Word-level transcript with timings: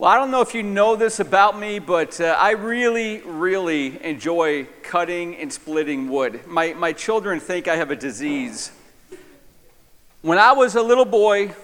Well, 0.00 0.10
I 0.10 0.16
don't 0.16 0.30
know 0.30 0.40
if 0.40 0.54
you 0.54 0.62
know 0.62 0.96
this 0.96 1.20
about 1.20 1.58
me, 1.58 1.78
but 1.78 2.22
uh, 2.22 2.34
I 2.38 2.52
really, 2.52 3.20
really 3.20 4.02
enjoy 4.02 4.64
cutting 4.82 5.36
and 5.36 5.52
splitting 5.52 6.08
wood. 6.08 6.40
My, 6.46 6.72
my 6.72 6.94
children 6.94 7.38
think 7.38 7.68
I 7.68 7.76
have 7.76 7.90
a 7.90 7.96
disease. 7.96 8.72
When 10.22 10.38
I 10.38 10.52
was 10.52 10.74
a 10.74 10.80
little 10.80 11.04
boy, 11.04 11.54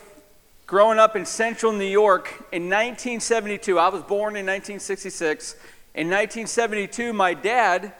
growing 0.67 0.99
up 0.99 1.17
in 1.17 1.25
central 1.25 1.72
New 1.72 1.87
York 1.87 2.29
in 2.53 2.64
1972, 2.64 3.79
I 3.79 3.89
was 3.89 4.03
born 4.03 4.37
in 4.37 4.45
1966. 4.45 5.55
In 5.95 6.09
1972, 6.09 7.14
my 7.14 7.32
dad, 7.32 7.95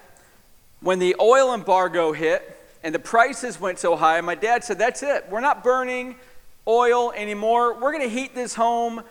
when 0.81 0.99
the 0.99 1.17
oil 1.19 1.55
embargo 1.55 2.13
hit 2.13 2.61
and 2.83 2.95
the 2.95 2.99
prices 2.99 3.59
went 3.59 3.79
so 3.79 3.97
high, 3.97 4.21
my 4.21 4.35
dad 4.35 4.65
said, 4.65 4.79
That's 4.79 5.03
it. 5.03 5.31
We're 5.31 5.41
not 5.41 5.65
burning 5.65 6.17
oil 6.69 7.11
anymore. 7.13 7.73
We're 7.73 7.93
going 7.93 8.07
to 8.07 8.15
heat 8.15 8.35
this 8.35 8.55
home 8.55 9.03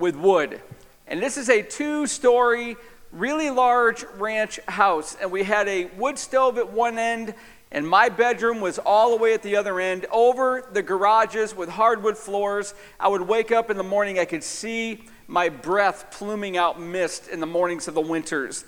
with 0.00 0.16
wood. 0.16 0.60
And 1.06 1.22
this 1.22 1.36
is 1.36 1.48
a 1.48 1.62
two 1.62 2.06
story, 2.06 2.76
really 3.12 3.50
large 3.50 4.04
ranch 4.16 4.58
house. 4.66 5.16
And 5.20 5.30
we 5.30 5.44
had 5.44 5.68
a 5.68 5.86
wood 5.96 6.18
stove 6.18 6.58
at 6.58 6.72
one 6.72 6.98
end, 6.98 7.34
and 7.70 7.88
my 7.88 8.08
bedroom 8.08 8.60
was 8.60 8.78
all 8.78 9.10
the 9.10 9.22
way 9.22 9.34
at 9.34 9.42
the 9.42 9.56
other 9.56 9.78
end, 9.78 10.06
over 10.10 10.68
the 10.72 10.82
garages 10.82 11.54
with 11.54 11.68
hardwood 11.68 12.16
floors. 12.16 12.74
I 12.98 13.08
would 13.08 13.22
wake 13.22 13.52
up 13.52 13.70
in 13.70 13.76
the 13.76 13.84
morning, 13.84 14.18
I 14.18 14.24
could 14.24 14.42
see 14.42 15.04
my 15.28 15.48
breath 15.48 16.10
pluming 16.10 16.56
out 16.56 16.80
mist 16.80 17.28
in 17.28 17.38
the 17.38 17.46
mornings 17.46 17.86
of 17.86 17.94
the 17.94 18.00
winters. 18.00 18.64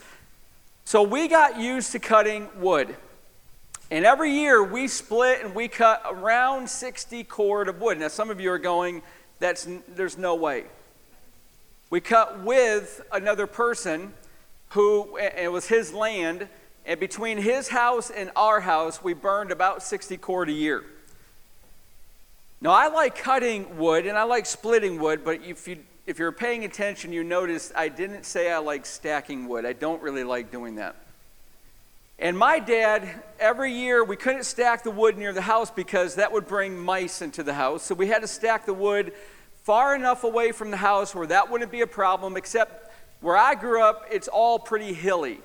So 0.84 1.02
we 1.02 1.26
got 1.28 1.58
used 1.58 1.92
to 1.92 1.98
cutting 1.98 2.48
wood. 2.56 2.94
And 3.90 4.06
every 4.06 4.32
year 4.32 4.64
we 4.64 4.88
split 4.88 5.44
and 5.44 5.54
we 5.54 5.68
cut 5.68 6.02
around 6.08 6.68
60 6.70 7.24
cord 7.24 7.68
of 7.68 7.80
wood. 7.80 7.98
Now, 7.98 8.08
some 8.08 8.30
of 8.30 8.40
you 8.40 8.50
are 8.50 8.58
going, 8.58 9.02
that's, 9.38 9.68
there's 9.94 10.16
no 10.16 10.34
way. 10.34 10.64
We 11.92 12.00
cut 12.00 12.40
with 12.40 13.02
another 13.12 13.46
person 13.46 14.14
who, 14.70 15.18
it 15.18 15.52
was 15.52 15.68
his 15.68 15.92
land, 15.92 16.48
and 16.86 16.98
between 16.98 17.36
his 17.36 17.68
house 17.68 18.08
and 18.08 18.30
our 18.34 18.60
house, 18.60 19.04
we 19.04 19.12
burned 19.12 19.50
about 19.50 19.82
60 19.82 20.16
cord 20.16 20.48
a 20.48 20.52
year. 20.52 20.84
Now, 22.62 22.70
I 22.70 22.88
like 22.88 23.14
cutting 23.14 23.76
wood 23.76 24.06
and 24.06 24.16
I 24.16 24.22
like 24.22 24.46
splitting 24.46 25.00
wood, 25.00 25.22
but 25.22 25.42
if, 25.42 25.68
you, 25.68 25.80
if 26.06 26.18
you're 26.18 26.32
paying 26.32 26.64
attention, 26.64 27.12
you 27.12 27.24
notice 27.24 27.70
I 27.76 27.90
didn't 27.90 28.24
say 28.24 28.50
I 28.50 28.56
like 28.56 28.86
stacking 28.86 29.46
wood. 29.46 29.66
I 29.66 29.74
don't 29.74 30.00
really 30.00 30.24
like 30.24 30.50
doing 30.50 30.76
that. 30.76 30.96
And 32.18 32.38
my 32.38 32.58
dad, 32.58 33.22
every 33.38 33.70
year, 33.70 34.02
we 34.02 34.16
couldn't 34.16 34.44
stack 34.44 34.82
the 34.82 34.90
wood 34.90 35.18
near 35.18 35.34
the 35.34 35.42
house 35.42 35.70
because 35.70 36.14
that 36.14 36.32
would 36.32 36.48
bring 36.48 36.78
mice 36.78 37.20
into 37.20 37.42
the 37.42 37.52
house. 37.52 37.82
So 37.82 37.94
we 37.94 38.06
had 38.06 38.22
to 38.22 38.28
stack 38.28 38.64
the 38.64 38.72
wood 38.72 39.12
far 39.62 39.94
enough 39.94 40.24
away 40.24 40.52
from 40.52 40.70
the 40.70 40.76
house 40.76 41.14
where 41.14 41.26
that 41.26 41.50
wouldn't 41.50 41.70
be 41.70 41.82
a 41.82 41.86
problem, 41.86 42.36
except 42.36 42.92
where 43.20 43.36
I 43.36 43.54
grew 43.54 43.82
up, 43.82 44.06
it's 44.10 44.28
all 44.28 44.58
pretty 44.58 44.92
hilly. 44.92 45.40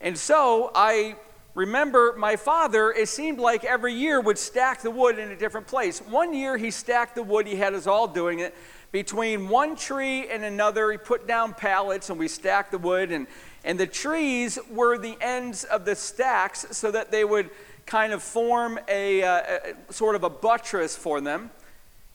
And 0.00 0.18
so 0.18 0.72
I 0.74 1.14
remember 1.54 2.14
my 2.18 2.34
father, 2.34 2.90
it 2.90 3.08
seemed 3.08 3.38
like 3.38 3.64
every 3.64 3.94
year 3.94 4.20
would 4.20 4.38
stack 4.38 4.82
the 4.82 4.90
wood 4.90 5.18
in 5.18 5.30
a 5.30 5.36
different 5.36 5.68
place. 5.68 6.00
One 6.00 6.34
year 6.34 6.56
he 6.56 6.72
stacked 6.72 7.14
the 7.14 7.22
wood, 7.22 7.46
he 7.46 7.54
had 7.54 7.74
us 7.74 7.86
all 7.86 8.08
doing 8.08 8.40
it. 8.40 8.54
Between 8.90 9.48
one 9.48 9.76
tree 9.76 10.28
and 10.28 10.44
another, 10.44 10.90
he 10.90 10.98
put 10.98 11.26
down 11.26 11.54
pallets 11.54 12.10
and 12.10 12.18
we 12.18 12.28
stacked 12.28 12.72
the 12.72 12.78
wood. 12.78 13.12
And, 13.12 13.28
and 13.64 13.78
the 13.78 13.86
trees 13.86 14.58
were 14.68 14.98
the 14.98 15.16
ends 15.20 15.64
of 15.64 15.84
the 15.84 15.94
stacks 15.94 16.66
so 16.72 16.90
that 16.90 17.12
they 17.12 17.24
would 17.24 17.48
kind 17.86 18.12
of 18.12 18.22
form 18.22 18.78
a, 18.88 19.22
uh, 19.22 19.58
a 19.88 19.92
sort 19.92 20.16
of 20.16 20.24
a 20.24 20.30
buttress 20.30 20.96
for 20.96 21.20
them. 21.20 21.50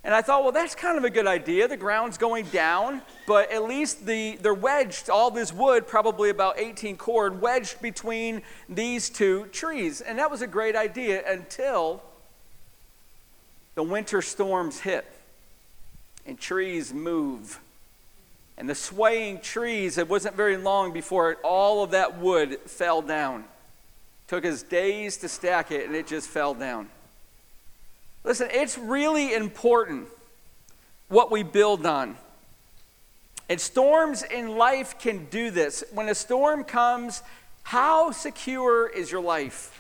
And 0.08 0.16
I 0.16 0.22
thought, 0.22 0.44
well, 0.44 0.54
that's 0.54 0.74
kind 0.74 0.98
of 0.98 1.04
a 1.04 1.10
good 1.10 1.28
idea. 1.28 1.68
The 1.68 1.76
ground's 1.76 2.18
going 2.18 2.46
down, 2.46 3.02
but 3.28 3.52
at 3.52 3.66
least 3.66 4.06
the, 4.06 4.38
they're 4.38 4.54
wedged, 4.54 5.10
all 5.10 5.30
this 5.32 5.52
wood, 5.52 5.86
probably 5.86 6.30
about 6.30 6.58
18 6.58 6.96
cord, 6.96 7.42
wedged 7.42 7.82
between 7.82 8.42
these 8.70 9.10
two 9.10 9.48
trees. 9.48 10.00
And 10.00 10.18
that 10.18 10.32
was 10.32 10.42
a 10.42 10.48
great 10.48 10.78
idea 10.78 11.30
until 11.30 12.02
the 13.76 13.84
winter 13.84 14.22
storms 14.22 14.80
hit 14.80 15.06
and 16.26 16.40
trees 16.40 16.94
move. 16.94 17.60
And 18.58 18.70
the 18.70 18.76
swaying 18.76 19.42
trees, 19.42 19.98
it 19.98 20.08
wasn't 20.08 20.36
very 20.36 20.56
long 20.56 20.94
before 20.94 21.36
all 21.44 21.84
of 21.84 21.92
that 21.92 22.18
wood 22.18 22.62
fell 22.62 23.02
down. 23.02 23.42
It 23.42 24.30
took 24.30 24.46
us 24.46 24.64
days 24.64 25.18
to 25.18 25.28
stack 25.28 25.70
it, 25.70 25.86
and 25.86 25.94
it 25.94 26.08
just 26.08 26.30
fell 26.30 26.54
down. 26.54 26.88
Listen, 28.24 28.50
it's 28.52 28.78
really 28.78 29.34
important 29.34 30.08
what 31.08 31.32
we 31.32 31.44
build 31.44 31.86
on. 31.86 32.18
And 33.50 33.62
storms 33.62 34.24
in 34.24 34.58
life 34.58 35.00
can 35.00 35.26
do 35.26 35.52
this. 35.52 35.84
When 35.94 36.10
a 36.10 36.16
storm 36.16 36.64
comes, 36.64 37.24
how 37.64 38.12
secure 38.12 38.88
is 38.88 39.12
your 39.12 39.22
life? 39.22 39.74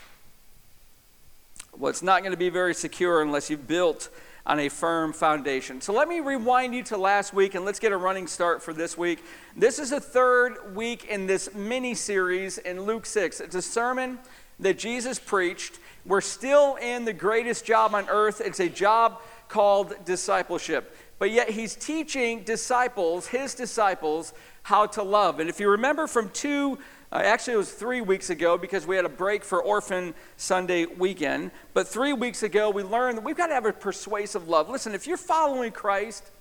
Well, 1.78 1.90
it's 1.90 2.02
not 2.02 2.22
going 2.22 2.32
to 2.32 2.38
be 2.38 2.50
very 2.50 2.74
secure 2.74 3.22
unless 3.22 3.50
you've 3.50 3.68
built 3.68 4.10
on 4.46 4.60
a 4.60 4.70
firm 4.70 5.12
foundation. 5.12 5.82
So 5.82 5.92
let 5.92 6.08
me 6.08 6.22
rewind 6.22 6.74
you 6.74 6.82
to 6.84 6.98
last 6.98 7.34
week 7.34 7.54
and 7.54 7.66
let's 7.66 7.80
get 7.80 7.92
a 7.92 7.98
running 7.98 8.28
start 8.28 8.64
for 8.64 8.74
this 8.74 8.98
week. 8.98 9.24
This 9.58 9.78
is 9.78 9.90
the 9.90 10.00
third 10.00 10.74
week 10.74 11.06
in 11.06 11.28
this 11.28 11.54
mini 11.54 11.94
series 11.94 12.58
in 12.58 12.82
Luke 12.82 13.06
6. 13.06 13.42
It's 13.42 13.56
a 13.56 13.62
sermon 13.62 14.18
that 14.60 14.78
Jesus 14.78 15.20
preached 15.20 15.80
we're 16.08 16.22
still 16.22 16.76
in 16.76 17.04
the 17.04 17.12
greatest 17.12 17.66
job 17.66 17.94
on 17.94 18.08
earth. 18.10 18.40
It's 18.40 18.62
a 18.62 18.70
job 18.70 19.22
called 19.50 19.94
discipleship. 20.06 20.96
But 21.20 21.32
yet 21.32 21.50
he's 21.50 21.76
teaching 21.76 22.44
disciples, 22.44 23.28
his 23.28 23.54
disciples, 23.54 24.34
how 24.64 24.86
to 24.88 25.04
love. 25.04 25.40
And 25.42 25.50
if 25.50 25.60
you 25.60 25.70
remember 25.70 26.08
from 26.08 26.30
two, 26.30 26.78
uh, 27.12 27.18
actually 27.18 27.56
it 27.56 27.58
was 27.58 27.72
three 27.72 28.00
weeks 28.00 28.30
ago 28.30 28.58
because 28.58 28.88
we 28.88 28.96
had 28.96 29.04
a 29.04 29.10
break 29.10 29.44
for 29.44 29.62
Orphan 29.62 30.14
Sunday 30.38 30.86
weekend. 30.86 31.52
But 31.74 31.90
three 31.90 32.14
weeks 32.14 32.42
ago 32.42 32.70
we 32.70 32.84
learned 32.84 33.18
that 33.18 33.24
we've 33.26 33.38
got 33.38 33.48
to 33.48 33.54
have 33.54 33.66
a 33.66 33.74
persuasive 33.74 34.48
love. 34.48 34.70
Listen, 34.70 34.96
if 34.96 35.08
you're 35.08 35.18
following 35.18 35.74
Christ 35.74 36.32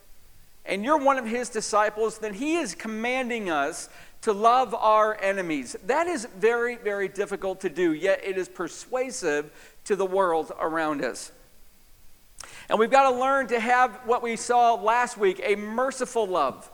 and 0.64 0.84
you're 0.84 0.98
one 0.98 1.18
of 1.18 1.26
his 1.26 1.48
disciples, 1.48 2.18
then 2.18 2.34
he 2.34 2.56
is 2.56 2.74
commanding 2.74 3.50
us 3.50 3.88
to 4.22 4.32
love 4.32 4.74
our 4.74 5.18
enemies. 5.20 5.76
That 5.86 6.06
is 6.06 6.26
very, 6.38 6.76
very 6.76 7.08
difficult 7.08 7.60
to 7.60 7.68
do, 7.68 7.92
yet 7.92 8.20
it 8.24 8.36
is 8.36 8.48
persuasive 8.48 9.52
to 9.84 9.96
the 9.96 10.06
world 10.06 10.52
around 10.58 11.04
us. 11.04 11.32
And 12.68 12.78
we've 12.78 12.90
got 12.90 13.10
to 13.10 13.16
learn 13.16 13.46
to 13.48 13.60
have 13.60 14.00
what 14.04 14.22
we 14.22 14.36
saw 14.36 14.74
last 14.74 15.16
week 15.16 15.40
a 15.44 15.54
merciful 15.54 16.26
love 16.26 16.70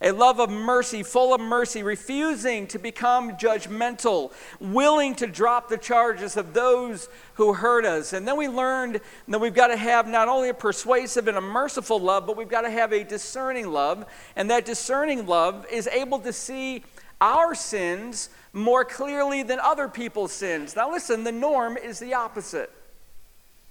a 0.00 0.12
love 0.12 0.38
of 0.38 0.48
mercy, 0.48 1.02
full 1.02 1.34
of 1.34 1.40
mercy, 1.40 1.82
refusing 1.82 2.66
to 2.68 2.78
become 2.78 3.32
judgmental, 3.32 4.32
willing 4.60 5.14
to 5.16 5.26
drop 5.26 5.68
the 5.68 5.76
charges 5.76 6.36
of 6.36 6.54
those 6.54 7.08
who 7.34 7.52
hurt 7.52 7.84
us. 7.84 8.12
And 8.12 8.26
then 8.26 8.36
we 8.36 8.46
learned 8.46 9.00
that 9.26 9.40
we've 9.40 9.54
got 9.54 9.68
to 9.68 9.76
have 9.76 10.06
not 10.06 10.28
only 10.28 10.50
a 10.50 10.54
persuasive 10.54 11.26
and 11.26 11.36
a 11.36 11.40
merciful 11.40 11.98
love, 11.98 12.26
but 12.26 12.36
we've 12.36 12.48
got 12.48 12.62
to 12.62 12.70
have 12.70 12.92
a 12.92 13.02
discerning 13.02 13.72
love. 13.72 14.06
And 14.36 14.48
that 14.50 14.64
discerning 14.64 15.26
love 15.26 15.66
is 15.70 15.88
able 15.88 16.20
to 16.20 16.32
see 16.32 16.84
our 17.20 17.54
sins 17.54 18.28
more 18.52 18.84
clearly 18.84 19.42
than 19.42 19.58
other 19.58 19.88
people's 19.88 20.32
sins. 20.32 20.76
Now, 20.76 20.90
listen, 20.90 21.24
the 21.24 21.32
norm 21.32 21.76
is 21.76 21.98
the 21.98 22.14
opposite. 22.14 22.70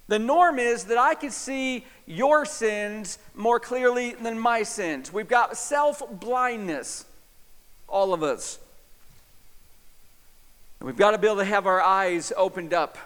The 0.08 0.18
norm 0.18 0.58
is 0.58 0.84
that 0.84 0.98
I 0.98 1.14
can 1.14 1.30
see 1.30 1.84
your 2.06 2.46
sins 2.46 3.18
more 3.34 3.60
clearly 3.60 4.12
than 4.14 4.38
my 4.38 4.62
sins. 4.62 5.12
We've 5.12 5.28
got 5.28 5.56
self 5.56 6.02
blindness, 6.10 7.04
all 7.86 8.14
of 8.14 8.22
us. 8.22 8.58
And 10.80 10.86
we've 10.86 10.96
got 10.96 11.10
to 11.10 11.18
be 11.18 11.26
able 11.26 11.38
to 11.38 11.44
have 11.44 11.66
our 11.66 11.82
eyes 11.82 12.32
opened 12.36 12.72
up. 12.72 12.96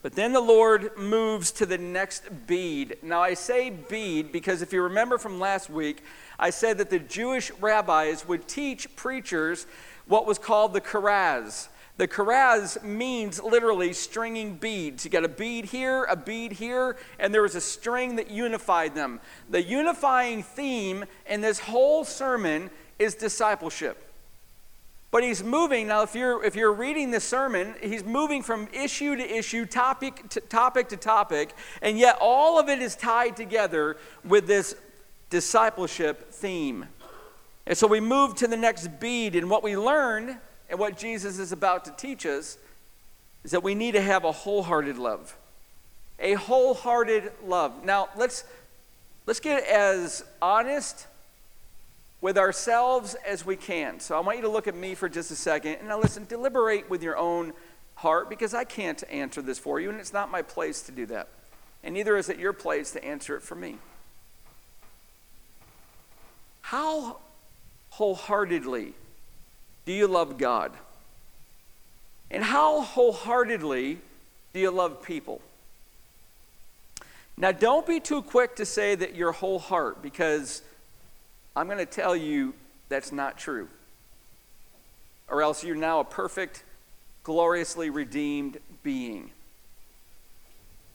But 0.00 0.14
then 0.14 0.32
the 0.32 0.40
Lord 0.40 0.96
moves 0.96 1.50
to 1.52 1.66
the 1.66 1.78
next 1.78 2.46
bead. 2.46 2.98
Now, 3.02 3.20
I 3.20 3.34
say 3.34 3.70
bead 3.70 4.30
because 4.30 4.62
if 4.62 4.72
you 4.72 4.82
remember 4.82 5.18
from 5.18 5.40
last 5.40 5.68
week, 5.68 6.04
I 6.38 6.50
said 6.50 6.78
that 6.78 6.88
the 6.88 7.00
Jewish 7.00 7.50
rabbis 7.60 8.26
would 8.28 8.46
teach 8.46 8.94
preachers 8.94 9.66
what 10.06 10.24
was 10.24 10.38
called 10.38 10.72
the 10.72 10.80
charaz. 10.80 11.68
The 11.98 12.06
charaz 12.06 12.82
means 12.84 13.42
literally 13.42 13.92
stringing 13.92 14.54
beads. 14.54 15.04
You 15.04 15.10
got 15.10 15.24
a 15.24 15.28
bead 15.28 15.66
here, 15.66 16.04
a 16.04 16.14
bead 16.14 16.52
here, 16.52 16.96
and 17.18 17.34
there 17.34 17.42
was 17.42 17.56
a 17.56 17.60
string 17.60 18.16
that 18.16 18.30
unified 18.30 18.94
them. 18.94 19.20
The 19.50 19.60
unifying 19.60 20.44
theme 20.44 21.04
in 21.26 21.40
this 21.40 21.58
whole 21.58 22.04
sermon 22.04 22.70
is 23.00 23.16
discipleship. 23.16 24.04
But 25.10 25.24
he's 25.24 25.42
moving 25.42 25.88
now. 25.88 26.02
If 26.02 26.14
you're 26.14 26.44
if 26.44 26.54
you're 26.54 26.72
reading 26.72 27.10
the 27.10 27.18
sermon, 27.18 27.74
he's 27.80 28.04
moving 28.04 28.44
from 28.44 28.68
issue 28.72 29.16
to 29.16 29.36
issue, 29.36 29.66
topic 29.66 30.28
to 30.28 30.40
topic 30.40 30.90
to 30.90 30.96
topic, 30.96 31.52
and 31.82 31.98
yet 31.98 32.16
all 32.20 32.60
of 32.60 32.68
it 32.68 32.80
is 32.80 32.94
tied 32.94 33.36
together 33.36 33.96
with 34.22 34.46
this 34.46 34.76
discipleship 35.30 36.30
theme. 36.30 36.86
And 37.66 37.76
so 37.76 37.88
we 37.88 38.00
move 38.00 38.36
to 38.36 38.46
the 38.46 38.56
next 38.56 39.00
bead, 39.00 39.34
and 39.34 39.50
what 39.50 39.64
we 39.64 39.76
learn 39.76 40.38
and 40.68 40.78
what 40.78 40.98
Jesus 40.98 41.38
is 41.38 41.52
about 41.52 41.84
to 41.86 41.90
teach 41.92 42.26
us 42.26 42.58
is 43.44 43.52
that 43.52 43.62
we 43.62 43.74
need 43.74 43.92
to 43.92 44.00
have 44.00 44.24
a 44.24 44.32
wholehearted 44.32 44.98
love. 44.98 45.36
A 46.18 46.34
wholehearted 46.34 47.32
love. 47.44 47.84
Now, 47.84 48.08
let's, 48.16 48.44
let's 49.26 49.40
get 49.40 49.64
as 49.64 50.24
honest 50.42 51.06
with 52.20 52.36
ourselves 52.36 53.14
as 53.26 53.46
we 53.46 53.56
can. 53.56 54.00
So 54.00 54.16
I 54.16 54.20
want 54.20 54.38
you 54.38 54.42
to 54.42 54.48
look 54.48 54.66
at 54.66 54.74
me 54.74 54.94
for 54.94 55.08
just 55.08 55.30
a 55.30 55.36
second. 55.36 55.76
And 55.76 55.88
now 55.88 56.00
listen, 56.00 56.26
deliberate 56.28 56.90
with 56.90 57.02
your 57.02 57.16
own 57.16 57.52
heart 57.94 58.28
because 58.28 58.54
I 58.54 58.64
can't 58.64 59.02
answer 59.10 59.40
this 59.40 59.58
for 59.58 59.80
you, 59.80 59.90
and 59.90 60.00
it's 60.00 60.12
not 60.12 60.30
my 60.30 60.42
place 60.42 60.82
to 60.82 60.92
do 60.92 61.06
that. 61.06 61.28
And 61.82 61.94
neither 61.94 62.16
is 62.16 62.28
it 62.28 62.38
your 62.38 62.52
place 62.52 62.90
to 62.92 63.04
answer 63.04 63.36
it 63.36 63.42
for 63.42 63.54
me. 63.54 63.78
How 66.62 67.18
wholeheartedly 67.90 68.94
do 69.88 69.94
you 69.94 70.06
love 70.06 70.36
God? 70.36 70.72
And 72.30 72.44
how 72.44 72.82
wholeheartedly 72.82 73.96
do 74.52 74.60
you 74.60 74.70
love 74.70 75.02
people? 75.02 75.40
Now, 77.38 77.52
don't 77.52 77.86
be 77.86 77.98
too 77.98 78.20
quick 78.20 78.56
to 78.56 78.66
say 78.66 78.94
that 78.96 79.14
your 79.14 79.32
whole 79.32 79.58
heart, 79.58 80.02
because 80.02 80.60
I'm 81.56 81.68
going 81.68 81.78
to 81.78 81.86
tell 81.86 82.14
you 82.14 82.52
that's 82.90 83.12
not 83.12 83.38
true. 83.38 83.66
Or 85.26 85.40
else 85.40 85.64
you're 85.64 85.74
now 85.74 86.00
a 86.00 86.04
perfect, 86.04 86.64
gloriously 87.22 87.88
redeemed 87.88 88.58
being. 88.82 89.30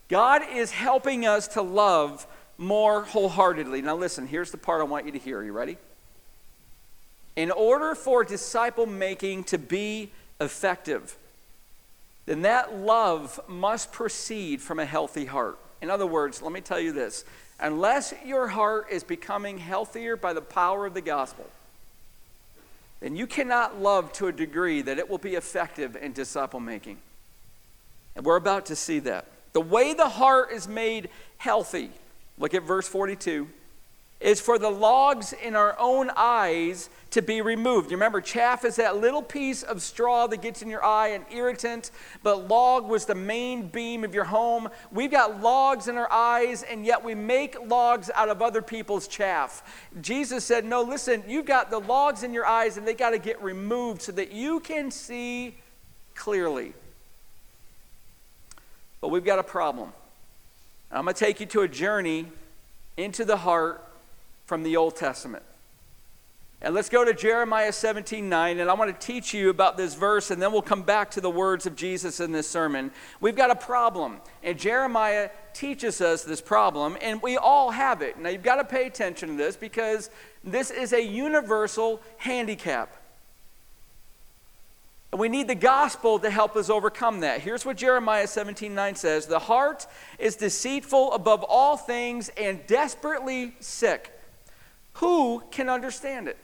God 0.07 0.43
is 0.53 0.69
helping 0.69 1.25
us 1.25 1.47
to 1.47 1.63
love 1.63 2.27
more 2.59 3.05
wholeheartedly. 3.05 3.81
Now, 3.81 3.95
listen, 3.95 4.27
here's 4.27 4.51
the 4.51 4.57
part 4.57 4.81
I 4.81 4.83
want 4.83 5.07
you 5.07 5.13
to 5.13 5.17
hear. 5.17 5.39
Are 5.39 5.43
you 5.43 5.51
ready? 5.51 5.77
In 7.35 7.51
order 7.51 7.95
for 7.95 8.23
disciple 8.23 8.85
making 8.85 9.45
to 9.45 9.57
be 9.57 10.11
effective, 10.39 11.17
then 12.25 12.43
that 12.43 12.75
love 12.75 13.39
must 13.47 13.91
proceed 13.91 14.61
from 14.61 14.79
a 14.79 14.85
healthy 14.85 15.25
heart. 15.25 15.57
In 15.81 15.89
other 15.89 16.05
words, 16.05 16.41
let 16.41 16.51
me 16.51 16.61
tell 16.61 16.79
you 16.79 16.91
this 16.91 17.25
unless 17.59 18.13
your 18.25 18.47
heart 18.47 18.87
is 18.91 19.03
becoming 19.03 19.57
healthier 19.57 20.15
by 20.15 20.33
the 20.33 20.41
power 20.41 20.85
of 20.85 20.93
the 20.93 21.01
gospel, 21.01 21.49
then 22.99 23.15
you 23.15 23.27
cannot 23.27 23.81
love 23.81 24.11
to 24.13 24.27
a 24.27 24.31
degree 24.31 24.81
that 24.81 24.97
it 24.97 25.09
will 25.09 25.17
be 25.17 25.35
effective 25.35 25.95
in 25.95 26.13
disciple 26.13 26.59
making. 26.59 26.97
And 28.15 28.25
we're 28.25 28.37
about 28.37 28.67
to 28.67 28.75
see 28.75 28.99
that. 28.99 29.25
The 29.53 29.61
way 29.61 29.93
the 29.93 30.09
heart 30.09 30.51
is 30.51 30.67
made 30.67 31.09
healthy, 31.37 31.89
look 32.37 32.53
at 32.53 32.63
verse 32.63 32.87
42 32.87 33.47
is 34.23 34.39
for 34.39 34.57
the 34.57 34.69
logs 34.69 35.33
in 35.33 35.53
our 35.53 35.75
own 35.77 36.09
eyes 36.15 36.89
to 37.11 37.21
be 37.21 37.41
removed. 37.41 37.91
You 37.91 37.97
remember, 37.97 38.21
chaff 38.21 38.63
is 38.63 38.77
that 38.77 38.95
little 38.95 39.21
piece 39.21 39.63
of 39.63 39.81
straw 39.81 40.27
that 40.27 40.41
gets 40.41 40.61
in 40.61 40.69
your 40.69 40.83
eye, 40.83 41.09
an 41.09 41.25
irritant, 41.29 41.91
but 42.23 42.47
log 42.47 42.87
was 42.87 43.05
the 43.05 43.15
main 43.15 43.67
beam 43.67 44.05
of 44.05 44.15
your 44.15 44.23
home. 44.23 44.69
We've 44.93 45.11
got 45.11 45.41
logs 45.41 45.89
in 45.89 45.97
our 45.97 46.09
eyes, 46.09 46.63
and 46.63 46.85
yet 46.85 47.03
we 47.03 47.13
make 47.13 47.57
logs 47.67 48.09
out 48.15 48.29
of 48.29 48.41
other 48.41 48.61
people's 48.61 49.09
chaff. 49.09 49.61
Jesus 50.01 50.45
said, 50.45 50.63
No, 50.63 50.81
listen, 50.81 51.21
you've 51.27 51.45
got 51.45 51.69
the 51.69 51.79
logs 51.79 52.23
in 52.23 52.33
your 52.33 52.45
eyes, 52.45 52.77
and 52.77 52.87
they 52.87 52.93
got 52.93 53.09
to 53.09 53.19
get 53.19 53.43
removed 53.43 54.03
so 54.03 54.13
that 54.13 54.31
you 54.31 54.61
can 54.61 54.89
see 54.89 55.53
clearly. 56.15 56.73
But 59.01 59.09
we've 59.09 59.25
got 59.25 59.37
a 59.37 59.43
problem. 59.43 59.91
I'm 60.89 61.03
going 61.03 61.13
to 61.13 61.19
take 61.19 61.41
you 61.41 61.45
to 61.47 61.61
a 61.61 61.67
journey 61.67 62.27
into 62.95 63.25
the 63.25 63.35
heart 63.37 63.83
from 64.45 64.63
the 64.63 64.77
Old 64.77 64.95
Testament. 64.95 65.43
And 66.63 66.73
let's 66.73 66.87
go 66.87 67.03
to 67.03 67.13
Jeremiah 67.13 67.73
17 67.73 68.29
9, 68.29 68.59
and 68.59 68.69
I 68.69 68.73
want 68.73 68.97
to 68.97 69.05
teach 69.05 69.33
you 69.33 69.49
about 69.49 69.75
this 69.75 69.95
verse, 69.95 70.31
and 70.31 70.41
then 70.41 70.53
we'll 70.53 70.61
come 70.61 70.83
back 70.83 71.11
to 71.11 71.21
the 71.21 71.29
words 71.29 71.65
of 71.65 71.75
Jesus 71.75 72.21
in 72.21 72.31
this 72.31 72.49
sermon. 72.49 72.89
We've 73.19 73.35
got 73.35 73.51
a 73.51 73.55
problem, 73.55 74.21
and 74.41 74.57
Jeremiah 74.57 75.29
teaches 75.53 75.99
us 75.99 76.23
this 76.23 76.39
problem, 76.39 76.97
and 77.01 77.21
we 77.21 77.35
all 77.35 77.71
have 77.71 78.01
it. 78.01 78.17
Now, 78.17 78.29
you've 78.29 78.43
got 78.43 78.55
to 78.55 78.63
pay 78.63 78.87
attention 78.87 79.27
to 79.27 79.35
this 79.35 79.57
because 79.57 80.09
this 80.41 80.71
is 80.71 80.93
a 80.93 81.03
universal 81.03 82.01
handicap. 82.15 82.95
And 85.11 85.19
we 85.19 85.27
need 85.27 85.49
the 85.49 85.55
gospel 85.55 86.17
to 86.19 86.29
help 86.29 86.55
us 86.55 86.69
overcome 86.69 87.19
that. 87.19 87.41
Here's 87.41 87.65
what 87.65 87.75
Jeremiah 87.75 88.25
17 88.25 88.73
9 88.73 88.95
says 88.95 89.25
The 89.25 89.37
heart 89.37 89.85
is 90.17 90.37
deceitful 90.37 91.11
above 91.11 91.43
all 91.43 91.75
things 91.75 92.29
and 92.37 92.65
desperately 92.67 93.53
sick. 93.59 94.11
Who 94.93 95.43
can 95.51 95.69
understand 95.69 96.27
it? 96.27 96.37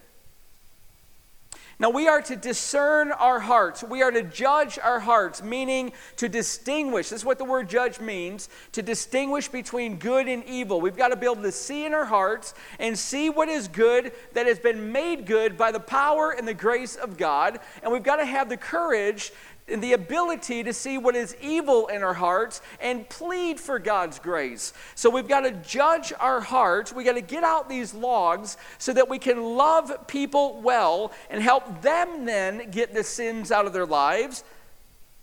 Now, 1.82 1.90
we 1.92 2.10
are 2.10 2.22
to 2.24 2.36
discern 2.36 3.14
our 3.14 3.40
hearts. 3.40 3.86
We 3.86 4.02
are 4.02 4.12
to 4.12 4.22
judge 4.22 4.78
our 4.78 5.00
hearts, 5.00 5.42
meaning 5.42 5.94
to 6.18 6.28
distinguish. 6.28 7.08
This 7.08 7.22
is 7.22 7.26
what 7.26 7.38
the 7.38 7.46
word 7.46 7.70
judge 7.70 8.02
means 8.02 8.50
to 8.74 8.82
distinguish 8.82 9.48
between 9.48 9.96
good 9.96 10.28
and 10.28 10.44
evil. 10.44 10.82
We've 10.82 10.98
got 10.98 11.08
to 11.10 11.16
be 11.16 11.26
able 11.26 11.38
to 11.38 11.54
see 11.54 11.86
in 11.86 11.94
our 11.94 12.04
hearts 12.04 12.54
and 12.80 13.00
see 13.00 13.30
what 13.30 13.48
is 13.48 13.70
good 13.70 14.12
that 14.34 14.46
has 14.46 14.60
been 14.60 14.92
made 14.92 15.26
good 15.26 15.58
by 15.58 15.72
the 15.72 15.80
power 15.80 16.32
and 16.32 16.46
the 16.46 16.54
grace 16.54 16.98
of 16.98 17.16
God. 17.16 17.62
And 17.82 17.94
we've 17.94 18.04
got 18.04 18.18
to 18.18 18.26
have 18.26 18.50
the 18.50 18.58
courage 18.58 19.32
and 19.72 19.82
the 19.82 19.94
ability 19.94 20.64
to 20.64 20.74
see 20.74 20.98
what 20.98 21.16
is 21.16 21.36
evil 21.42 21.88
in 21.88 22.04
our 22.04 22.14
hearts 22.14 22.62
and 22.80 23.08
plead 23.10 23.60
for 23.60 23.80
God's 23.80 24.20
grace. 24.20 24.74
So 24.96 25.10
we've 25.10 25.28
got 25.28 25.42
to 25.42 25.52
judge 25.52 26.14
our 26.20 26.42
hearts. 26.42 26.94
We've 26.94 27.06
got 27.06 27.14
to 27.14 27.22
get 27.22 27.44
out 27.44 27.70
these 27.70 27.94
logs 27.94 28.58
so 28.78 28.94
that 28.94 29.10
we 29.10 29.20
can 29.20 29.44
love 29.44 30.08
people 30.08 30.62
well 30.62 31.12
and 31.30 31.42
help 31.42 31.82
them 31.82 32.26
then 32.26 32.72
get 32.72 32.94
the 32.94 33.04
sins 33.04 33.52
out 33.52 33.66
of 33.66 33.74
their 33.74 33.86
lives 33.86 34.44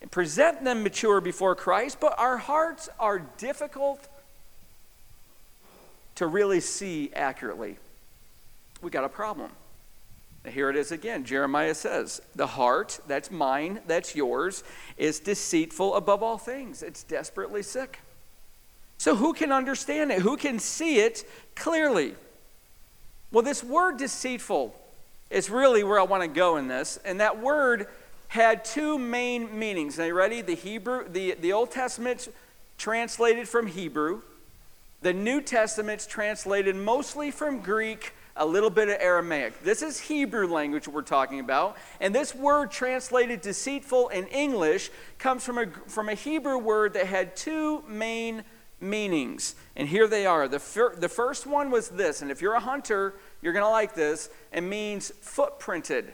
and 0.00 0.10
present 0.10 0.64
them 0.64 0.82
mature 0.82 1.20
before 1.20 1.54
Christ. 1.54 1.98
But 2.00 2.18
our 2.18 2.36
hearts 2.36 2.88
are 3.00 3.18
difficult 3.18 4.06
to 6.16 6.26
really 6.26 6.60
see 6.60 7.10
accurately. 7.14 7.76
We've 8.82 8.92
got 8.92 9.04
a 9.04 9.08
problem. 9.08 9.50
Here 10.48 10.70
it 10.70 10.76
is 10.76 10.92
again. 10.92 11.24
Jeremiah 11.24 11.74
says, 11.74 12.20
The 12.34 12.46
heart, 12.46 13.00
that's 13.06 13.30
mine, 13.30 13.80
that's 13.86 14.14
yours, 14.14 14.64
is 14.96 15.20
deceitful 15.20 15.94
above 15.94 16.22
all 16.22 16.38
things. 16.38 16.82
It's 16.82 17.02
desperately 17.02 17.62
sick. 17.62 18.00
So, 18.98 19.14
who 19.16 19.32
can 19.32 19.52
understand 19.52 20.10
it? 20.10 20.22
Who 20.22 20.36
can 20.36 20.58
see 20.58 21.00
it 21.00 21.24
clearly? 21.54 22.14
Well, 23.30 23.42
this 23.42 23.62
word 23.62 23.98
deceitful 23.98 24.74
is 25.30 25.50
really 25.50 25.84
where 25.84 25.98
I 25.98 26.04
want 26.04 26.22
to 26.22 26.28
go 26.28 26.56
in 26.56 26.68
this. 26.68 26.98
And 27.04 27.20
that 27.20 27.40
word 27.40 27.88
had 28.28 28.64
two 28.64 28.98
main 28.98 29.58
meanings. 29.58 29.98
Now, 29.98 30.04
you 30.04 30.14
ready? 30.14 30.40
The 30.40 30.54
Hebrew, 30.54 31.08
the, 31.08 31.34
the 31.34 31.52
Old 31.52 31.70
Testament's 31.70 32.28
translated 32.78 33.48
from 33.48 33.66
Hebrew, 33.66 34.22
the 35.02 35.12
New 35.12 35.40
Testament's 35.40 36.06
translated 36.06 36.76
mostly 36.76 37.30
from 37.30 37.60
Greek 37.60 38.12
a 38.36 38.46
little 38.46 38.70
bit 38.70 38.88
of 38.88 38.96
Aramaic. 39.00 39.62
This 39.62 39.82
is 39.82 39.98
Hebrew 39.98 40.46
language 40.46 40.86
we're 40.86 41.02
talking 41.02 41.40
about. 41.40 41.76
And 42.00 42.14
this 42.14 42.34
word 42.34 42.70
translated 42.70 43.40
deceitful 43.40 44.08
in 44.08 44.26
English 44.26 44.90
comes 45.18 45.44
from 45.44 45.58
a, 45.58 45.66
from 45.86 46.08
a 46.08 46.14
Hebrew 46.14 46.58
word 46.58 46.94
that 46.94 47.06
had 47.06 47.34
two 47.34 47.82
main 47.88 48.44
meanings. 48.80 49.54
And 49.74 49.88
here 49.88 50.06
they 50.06 50.26
are. 50.26 50.48
The, 50.48 50.58
fir- 50.58 50.94
the 50.96 51.08
first 51.08 51.46
one 51.46 51.70
was 51.70 51.88
this, 51.88 52.22
and 52.22 52.30
if 52.30 52.42
you're 52.42 52.54
a 52.54 52.60
hunter, 52.60 53.14
you're 53.40 53.52
going 53.52 53.64
to 53.64 53.70
like 53.70 53.94
this. 53.94 54.28
It 54.52 54.60
means 54.60 55.12
footprinted. 55.22 56.06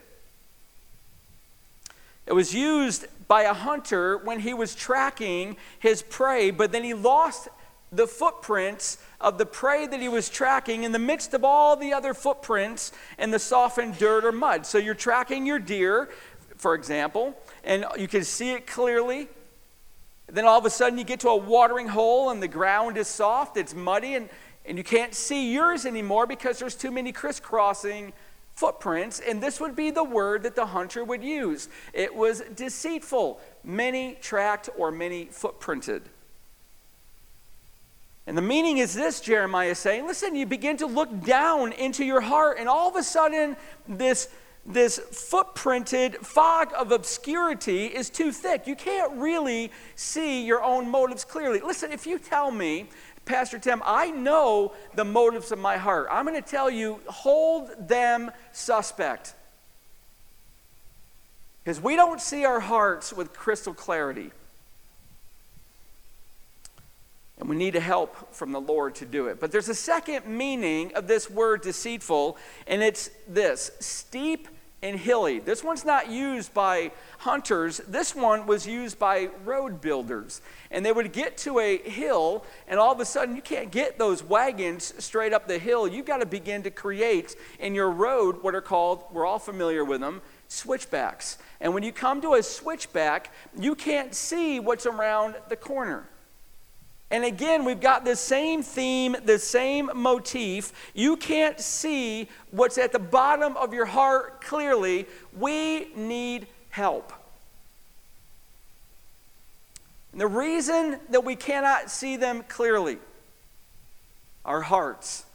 It 2.27 2.33
was 2.35 2.55
used 2.55 3.07
by 3.27 3.43
a 3.43 3.55
hunter 3.55 4.17
when 4.19 4.39
he 4.39 4.55
was 4.55 4.77
tracking 4.77 5.57
his 5.81 6.03
prey, 6.03 6.53
but 6.53 6.71
then 6.71 6.85
he 6.85 6.95
lost 6.95 7.49
the 7.93 8.07
footprints 8.07 8.99
of 9.21 9.37
the 9.37 9.47
prey 9.47 9.87
that 9.87 10.01
he 10.01 10.09
was 10.09 10.31
tracking 10.31 10.85
in 10.85 10.93
the 10.93 10.99
midst 10.99 11.35
of 11.35 11.45
all 11.45 11.77
the 11.77 11.93
other 11.93 12.15
footprints 12.15 12.91
and 13.19 13.33
the 13.33 13.39
softened 13.39 13.99
dirt 13.99 14.25
or 14.25 14.33
mud. 14.33 14.65
So 14.65 14.79
you're 14.79 14.95
tracking 14.95 15.45
your 15.45 15.59
deer, 15.59 16.09
for 16.57 16.75
example, 16.75 17.39
and 17.63 17.85
you 17.99 18.09
can 18.09 18.25
see 18.25 18.53
it 18.53 18.67
clearly. 18.67 19.29
Then 20.27 20.47
all 20.47 20.59
of 20.59 20.65
a 20.65 20.71
sudden 20.71 20.99
you 20.99 21.05
get 21.05 21.21
to 21.21 21.29
a 21.29 21.37
watering 21.37 21.89
hole 21.89 22.31
and 22.31 22.43
the 22.43 22.49
ground 22.49 22.97
is 22.97 23.09
soft, 23.09 23.59
it's 23.59 23.75
muddy, 23.75 24.15
and, 24.15 24.31
and 24.65 24.79
you 24.79 24.85
can't 24.85 25.15
see 25.15 25.53
yours 25.53 25.85
anymore 25.85 26.27
because 26.27 26.59
there's 26.59 26.75
too 26.75 26.91
many 26.91 27.13
crisscrossing 27.13 28.15
footprints. 28.55 29.21
And 29.21 29.43
this 29.43 29.61
would 29.61 29.77
be 29.77 29.91
the 29.91 30.05
word 30.05 30.45
that 30.45 30.57
the 30.57 30.67
hunter 30.67 31.05
would 31.05 31.23
use. 31.23 31.69
It 31.93 32.15
was 32.15 32.41
deceitful, 32.55 33.41
many 33.63 34.17
tracked 34.23 34.71
or 34.79 34.91
many 34.91 35.27
footprinted. 35.27 36.03
And 38.27 38.39
the 38.39 38.43
meaning 38.43 38.79
is 38.79 38.95
this 38.95 39.21
Jeremiah 39.21 39.71
is 39.71 39.79
saying 39.79 40.07
listen, 40.07 40.37
you 40.37 40.47
begin 40.47 40.77
to 40.79 40.87
look 40.87 41.25
down 41.25 41.73
into 41.73 42.05
your 42.05 42.21
heart, 42.21 42.59
and 42.59 42.69
all 42.69 42.89
of 42.89 42.97
a 42.97 43.03
sudden, 43.03 43.57
this, 43.89 44.29
this 44.65 44.99
footprinted 44.99 46.17
fog 46.19 46.73
of 46.77 46.93
obscurity 46.93 47.87
is 47.87 48.11
too 48.11 48.31
thick. 48.31 48.67
You 48.67 48.77
can't 48.77 49.13
really 49.15 49.73
see 49.97 50.45
your 50.45 50.63
own 50.63 50.89
motives 50.89 51.25
clearly. 51.25 51.61
Listen, 51.61 51.91
if 51.91 52.07
you 52.07 52.19
tell 52.19 52.51
me, 52.51 52.89
Pastor 53.25 53.59
Tim, 53.59 53.83
I 53.85 54.11
know 54.11 54.73
the 54.95 55.05
motives 55.05 55.53
of 55.53 55.59
my 55.59 55.77
heart, 55.77 56.09
I'm 56.11 56.27
going 56.27 56.41
to 56.41 56.49
tell 56.49 56.71
you, 56.71 57.01
hold 57.07 57.71
them 57.89 58.31
suspect. 58.53 59.35
Because 61.63 61.81
we 61.81 61.95
don't 61.95 62.21
see 62.21 62.45
our 62.45 62.59
hearts 62.59 63.13
with 63.13 63.33
crystal 63.33 63.75
clarity. 63.75 64.33
And 67.43 67.49
we 67.49 67.57
need 67.57 67.75
help 67.75 68.33
from 68.33 68.53
the 68.53 68.61
Lord 68.61 68.95
to 68.95 69.05
do 69.05 69.27
it. 69.27 69.41
But 69.41 69.51
there's 69.51 69.69
a 69.69 69.75
second 69.75 70.27
meaning 70.27 70.95
of 70.95 71.09
this 71.09 71.29
word 71.29 71.63
deceitful, 71.63 72.39
and 72.69 72.85
it's 72.85 73.11
this 73.27 73.73
steep 73.81 74.47
and 74.81 74.97
hilly. 74.97 75.41
This 75.41 75.65
one's 75.65 75.85
not 75.85 76.09
used 76.09 76.55
by 76.55 76.93
hunters, 77.19 77.79
this 77.89 78.15
one 78.15 78.47
was 78.47 78.65
used 78.65 78.97
by 78.97 79.29
road 79.45 79.81
builders. 79.81 80.41
And 80.71 80.87
they 80.87 80.93
would 80.93 81.13
get 81.13 81.37
to 81.39 81.59
a 81.59 81.79
hill, 81.79 82.45
and 82.69 82.79
all 82.79 82.93
of 82.93 83.01
a 83.01 83.05
sudden, 83.05 83.35
you 83.35 83.43
can't 83.43 83.73
get 83.73 83.99
those 83.99 84.23
wagons 84.23 84.95
straight 85.03 85.33
up 85.33 85.49
the 85.49 85.59
hill. 85.59 85.89
You've 85.89 86.07
got 86.07 86.19
to 86.19 86.27
begin 86.27 86.63
to 86.63 86.71
create 86.71 87.35
in 87.59 87.75
your 87.75 87.91
road 87.91 88.41
what 88.45 88.55
are 88.55 88.61
called, 88.61 89.03
we're 89.11 89.27
all 89.27 89.41
familiar 89.41 89.85
with 89.85 90.01
them, 90.01 90.23
switchbacks. 90.47 91.39
And 91.61 91.75
when 91.75 91.83
you 91.83 91.91
come 91.91 92.21
to 92.21 92.35
a 92.35 92.43
switchback, 92.45 93.33
you 93.59 93.75
can't 93.75 94.15
see 94.15 94.61
what's 94.61 94.87
around 94.87 95.35
the 95.49 95.57
corner. 95.57 96.07
And 97.13 97.27
again, 97.27 97.67
we've 97.67 97.81
got 97.81 98.07
the 98.07 98.17
same 98.17 98.63
theme, 98.63 99.15
the 99.27 99.39
same 99.39 99.91
motif. 99.95 100.73
You 100.95 101.19
can't 101.19 101.61
see 101.61 102.27
what's 102.51 102.79
at 102.79 102.91
the 102.91 102.99
bottom 102.99 103.55
of 103.59 103.75
your 103.75 103.85
heart 103.85 104.41
clearly. 104.41 105.07
We 105.39 105.89
need 105.95 106.47
help. 106.71 107.13
And 110.13 110.21
the 110.23 110.27
reason 110.27 110.99
that 111.11 111.23
we 111.23 111.37
cannot 111.37 111.91
see 111.91 112.17
them 112.17 112.45
clearly, 112.49 112.97
our 114.47 114.63
hearts, 114.63 115.27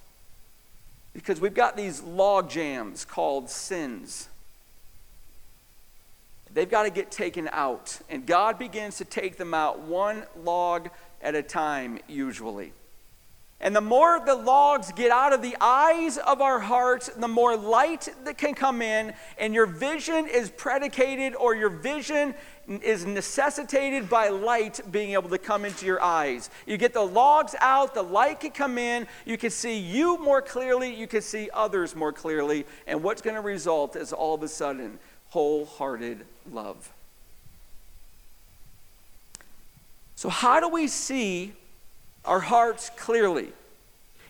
because 1.13 1.39
we've 1.39 1.53
got 1.53 1.77
these 1.77 2.01
log 2.01 2.50
jams 2.50 3.05
called 3.05 3.51
sins. 3.51 4.29
They've 6.53 6.69
got 6.69 6.84
to 6.84 6.89
get 6.89 7.12
taken 7.12 7.50
out. 7.51 8.00
And 8.10 8.25
God 8.25 8.57
begins 8.57 8.98
to 8.98 9.05
take 9.05 9.38
them 9.38 9.53
out 9.53 9.81
one 9.81 10.24
log 10.43 10.89
at 11.21 11.36
a 11.36 11.43
time, 11.43 12.00
usually. 12.07 12.74
And 13.59 13.75
the 13.75 13.81
more 13.81 14.21
the 14.24 14.36
logs 14.36 14.91
get 14.91 15.09
out 15.09 15.33
of 15.33 15.41
the 15.41 15.57
eyes 15.59 16.19
of 16.19 16.41
our 16.41 16.59
hearts, 16.59 17.09
the 17.09 17.27
more 17.27 17.57
light 17.57 18.07
that 18.24 18.38
can 18.38 18.53
come 18.53 18.83
in, 18.83 19.13
and 19.39 19.51
your 19.51 19.65
vision 19.65 20.27
is 20.27 20.51
predicated 20.51 21.33
or 21.36 21.55
your 21.55 21.71
vision 21.71 22.36
is 22.67 23.05
necessitated 23.05 24.09
by 24.09 24.27
light 24.29 24.79
being 24.91 25.13
able 25.13 25.29
to 25.29 25.39
come 25.39 25.65
into 25.65 25.88
your 25.88 26.01
eyes. 26.03 26.51
You 26.67 26.77
get 26.77 26.93
the 26.93 27.01
logs 27.01 27.55
out, 27.59 27.95
the 27.95 28.03
light 28.03 28.41
can 28.41 28.51
come 28.51 28.77
in, 28.77 29.07
you 29.25 29.38
can 29.38 29.50
see 29.50 29.79
you 29.79 30.17
more 30.19 30.41
clearly, 30.41 30.93
you 30.93 31.07
can 31.07 31.21
see 31.21 31.50
others 31.51 31.95
more 31.95 32.13
clearly, 32.13 32.65
and 32.86 33.01
what's 33.01 33.24
going 33.24 33.38
to 33.38 33.41
result 33.41 33.95
is 33.95 34.13
all 34.13 34.36
of 34.36 34.43
a 34.43 34.47
sudden 34.47 35.00
wholehearted 35.29 36.25
love. 36.51 36.93
So, 40.17 40.29
how 40.29 40.59
do 40.59 40.67
we 40.67 40.88
see 40.88 41.53
our 42.25 42.39
hearts 42.39 42.89
clearly? 42.97 43.53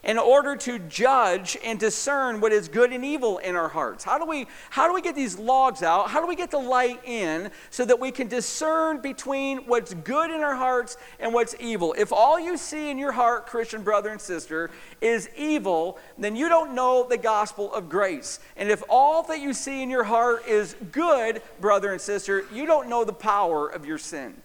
in 0.03 0.17
order 0.17 0.56
to 0.56 0.79
judge 0.79 1.58
and 1.65 1.77
discern 1.77 2.39
what 2.39 2.53
is 2.53 2.70
good 2.70 2.94
and 2.94 3.03
evil 3.03 3.39
in 3.39 3.58
our 3.58 3.67
hearts? 3.67 4.06
How 4.06 4.17
do 4.17 4.25
we, 4.25 4.48
how 4.70 4.88
do 4.88 4.94
we 4.94 5.01
get 5.01 5.15
these 5.15 5.38
logs 5.38 5.84
out? 5.84 6.10
How 6.10 6.22
do 6.22 6.27
we 6.27 6.36
get 6.36 6.50
the 6.50 6.60
light 6.60 7.01
in 7.03 7.51
so 7.72 7.84
that 7.84 8.00
we 8.00 8.12
can 8.12 8.29
discern 8.29 9.01
between 9.01 9.58
what's 9.65 9.94
good 9.94 10.32
in 10.32 10.41
our 10.41 10.56
hearts 10.56 10.96
and 11.20 11.34
what's 11.34 11.56
evil? 11.60 11.94
If 11.98 12.13
all 12.13 12.39
you 12.39 12.56
see 12.56 12.89
in 12.89 12.98
your 12.98 13.12
heart, 13.12 13.48
Christian 13.48 13.84
brother 13.84 14.10
and 14.10 14.22
sister, 14.22 14.72
is 15.01 15.29
evil, 15.36 15.98
then 16.17 16.38
you 16.38 16.48
don't 16.48 16.74
know 16.74 17.06
the 17.08 17.17
gospel 17.17 17.74
of 17.74 17.89
grace. 17.89 18.39
And 18.56 18.70
if 18.70 18.84
all 18.88 19.24
that 19.24 19.41
you 19.41 19.51
see 19.51 19.84
in 19.84 19.89
your 19.89 20.06
heart 20.06 20.48
is 20.48 20.77
good, 20.94 21.41
brother 21.60 21.91
and 21.91 22.00
sister, 22.00 22.46
you 22.53 22.65
don't 22.65 22.88
know 22.88 23.03
the 23.03 23.12
power 23.12 23.67
of 23.67 23.86
your 23.86 23.98
sin. 23.98 24.41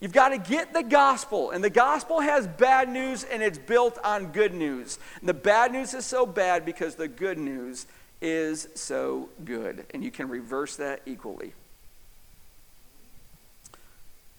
You've 0.00 0.12
got 0.12 0.28
to 0.28 0.38
get 0.38 0.74
the 0.74 0.82
gospel, 0.82 1.50
and 1.50 1.64
the 1.64 1.70
gospel 1.70 2.20
has 2.20 2.46
bad 2.46 2.88
news 2.88 3.24
and 3.24 3.42
it's 3.42 3.58
built 3.58 3.98
on 4.04 4.26
good 4.26 4.52
news. 4.52 4.98
And 5.20 5.28
the 5.28 5.34
bad 5.34 5.72
news 5.72 5.94
is 5.94 6.04
so 6.04 6.26
bad 6.26 6.66
because 6.66 6.96
the 6.96 7.08
good 7.08 7.38
news 7.38 7.86
is 8.20 8.68
so 8.74 9.28
good, 9.44 9.86
and 9.90 10.04
you 10.04 10.10
can 10.10 10.28
reverse 10.28 10.76
that 10.76 11.00
equally. 11.06 11.52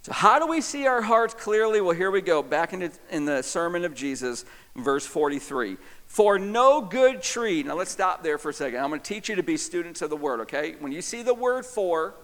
So, 0.04 0.14
how 0.14 0.40
do 0.40 0.48
we 0.48 0.62
see 0.62 0.88
our 0.88 1.02
hearts 1.02 1.34
clearly? 1.34 1.82
Well, 1.82 1.96
here 1.96 2.12
we 2.12 2.22
go, 2.22 2.42
back 2.42 2.74
in 2.74 2.80
the, 2.80 2.92
in 3.12 3.26
the 3.26 3.42
sermon 3.42 3.84
of 3.84 3.94
Jesus, 3.94 4.46
verse 4.76 5.06
43. 5.06 5.78
For 6.06 6.40
no 6.40 6.82
good 6.82 7.22
tree, 7.22 7.64
now 7.64 7.76
let's 7.76 7.92
stop 7.92 8.24
there 8.24 8.38
for 8.38 8.50
a 8.50 8.54
second. 8.54 8.80
I'm 8.80 8.90
going 8.90 9.02
to 9.02 9.14
teach 9.14 9.28
you 9.28 9.36
to 9.36 9.44
be 9.44 9.58
students 9.58 10.02
of 10.02 10.10
the 10.10 10.16
word, 10.16 10.40
okay? 10.42 10.76
When 10.80 10.92
you 10.92 11.02
see 11.02 11.24
the 11.24 11.34
word 11.34 11.66
for, 11.66 12.16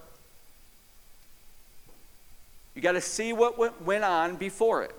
you 2.74 2.82
got 2.82 2.92
to 2.92 3.00
see 3.00 3.32
what 3.32 3.82
went 3.82 4.04
on 4.04 4.36
before 4.36 4.82
it 4.82 4.94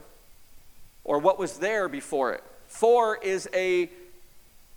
or 1.04 1.20
what 1.20 1.38
was 1.38 1.58
there 1.58 1.88
before 1.88 2.34
it. 2.34 2.44
For 2.68 3.18
is 3.18 3.48
a 3.54 3.90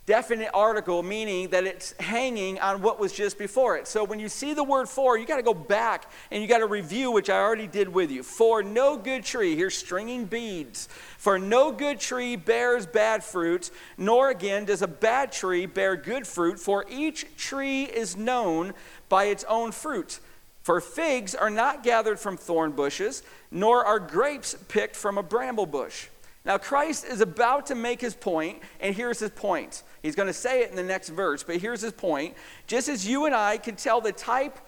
definite 0.09 0.49
article, 0.55 1.03
meaning 1.03 1.49
that 1.49 1.65
it's 1.65 1.91
hanging 1.99 2.59
on 2.59 2.81
what 2.81 2.99
was 2.99 3.13
just 3.13 3.37
before 3.37 3.77
it. 3.77 3.87
So 3.87 4.03
when 4.03 4.19
you 4.19 4.27
see 4.27 4.55
the 4.55 4.63
word 4.63 4.89
for, 4.89 5.17
you 5.17 5.27
got 5.27 5.37
to 5.37 5.43
go 5.43 5.53
back 5.53 6.09
and 6.31 6.41
you 6.41 6.49
got 6.49 6.59
to 6.59 6.65
review, 6.65 7.11
which 7.11 7.29
I 7.29 7.37
already 7.37 7.67
did 7.67 7.87
with 7.87 8.09
you. 8.09 8.23
For 8.23 8.63
no 8.63 8.97
good 8.97 9.23
tree, 9.23 9.55
here's 9.55 9.77
stringing 9.77 10.25
beads. 10.25 10.87
For 11.19 11.37
no 11.37 11.71
good 11.71 11.99
tree 11.99 12.35
bears 12.35 12.87
bad 12.87 13.23
fruits, 13.23 13.69
nor 13.99 14.31
again 14.31 14.65
does 14.65 14.81
a 14.81 14.87
bad 14.87 15.31
tree 15.31 15.67
bear 15.67 15.95
good 15.95 16.25
fruit, 16.25 16.59
for 16.59 16.85
each 16.89 17.27
tree 17.37 17.83
is 17.83 18.17
known 18.17 18.73
by 19.09 19.25
its 19.25 19.43
own 19.43 19.71
fruit. 19.71 20.19
For 20.69 20.81
figs 20.81 21.33
are 21.33 21.49
not 21.49 21.81
gathered 21.81 22.19
from 22.19 22.37
thorn 22.37 22.73
bushes, 22.73 23.23
nor 23.49 23.83
are 23.83 23.97
grapes 23.97 24.55
picked 24.67 24.95
from 24.95 25.17
a 25.17 25.23
bramble 25.23 25.65
bush. 25.65 26.09
Now, 26.45 26.59
Christ 26.59 27.05
is 27.05 27.21
about 27.21 27.65
to 27.65 27.73
make 27.73 27.99
his 27.99 28.13
point, 28.13 28.59
and 28.79 28.93
here's 28.93 29.17
his 29.17 29.31
point. 29.31 29.81
He's 30.03 30.13
going 30.13 30.27
to 30.27 30.31
say 30.33 30.61
it 30.61 30.69
in 30.69 30.75
the 30.75 30.83
next 30.83 31.09
verse, 31.09 31.41
but 31.41 31.57
here's 31.57 31.81
his 31.81 31.93
point. 31.93 32.35
Just 32.67 32.87
as 32.87 33.07
you 33.07 33.25
and 33.25 33.33
I 33.33 33.57
can 33.57 33.77
tell 33.77 33.99
the 33.99 34.11
type 34.11 34.59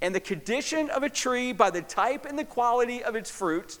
and 0.00 0.14
the 0.14 0.20
condition 0.20 0.88
of 0.88 1.02
a 1.02 1.10
tree 1.10 1.52
by 1.52 1.68
the 1.68 1.82
type 1.82 2.24
and 2.24 2.38
the 2.38 2.44
quality 2.44 3.04
of 3.04 3.14
its 3.14 3.30
fruit, 3.30 3.78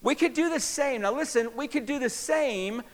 we 0.00 0.14
could 0.14 0.34
do 0.34 0.48
the 0.48 0.60
same. 0.60 1.00
Now, 1.00 1.12
listen, 1.12 1.56
we 1.56 1.66
could 1.66 1.86
do 1.86 1.98
the 1.98 2.08
same 2.08 2.84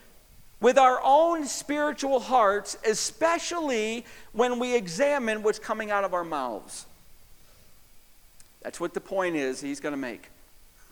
with 0.63 0.79
our 0.79 1.03
own 1.05 1.45
spiritual 1.45 2.19
hearts, 2.19 2.79
especially 2.89 4.07
when 4.33 4.59
we 4.59 4.75
examine 4.75 5.43
what's 5.43 5.59
coming 5.59 5.91
out 5.91 6.03
of 6.03 6.15
our 6.15 6.25
mouths. 6.25 6.87
That's 8.67 8.81
what 8.81 8.95
the 8.95 9.01
point 9.01 9.37
is 9.37 9.61
he's 9.61 9.79
going 9.79 9.93
to 9.93 9.97
make. 9.97 10.29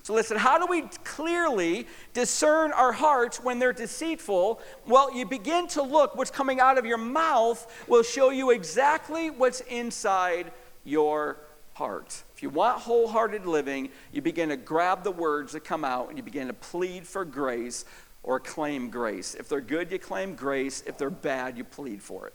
So, 0.04 0.14
listen, 0.14 0.36
how 0.36 0.58
do 0.58 0.66
we 0.66 0.82
clearly 1.02 1.88
discern 2.12 2.72
our 2.72 2.92
hearts 2.92 3.42
when 3.42 3.58
they're 3.58 3.72
deceitful? 3.72 4.60
Well, 4.86 5.12
you 5.12 5.26
begin 5.26 5.66
to 5.68 5.82
look, 5.82 6.14
what's 6.14 6.30
coming 6.30 6.60
out 6.60 6.78
of 6.78 6.86
your 6.86 6.98
mouth 6.98 7.84
will 7.88 8.04
show 8.04 8.30
you 8.30 8.52
exactly 8.52 9.28
what's 9.28 9.58
inside 9.62 10.52
your 10.84 11.38
heart. 11.72 12.22
If 12.36 12.44
you 12.44 12.48
want 12.50 12.78
wholehearted 12.78 13.44
living, 13.44 13.88
you 14.12 14.22
begin 14.22 14.50
to 14.50 14.56
grab 14.56 15.02
the 15.02 15.10
words 15.10 15.52
that 15.54 15.64
come 15.64 15.84
out 15.84 16.10
and 16.10 16.16
you 16.16 16.22
begin 16.22 16.46
to 16.46 16.54
plead 16.54 17.08
for 17.08 17.24
grace 17.24 17.86
or 18.22 18.38
claim 18.38 18.88
grace. 18.88 19.34
If 19.34 19.48
they're 19.48 19.60
good, 19.60 19.90
you 19.90 19.98
claim 19.98 20.36
grace. 20.36 20.84
If 20.86 20.96
they're 20.96 21.10
bad, 21.10 21.58
you 21.58 21.64
plead 21.64 22.00
for 22.00 22.28
it. 22.28 22.34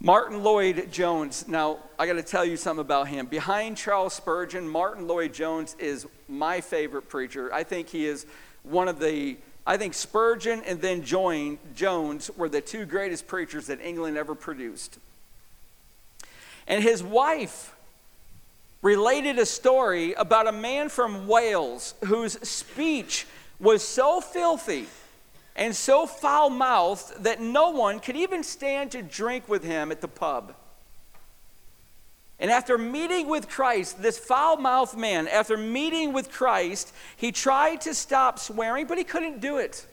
Martyn 0.00 0.42
Lloyd-Jones, 0.42 1.48
now 1.48 1.78
I 1.98 2.06
got 2.06 2.14
to 2.14 2.22
tell 2.22 2.44
you 2.44 2.56
something 2.56 2.82
about 2.82 3.08
him. 3.08 3.26
Behind 3.26 3.76
Charles 3.76 4.12
Spurgeon, 4.12 4.68
Martyn 4.68 5.08
Lloyd-Jones 5.08 5.74
is 5.78 6.06
my 6.28 6.60
favorite 6.60 7.08
preacher. 7.08 7.52
I 7.52 7.64
think 7.64 7.88
he 7.88 8.06
is 8.06 8.26
one 8.62 8.88
of 8.88 8.98
the, 8.98 9.36
I 9.66 9.78
think 9.78 9.94
Spurgeon 9.94 10.62
and 10.66 10.80
then 10.80 11.02
Join, 11.02 11.58
Jones 11.74 12.30
were 12.36 12.48
the 12.48 12.60
two 12.60 12.84
greatest 12.84 13.26
preachers 13.26 13.68
that 13.68 13.80
England 13.80 14.18
ever 14.18 14.34
produced. 14.34 14.98
And 16.68 16.82
his 16.82 17.02
wife 17.02 17.74
related 18.82 19.38
a 19.38 19.46
story 19.46 20.12
about 20.12 20.46
a 20.46 20.52
man 20.52 20.90
from 20.90 21.26
Wales 21.26 21.94
whose 22.04 22.34
speech 22.46 23.26
was 23.58 23.82
so 23.82 24.20
filthy 24.20 24.86
and 25.56 25.74
so 25.74 26.06
foul 26.06 26.50
mouthed 26.50 27.24
that 27.24 27.40
no 27.40 27.70
one 27.70 27.98
could 27.98 28.14
even 28.14 28.44
stand 28.44 28.92
to 28.92 29.02
drink 29.02 29.48
with 29.48 29.64
him 29.64 29.90
at 29.90 30.02
the 30.02 30.08
pub. 30.08 30.54
And 32.38 32.50
after 32.50 32.76
meeting 32.76 33.28
with 33.28 33.48
Christ, 33.48 34.02
this 34.02 34.18
foul 34.18 34.58
mouthed 34.58 34.98
man, 34.98 35.26
after 35.26 35.56
meeting 35.56 36.12
with 36.12 36.30
Christ, 36.30 36.92
he 37.16 37.32
tried 37.32 37.80
to 37.80 37.94
stop 37.94 38.38
swearing, 38.38 38.86
but 38.86 38.98
he 38.98 39.04
couldn't 39.04 39.40
do 39.40 39.56
it. 39.56 39.86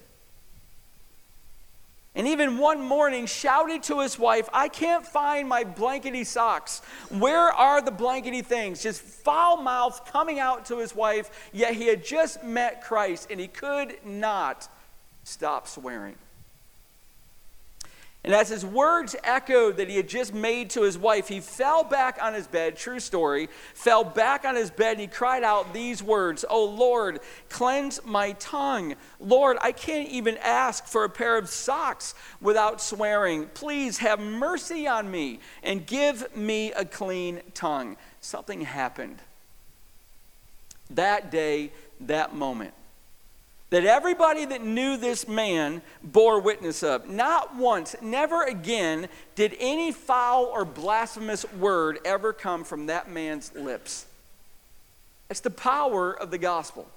And 2.16 2.28
even 2.28 2.58
one 2.58 2.82
morning 2.82 3.26
shouted 3.26 3.84
to 3.84 4.02
his 4.02 4.20
wife, 4.20 4.48
I 4.54 4.68
can't 4.68 5.08
find 5.08 5.48
my 5.48 5.64
blankety 5.64 6.26
socks. 6.26 6.82
Where 7.10 7.52
are 7.52 7.82
the 7.82 7.90
blankety 7.90 8.42
things? 8.42 8.84
Just 8.84 9.02
foul 9.02 9.58
mouth 9.58 10.06
coming 10.12 10.38
out 10.38 10.66
to 10.66 10.78
his 10.78 10.94
wife, 10.94 11.50
yet 11.54 11.74
he 11.74 11.88
had 11.88 12.06
just 12.06 12.44
met 12.44 12.84
Christ 12.84 13.30
and 13.32 13.40
he 13.40 13.48
could 13.48 13.96
not 14.06 14.68
stop 15.24 15.68
swearing. 15.68 16.16
And 18.26 18.34
as 18.34 18.48
his 18.48 18.66
words 18.66 19.18
echoed 19.26 19.76
that 19.78 19.90
he 19.90 19.98
had 19.98 20.08
just 20.08 20.34
made 20.34 20.70
to 20.72 20.84
his 20.84 20.98
wife, 20.98 21.28
he 21.28 21.42
fell 21.42 21.84
back 21.84 22.20
on 22.22 22.34
his 22.34 22.48
bed, 22.48 22.78
true 22.78 23.02
story, 23.02 23.50
fell 23.74 24.06
back 24.06 24.46
on 24.46 24.56
his 24.56 24.72
bed 24.72 24.94
and 24.94 25.02
he 25.02 25.08
cried 25.08 25.44
out 25.44 25.74
these 25.74 26.02
words, 26.02 26.46
Oh 26.50 26.64
Lord, 26.64 27.20
cleanse 27.50 28.00
my 28.06 28.32
tongue. 28.34 28.96
Lord, 29.20 29.58
I 29.60 29.74
can't 29.74 30.08
even 30.08 30.38
ask 30.38 30.86
for 30.86 31.04
a 31.04 31.10
pair 31.10 31.38
of 31.38 31.50
socks 31.50 32.16
without 32.40 32.80
swearing. 32.80 33.48
Please 33.54 33.98
have 33.98 34.22
mercy 34.22 34.88
on 34.88 35.12
me 35.12 35.42
and 35.62 35.86
give 35.86 36.34
me 36.34 36.72
a 36.72 36.86
clean 36.86 37.42
tongue. 37.54 37.98
Something 38.22 38.62
happened. 38.62 39.18
That 40.90 41.30
day, 41.30 41.74
that 42.00 42.34
moment 42.34 42.74
that 43.74 43.86
everybody 43.86 44.46
that 44.46 44.64
knew 44.64 44.98
this 44.98 45.28
man 45.28 45.82
bore 46.04 46.40
witness 46.40 46.84
of. 46.84 47.10
Not 47.10 47.56
once, 47.56 47.96
never 48.04 48.44
again 48.44 49.08
did 49.34 49.58
any 49.60 49.92
foul 49.92 50.46
or 50.46 50.64
blasphemous 50.64 51.44
word 51.54 51.98
ever 52.06 52.34
come 52.34 52.64
from 52.64 52.86
that 52.86 53.10
man's 53.10 53.52
lips. 53.56 54.06
It's 55.28 55.40
the 55.40 55.50
power 55.50 56.14
of 56.14 56.30
the 56.30 56.38
gospel. 56.38 56.88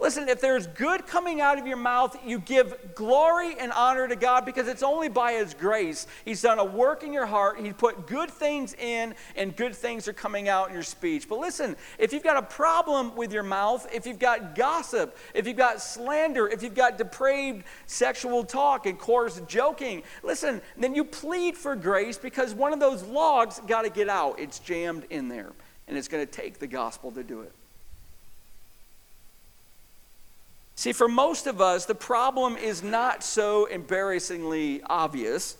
Listen, 0.00 0.30
if 0.30 0.40
there's 0.40 0.66
good 0.66 1.06
coming 1.06 1.42
out 1.42 1.58
of 1.58 1.66
your 1.66 1.76
mouth, 1.76 2.16
you 2.24 2.38
give 2.38 2.94
glory 2.94 3.54
and 3.60 3.70
honor 3.72 4.08
to 4.08 4.16
God 4.16 4.46
because 4.46 4.66
it's 4.66 4.82
only 4.82 5.10
by 5.10 5.34
His 5.34 5.52
grace. 5.52 6.06
He's 6.24 6.40
done 6.40 6.58
a 6.58 6.64
work 6.64 7.02
in 7.02 7.12
your 7.12 7.26
heart. 7.26 7.60
He 7.60 7.74
put 7.74 8.06
good 8.06 8.30
things 8.30 8.72
in, 8.74 9.14
and 9.36 9.54
good 9.54 9.74
things 9.74 10.08
are 10.08 10.14
coming 10.14 10.48
out 10.48 10.68
in 10.68 10.74
your 10.74 10.82
speech. 10.82 11.28
But 11.28 11.38
listen, 11.38 11.76
if 11.98 12.14
you've 12.14 12.22
got 12.22 12.38
a 12.38 12.42
problem 12.42 13.14
with 13.14 13.30
your 13.30 13.42
mouth, 13.42 13.86
if 13.92 14.06
you've 14.06 14.18
got 14.18 14.54
gossip, 14.54 15.18
if 15.34 15.46
you've 15.46 15.58
got 15.58 15.82
slander, 15.82 16.48
if 16.48 16.62
you've 16.62 16.74
got 16.74 16.96
depraved 16.96 17.64
sexual 17.86 18.42
talk 18.42 18.86
and 18.86 18.98
coarse 18.98 19.42
joking, 19.46 20.02
listen, 20.22 20.62
then 20.78 20.94
you 20.94 21.04
plead 21.04 21.58
for 21.58 21.76
grace 21.76 22.16
because 22.16 22.54
one 22.54 22.72
of 22.72 22.80
those 22.80 23.02
logs 23.02 23.60
got 23.66 23.82
to 23.82 23.90
get 23.90 24.08
out. 24.08 24.40
It's 24.40 24.60
jammed 24.60 25.04
in 25.10 25.28
there, 25.28 25.52
and 25.86 25.98
it's 25.98 26.08
going 26.08 26.26
to 26.26 26.32
take 26.32 26.58
the 26.58 26.66
gospel 26.66 27.12
to 27.12 27.22
do 27.22 27.42
it. 27.42 27.52
See, 30.80 30.94
for 30.94 31.08
most 31.08 31.46
of 31.46 31.60
us, 31.60 31.84
the 31.84 31.94
problem 31.94 32.56
is 32.56 32.82
not 32.82 33.22
so 33.22 33.66
embarrassingly 33.66 34.80
obvious 34.84 35.58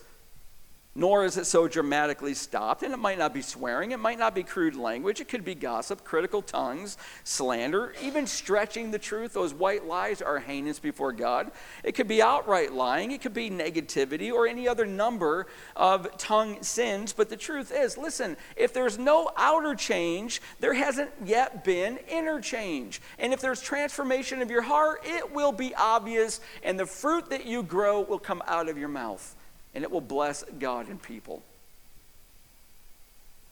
nor 0.95 1.25
is 1.25 1.37
it 1.37 1.47
so 1.47 1.69
dramatically 1.69 2.35
stopped. 2.35 2.83
And 2.83 2.93
it 2.93 2.99
might 2.99 3.19
not 3.19 3.33
be 3.33 3.43
swearing, 3.43 3.93
it 3.93 3.99
might 4.01 4.19
not 4.19 4.35
be 4.35 4.43
crude 4.43 4.75
language, 4.75 5.21
it 5.21 5.29
could 5.29 5.45
be 5.45 5.55
gossip, 5.55 6.05
critical 6.05 6.43
tongues, 6.43 6.99
slander, 7.23 7.95
even 8.03 8.27
stretching 8.27 8.91
the 8.91 8.99
truth. 8.99 9.33
Those 9.33 9.55
white 9.55 9.87
lies 9.87 10.21
are 10.21 10.41
heinous 10.41 10.79
before 10.79 11.13
God. 11.13 11.53
It 11.85 11.93
could 11.93 12.09
be 12.09 12.21
outright 12.21 12.73
lying, 12.73 13.13
it 13.13 13.23
could 13.23 13.35
be 13.35 13.51
negativity, 13.51 14.33
or 14.33 14.47
any 14.47 14.67
other 14.67 14.87
number 14.87 15.47
of 15.77 16.17
tongue 16.19 16.63
sins. 16.63 17.13
But 17.13 17.29
the 17.29 17.37
truth 17.37 17.73
is, 17.75 17.97
listen, 17.97 18.37
if 18.57 18.73
there's 18.73 18.99
no 18.99 19.31
outer 19.37 19.75
change, 19.75 20.43
there 20.59 20.75
hasn't 20.75 21.11
yet 21.25 21.65
been 21.65 21.99
inner 22.09 22.41
change. 22.41 23.01
And 23.19 23.33
if 23.33 23.41
there's 23.41 23.61
transformation 23.61 24.43
of 24.43 24.51
your 24.51 24.63
heart, 24.63 25.03
it 25.05 25.33
will 25.33 25.53
be 25.53 25.75
obvious, 25.77 26.41
and 26.63 26.79
the 26.79 26.87
fruit 26.87 27.31
that 27.31 27.47
you 27.47 27.63
grow 27.63 28.01
will 28.01 28.19
come 28.19 28.43
out 28.47 28.69
of 28.69 28.77
your 28.77 28.89
mouth 28.89 29.37
and 29.75 29.85
it 29.85 29.91
will 29.91 30.01
bless 30.01 30.45
God 30.59 30.89
and 30.89 31.01
people. 31.03 31.43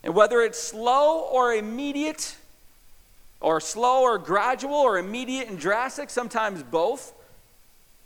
And 0.02 0.14
whether 0.14 0.40
it's 0.42 0.58
slow 0.58 1.20
or 1.20 1.54
immediate, 1.54 2.36
or 3.40 3.60
slow 3.60 4.02
or 4.02 4.18
gradual, 4.18 4.74
or 4.74 4.98
immediate 4.98 5.48
and 5.48 5.58
drastic, 5.58 6.10
sometimes 6.10 6.62
both, 6.62 7.12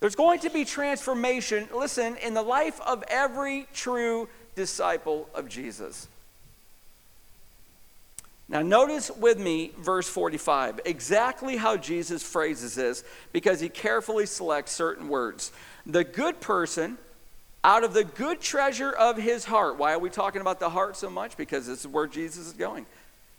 there's 0.00 0.16
going 0.16 0.40
to 0.40 0.50
be 0.50 0.64
transformation, 0.64 1.68
listen, 1.74 2.16
in 2.16 2.34
the 2.34 2.42
life 2.42 2.80
of 2.80 3.04
every 3.08 3.68
true 3.72 4.28
disciple 4.56 5.28
of 5.34 5.48
Jesus. 5.48 6.08
Now, 8.48 8.60
notice 8.60 9.10
with 9.10 9.38
me 9.38 9.70
verse 9.78 10.08
45, 10.08 10.80
exactly 10.84 11.56
how 11.56 11.76
Jesus 11.76 12.22
phrases 12.22 12.74
this, 12.74 13.04
because 13.32 13.60
he 13.60 13.68
carefully 13.68 14.26
selects 14.26 14.72
certain 14.72 15.08
words. 15.08 15.52
The 15.86 16.04
good 16.04 16.40
person 16.40 16.98
out 17.64 17.84
of 17.84 17.94
the 17.94 18.04
good 18.04 18.40
treasure 18.40 18.90
of 18.90 19.16
his 19.16 19.44
heart. 19.44 19.78
Why 19.78 19.92
are 19.92 19.98
we 19.98 20.10
talking 20.10 20.40
about 20.40 20.60
the 20.60 20.70
heart 20.70 20.96
so 20.96 21.08
much? 21.08 21.36
Because 21.36 21.66
this 21.66 21.80
is 21.80 21.86
where 21.86 22.06
Jesus 22.06 22.48
is 22.48 22.52
going. 22.52 22.86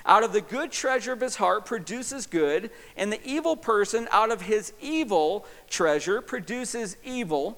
Out 0.06 0.24
of 0.24 0.34
the 0.34 0.41
good 0.41 0.71
treasure 0.71 1.13
of 1.13 1.21
his 1.21 1.38
heart 1.38 1.65
produces 1.65 2.28
good, 2.28 2.69
and 2.98 3.12
the 3.12 3.26
evil 3.26 3.56
person 3.56 4.08
out 4.12 4.32
of 4.32 4.41
his 4.41 4.74
evil 4.82 5.45
treasure 5.69 6.21
produces 6.21 6.98
evil. 7.04 7.58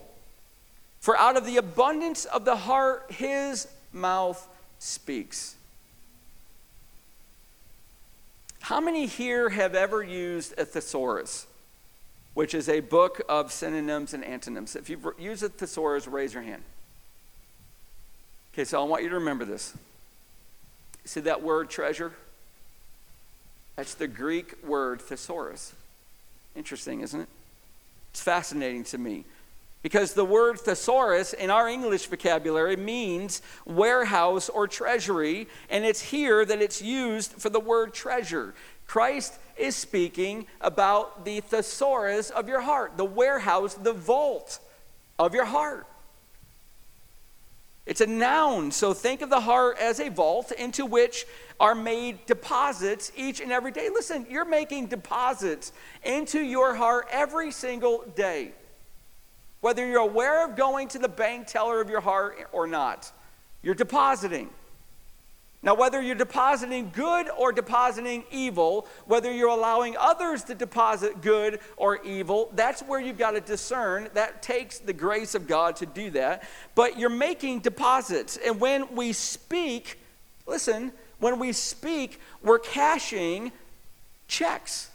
For 0.99 1.17
out 1.17 1.37
of 1.37 1.45
the 1.45 1.57
abundance 1.57 2.25
of 2.25 2.45
the 2.45 2.55
heart 2.55 3.11
his 3.11 3.67
mouth 3.91 4.47
speaks. 4.79 5.55
How 8.61 8.79
many 8.79 9.05
here 9.05 9.49
have 9.49 9.75
ever 9.75 10.01
used 10.01 10.53
a 10.57 10.65
thesaurus? 10.65 11.45
Which 12.35 12.53
is 12.53 12.69
a 12.69 12.81
book 12.81 13.21
of 13.27 13.51
synonyms 13.51 14.13
and 14.13 14.23
antonyms. 14.23 14.75
If 14.75 14.89
you've 14.89 15.05
used 15.17 15.41
a 15.41 15.49
thesaurus, 15.49 16.05
raise 16.05 16.33
your 16.33 16.43
hand. 16.43 16.61
Okay, 18.53 18.65
so 18.65 18.79
I 18.79 18.83
want 18.83 19.03
you 19.03 19.09
to 19.09 19.15
remember 19.15 19.45
this. 19.45 19.73
See 21.05 21.21
that 21.21 21.41
word 21.41 21.69
treasure? 21.69 22.11
That's 23.77 23.95
the 23.95 24.07
Greek 24.07 24.63
word 24.65 25.01
thesaurus. 25.01 25.73
Interesting, 26.55 27.01
isn't 27.01 27.21
it? 27.21 27.29
It's 28.11 28.21
fascinating 28.21 28.83
to 28.85 28.97
me. 28.97 29.23
Because 29.81 30.13
the 30.13 30.25
word 30.25 30.59
thesaurus 30.59 31.31
in 31.33 31.49
our 31.49 31.69
English 31.69 32.07
vocabulary 32.07 32.75
means 32.75 33.41
warehouse 33.65 34.49
or 34.49 34.67
treasury, 34.67 35.47
and 35.69 35.85
it's 35.85 36.01
here 36.01 36.43
that 36.43 36.61
it's 36.61 36.81
used 36.81 37.33
for 37.33 37.49
the 37.49 37.59
word 37.59 37.93
treasure. 37.93 38.55
Christ 38.87 39.37
is 39.57 39.75
speaking 39.75 40.47
about 40.61 41.25
the 41.25 41.39
thesaurus 41.41 42.29
of 42.29 42.47
your 42.47 42.61
heart, 42.61 42.97
the 42.97 43.05
warehouse, 43.05 43.75
the 43.75 43.93
vault 43.93 44.59
of 45.17 45.33
your 45.33 45.45
heart. 45.45 45.87
It's 47.85 48.01
a 48.01 48.07
noun, 48.07 48.71
so 48.71 48.93
think 48.93 49.21
of 49.21 49.29
the 49.29 49.39
heart 49.39 49.77
as 49.79 49.99
a 49.99 50.09
vault 50.09 50.51
into 50.51 50.85
which 50.85 51.25
are 51.59 51.75
made 51.75 52.25
deposits 52.25 53.11
each 53.15 53.39
and 53.39 53.51
every 53.51 53.71
day. 53.71 53.89
Listen, 53.93 54.25
you're 54.29 54.43
making 54.43 54.87
deposits 54.87 55.71
into 56.03 56.39
your 56.39 56.73
heart 56.73 57.07
every 57.11 57.51
single 57.51 58.03
day. 58.15 58.53
Whether 59.61 59.85
you're 59.85 59.99
aware 59.99 60.45
of 60.45 60.55
going 60.55 60.87
to 60.89 60.99
the 60.99 61.07
bank 61.07 61.47
teller 61.47 61.79
of 61.79 61.89
your 61.89 62.01
heart 62.01 62.49
or 62.51 62.65
not, 62.65 63.11
you're 63.61 63.75
depositing. 63.75 64.49
Now, 65.65 65.73
whether 65.73 65.99
you're 65.99 66.13
depositing 66.13 66.91
good 66.93 67.28
or 67.36 67.51
depositing 67.51 68.23
evil, 68.32 68.88
whether 69.08 69.32
you're 69.34 69.49
allowing 69.49 69.97
others 69.97 70.43
to 70.43 70.54
deposit 70.54 71.21
good 71.21 71.60
or 71.75 72.04
evil, 72.04 72.51
that's 72.54 72.82
where 72.84 72.99
you've 72.99 73.17
got 73.17 73.32
to 73.32 73.41
discern. 73.41 74.10
That 74.13 74.43
takes 74.43 74.78
the 74.78 74.93
grace 74.93 75.34
of 75.34 75.47
God 75.47 75.75
to 75.78 75.88
do 75.88 76.12
that. 76.12 76.43
But 76.75 76.99
you're 76.99 77.10
making 77.10 77.62
deposits. 77.62 78.38
And 78.38 78.62
when 78.62 78.95
we 78.95 79.12
speak, 79.12 79.97
listen, 80.45 80.91
when 81.17 81.39
we 81.39 81.51
speak, 81.51 82.19
we're 82.43 82.60
cashing 82.60 83.51
checks. 84.28 84.91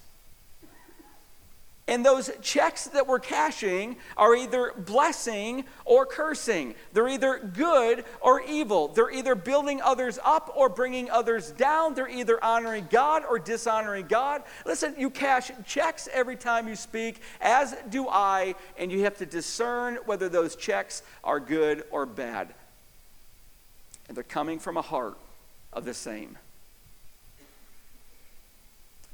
And 1.91 2.07
those 2.07 2.31
checks 2.41 2.85
that 2.85 3.09
we're 3.09 3.19
cashing 3.19 3.97
are 4.17 4.37
either 4.37 4.73
blessing 4.79 5.65
or 5.85 6.07
cursing. 6.07 6.77
They're 6.93 7.09
either 7.09 7.41
good 7.41 8.05
or 8.21 8.41
evil. 8.43 8.87
They're 8.87 9.11
either 9.11 9.35
building 9.35 9.83
others 9.83 10.17
up 10.25 10.53
or 10.55 10.69
bringing 10.69 11.11
others 11.11 11.51
down. 11.51 11.95
They're 11.95 12.09
either 12.09 12.43
honoring 12.45 12.87
God 12.91 13.25
or 13.29 13.41
dishonoring 13.41 14.07
God. 14.07 14.45
Listen, 14.65 14.95
you 14.97 15.11
cash 15.11 15.51
checks 15.67 16.09
every 16.13 16.37
time 16.37 16.69
you 16.69 16.77
speak, 16.77 17.21
as 17.41 17.75
do 17.91 18.09
I, 18.09 18.55
and 18.79 18.93
you 18.93 19.03
have 19.03 19.19
to 19.19 19.27
discern 19.27 19.99
whether 20.07 20.29
those 20.29 20.55
checks 20.55 21.03
are 21.25 21.41
good 21.41 21.83
or 21.91 22.07
bad. 22.07 22.55
And 24.07 24.17
they're 24.17 24.23
coming 24.23 24.61
from 24.61 24.77
a 24.77 24.83
heart 24.83 25.19
of 25.73 25.85
the 25.85 25.95
same. 25.95 26.39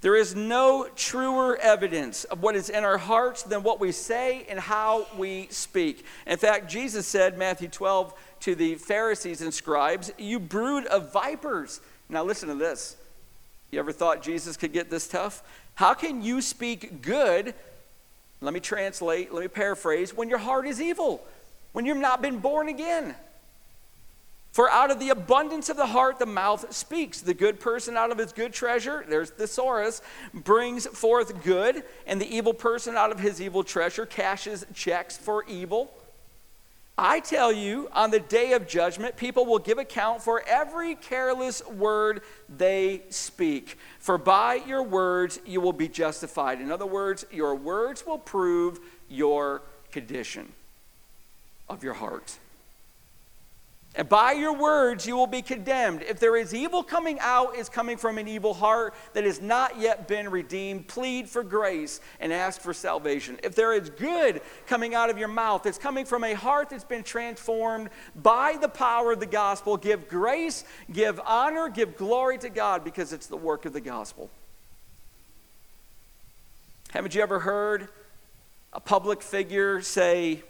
There 0.02 0.16
is 0.16 0.35
no 0.35 0.88
truer 0.94 1.56
evidence 1.56 2.24
of 2.24 2.42
what 2.42 2.54
is 2.54 2.68
in 2.68 2.85
our 2.85 2.98
hearts 2.98 3.42
than 3.42 3.62
what 3.62 3.80
we 3.80 3.92
say 3.92 4.46
and 4.48 4.61
how 4.61 5.06
we 5.16 5.48
speak. 5.50 6.04
In 6.26 6.37
fact, 6.37 6.70
Jesus 6.70 7.06
said, 7.06 7.38
Matthew 7.38 7.68
12, 7.68 8.12
to 8.40 8.54
the 8.54 8.74
Pharisees 8.74 9.40
and 9.40 9.52
scribes, 9.52 10.12
You 10.18 10.38
brood 10.38 10.87
of 10.87 11.12
vipers. 11.12 11.80
Now, 12.09 12.24
listen 12.24 12.48
to 12.50 12.54
this. 12.54 12.96
You 13.70 13.78
ever 13.78 13.92
thought 13.92 14.22
Jesus 14.22 14.56
could 14.56 14.72
get 14.72 14.90
this 14.90 15.09
tough? 15.09 15.42
How 15.74 15.94
can 15.94 16.22
you 16.22 16.40
speak 16.40 17.02
good? 17.02 17.54
Let 18.40 18.52
me 18.54 18.61
translate, 18.61 19.32
let 19.32 19.40
me 19.40 19.48
paraphrase, 19.48 20.14
when 20.14 20.28
your 20.28 20.38
heart 20.38 20.66
is 20.66 20.80
evil, 20.80 21.24
when 21.72 21.87
you've 21.87 21.96
not 21.96 22.20
been 22.20 22.38
born 22.38 22.68
again. 22.68 23.14
For 24.57 24.71
out 24.71 24.90
of 24.90 24.99
the 24.99 25.11
abundance 25.11 25.69
of 25.69 25.77
the 25.77 25.85
heart, 25.85 26.19
the 26.19 26.25
mouth 26.25 26.73
speaks. 26.75 27.21
The 27.21 27.35
good 27.35 27.61
person 27.61 27.95
out 27.95 28.11
of 28.11 28.16
his 28.16 28.33
good 28.33 28.55
treasure, 28.55 29.05
there's 29.07 29.29
thesaurus, 29.29 30.01
brings 30.33 30.87
forth 30.87 31.45
good, 31.45 31.85
and 32.07 32.19
the 32.19 32.35
evil 32.35 32.55
person 32.55 32.97
out 32.97 33.12
of 33.12 33.21
his 33.21 33.38
evil 33.38 33.62
treasure 33.62 34.07
cashes 34.07 34.64
checks 34.73 35.14
for 35.14 35.45
evil. 35.45 35.92
I 36.97 37.21
tell 37.21 37.53
you, 37.53 37.90
on 37.92 38.11
the 38.11 38.19
day 38.19 38.55
of 38.55 38.66
judgment, 38.66 39.19
people 39.19 39.45
will 39.45 39.59
give 39.59 39.77
account 39.77 40.23
for 40.23 40.42
every 40.49 40.95
careless 40.95 41.62
word 41.66 42.23
they 42.49 43.03
speak. 43.11 43.77
For 43.99 44.16
by 44.16 44.55
your 44.55 44.83
words 44.83 45.38
you 45.45 45.61
will 45.61 45.75
be 45.75 45.87
justified. 45.88 46.62
In 46.62 46.73
other 46.73 46.87
words, 46.87 47.27
your 47.31 47.55
words 47.55 48.07
will 48.07 48.16
prove 48.16 48.81
your 49.11 49.61
condition 49.92 50.51
of 51.69 51.85
your 51.85 51.92
heart. 51.92 52.38
And 53.98 54.11
by 54.11 54.32
your 54.32 54.52
words 54.52 55.06
you 55.06 55.16
will 55.16 55.26
be 55.26 55.40
condemned. 55.40 56.02
If 56.02 56.20
there 56.20 56.37
is 56.37 56.54
evil 56.54 56.82
coming 56.82 57.18
out, 57.20 57.56
is 57.56 57.70
coming 57.70 57.96
from 57.96 58.18
an 58.18 58.28
evil 58.28 58.52
heart 58.52 58.94
that 59.14 59.24
has 59.24 59.40
not 59.40 59.80
yet 59.80 60.06
been 60.06 60.28
redeemed. 60.28 60.87
Plead 60.87 61.30
for 61.30 61.42
grace 61.42 62.00
and 62.20 62.30
ask 62.30 62.61
for 62.61 62.74
salvation. 62.74 63.40
If 63.42 63.54
there 63.54 63.72
is 63.72 63.88
good 63.88 64.42
coming 64.66 64.94
out 64.94 65.09
of 65.09 65.16
your 65.16 65.28
mouth, 65.28 65.64
it's 65.64 65.78
coming 65.78 66.04
from 66.04 66.24
a 66.24 66.35
heart 66.35 66.68
that's 66.68 66.85
been 66.85 67.02
transformed 67.02 67.88
by 68.14 68.59
the 68.61 68.68
power 68.68 69.12
of 69.12 69.20
the 69.20 69.26
gospel. 69.26 69.78
Give 69.78 70.06
grace, 70.09 70.64
give 70.92 71.18
honor, 71.24 71.70
give 71.70 71.96
glory 71.96 72.37
to 72.38 72.50
God 72.50 72.85
because 72.85 73.14
it's 73.14 73.28
the 73.28 73.37
work 73.37 73.64
of 73.64 73.72
the 73.72 73.80
gospel. 73.80 74.28
Haven't 76.90 77.14
you 77.14 77.22
ever 77.22 77.38
heard 77.38 77.88
a 78.74 78.80
public 78.80 79.22
figure 79.22 79.80
say, 79.80 80.42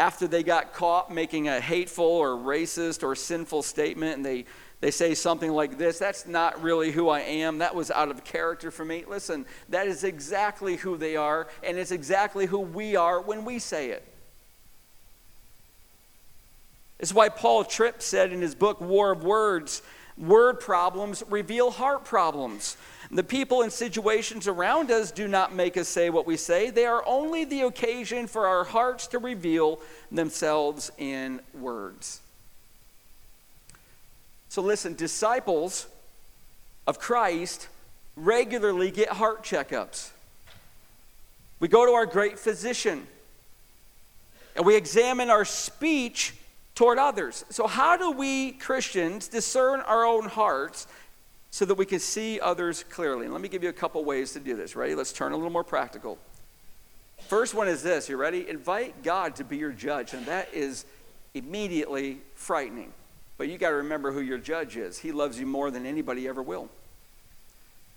after 0.00 0.26
they 0.26 0.42
got 0.42 0.72
caught 0.72 1.12
making 1.12 1.46
a 1.46 1.60
hateful 1.60 2.06
or 2.06 2.30
racist 2.30 3.02
or 3.02 3.14
sinful 3.14 3.62
statement 3.62 4.16
and 4.16 4.24
they, 4.24 4.46
they 4.80 4.90
say 4.90 5.14
something 5.14 5.52
like 5.52 5.76
this 5.76 5.98
that's 5.98 6.26
not 6.26 6.62
really 6.62 6.90
who 6.90 7.10
i 7.10 7.20
am. 7.20 7.58
That 7.58 7.74
was 7.74 7.90
out 7.90 8.10
of 8.10 8.24
character 8.24 8.70
for 8.70 8.82
me. 8.82 9.04
Listen 9.06 9.44
that 9.68 9.86
is 9.86 10.02
exactly 10.02 10.76
who 10.76 10.96
they 10.96 11.16
are 11.16 11.48
and 11.62 11.76
it's 11.76 11.90
exactly 11.90 12.46
who 12.46 12.60
we 12.60 12.96
are 12.96 13.20
when 13.20 13.44
we 13.44 13.58
say 13.58 13.90
it. 13.90 14.02
It's 16.98 17.12
why 17.12 17.28
paul 17.28 17.64
tripp 17.64 18.00
said 18.00 18.32
in 18.32 18.40
his 18.40 18.54
book 18.54 18.80
war 18.80 19.12
of 19.12 19.22
words 19.22 19.82
word 20.16 20.60
problems 20.60 21.22
reveal 21.28 21.70
heart 21.70 22.06
problems 22.06 22.78
the 23.10 23.24
people 23.24 23.62
and 23.62 23.72
situations 23.72 24.46
around 24.46 24.90
us 24.90 25.10
do 25.10 25.26
not 25.26 25.52
make 25.52 25.76
us 25.76 25.88
say 25.88 26.10
what 26.10 26.26
we 26.26 26.36
say. 26.36 26.70
They 26.70 26.86
are 26.86 27.02
only 27.06 27.44
the 27.44 27.62
occasion 27.62 28.28
for 28.28 28.46
our 28.46 28.62
hearts 28.62 29.08
to 29.08 29.18
reveal 29.18 29.80
themselves 30.12 30.92
in 30.96 31.40
words. 31.52 32.20
So, 34.48 34.62
listen, 34.62 34.94
disciples 34.94 35.86
of 36.86 37.00
Christ 37.00 37.68
regularly 38.16 38.90
get 38.90 39.08
heart 39.08 39.42
checkups. 39.42 40.10
We 41.58 41.68
go 41.68 41.86
to 41.86 41.92
our 41.92 42.06
great 42.06 42.38
physician 42.38 43.06
and 44.54 44.64
we 44.64 44.76
examine 44.76 45.30
our 45.30 45.44
speech 45.44 46.34
toward 46.74 46.98
others. 46.98 47.44
So, 47.50 47.66
how 47.66 47.96
do 47.96 48.12
we 48.12 48.52
Christians 48.52 49.26
discern 49.28 49.80
our 49.80 50.04
own 50.04 50.26
hearts 50.26 50.86
so 51.50 51.64
that 51.64 51.74
we 51.74 51.84
can 51.84 51.98
see 51.98 52.38
others 52.40 52.84
clearly. 52.90 53.24
And 53.24 53.32
let 53.32 53.42
me 53.42 53.48
give 53.48 53.62
you 53.62 53.68
a 53.68 53.74
couple 53.74 54.04
ways 54.04 54.32
to 54.32 54.40
do 54.40 54.56
this. 54.56 54.76
Ready? 54.76 54.94
Let's 54.94 55.12
turn 55.12 55.32
a 55.32 55.36
little 55.36 55.50
more 55.50 55.64
practical. 55.64 56.18
First 57.28 57.54
one 57.54 57.68
is 57.68 57.82
this. 57.82 58.08
You 58.08 58.16
ready? 58.16 58.48
Invite 58.48 59.02
God 59.02 59.36
to 59.36 59.44
be 59.44 59.56
your 59.56 59.72
judge, 59.72 60.14
and 60.14 60.24
that 60.26 60.52
is 60.54 60.84
immediately 61.34 62.18
frightening. 62.34 62.92
But 63.36 63.48
you 63.48 63.58
got 63.58 63.70
to 63.70 63.76
remember 63.76 64.12
who 64.12 64.20
your 64.20 64.38
judge 64.38 64.76
is. 64.76 64.98
He 64.98 65.12
loves 65.12 65.38
you 65.38 65.46
more 65.46 65.70
than 65.70 65.86
anybody 65.86 66.28
ever 66.28 66.42
will. 66.42 66.68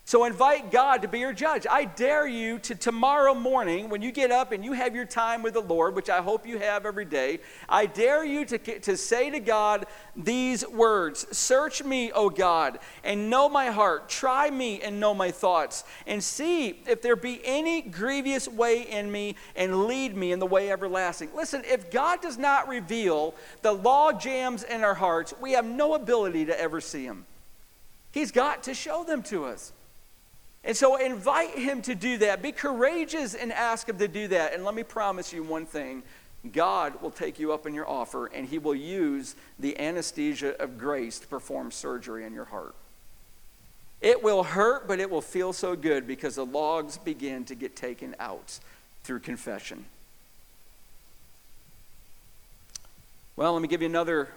So 0.06 0.26
invite 0.26 0.70
God 0.70 1.02
to 1.04 1.08
be 1.08 1.20
your 1.20 1.32
judge. 1.32 1.66
I 1.70 1.86
dare 1.86 2.28
you 2.28 2.60
to 2.60 2.76
tomorrow 2.76 3.34
morning, 3.34 3.88
when 3.88 4.02
you 4.02 4.12
get 4.12 4.32
up 4.32 4.52
and 4.52 4.64
you 4.64 4.74
have 4.74 4.94
your 4.94 5.06
time 5.06 5.42
with 5.42 5.54
the 5.54 5.62
Lord, 5.62 5.96
which 5.96 6.10
I 6.10 6.22
hope 6.22 6.46
you 6.46 6.60
have 6.60 6.86
every 6.86 7.06
day, 7.06 7.40
I 7.70 7.86
dare 7.86 8.26
you 8.26 8.44
to, 8.46 8.58
to 8.58 8.98
say 8.98 9.30
to 9.30 9.40
God 9.40 9.86
these 10.14 10.68
words 10.68 11.26
Search 11.36 11.86
me, 11.86 12.12
O 12.12 12.30
God, 12.30 12.80
and 13.06 13.30
know 13.30 13.48
my 13.48 13.68
heart. 13.68 14.10
Try 14.10 14.50
me 14.50 14.82
and 14.82 15.00
know 15.00 15.14
my 15.14 15.32
thoughts, 15.32 15.86
and 16.06 16.22
see 16.22 16.82
if 16.86 17.02
there 17.02 17.16
be 17.16 17.40
any 17.46 17.82
grievous 17.82 18.50
way 18.50 18.82
in 18.82 19.10
me, 19.10 19.38
and 19.56 19.86
lead 19.86 20.18
me 20.18 20.34
in 20.34 20.40
the 20.40 20.46
way 20.46 20.70
everlasting. 20.70 21.30
Listen, 21.34 21.64
if 21.66 21.90
God 21.90 22.22
does 22.22 22.38
not 22.38 22.68
reveal 22.68 23.36
the 23.62 23.72
law 23.72 24.12
jams 24.12 24.64
in 24.64 24.84
our 24.84 24.96
hearts, 24.96 25.34
we 25.40 25.54
have 25.54 25.66
no 25.66 25.94
ability 25.96 26.44
to 26.46 26.60
ever 26.60 26.82
see 26.82 27.08
them. 27.08 27.26
He's 28.12 28.34
got 28.34 28.64
to 28.64 28.74
show 28.74 29.06
them 29.06 29.24
to 29.24 29.46
us. 29.46 29.72
And 30.64 30.78
so 30.78 30.96
invite 30.96 31.58
him 31.58 31.82
to 31.84 31.96
do 31.96 32.18
that. 32.20 32.42
Be 32.42 32.52
courageous 32.52 33.36
and 33.36 33.52
ask 33.52 33.90
him 33.90 33.98
to 33.98 34.08
do 34.08 34.30
that. 34.30 34.54
And 34.54 34.64
let 34.64 34.76
me 34.76 34.84
promise 34.84 35.34
you 35.34 35.44
one 35.44 35.66
thing 35.66 36.04
God 36.52 37.02
will 37.02 37.12
take 37.12 37.40
you 37.40 37.54
up 37.54 37.66
in 37.66 37.74
your 37.74 37.90
offer, 37.90 38.28
and 38.28 38.48
he 38.48 38.60
will 38.60 38.76
use 38.76 39.36
the 39.60 39.80
anesthesia 39.80 40.56
of 40.62 40.78
grace 40.78 41.20
to 41.20 41.28
perform 41.28 41.72
surgery 41.72 42.26
in 42.26 42.34
your 42.34 42.46
heart. 42.46 42.76
It 44.02 44.22
will 44.22 44.44
hurt, 44.44 44.86
but 44.86 45.00
it 45.00 45.10
will 45.10 45.22
feel 45.22 45.54
so 45.54 45.78
good 45.78 46.06
because 46.06 46.36
the 46.36 46.46
logs 46.46 46.98
begin 46.98 47.46
to 47.46 47.56
get 47.56 47.78
taken 47.78 48.16
out 48.20 48.60
through 49.06 49.20
confession. 49.20 49.86
Well, 53.38 53.54
let 53.54 53.62
me 53.62 53.70
give 53.70 53.82
you 53.82 53.88
another 53.88 54.28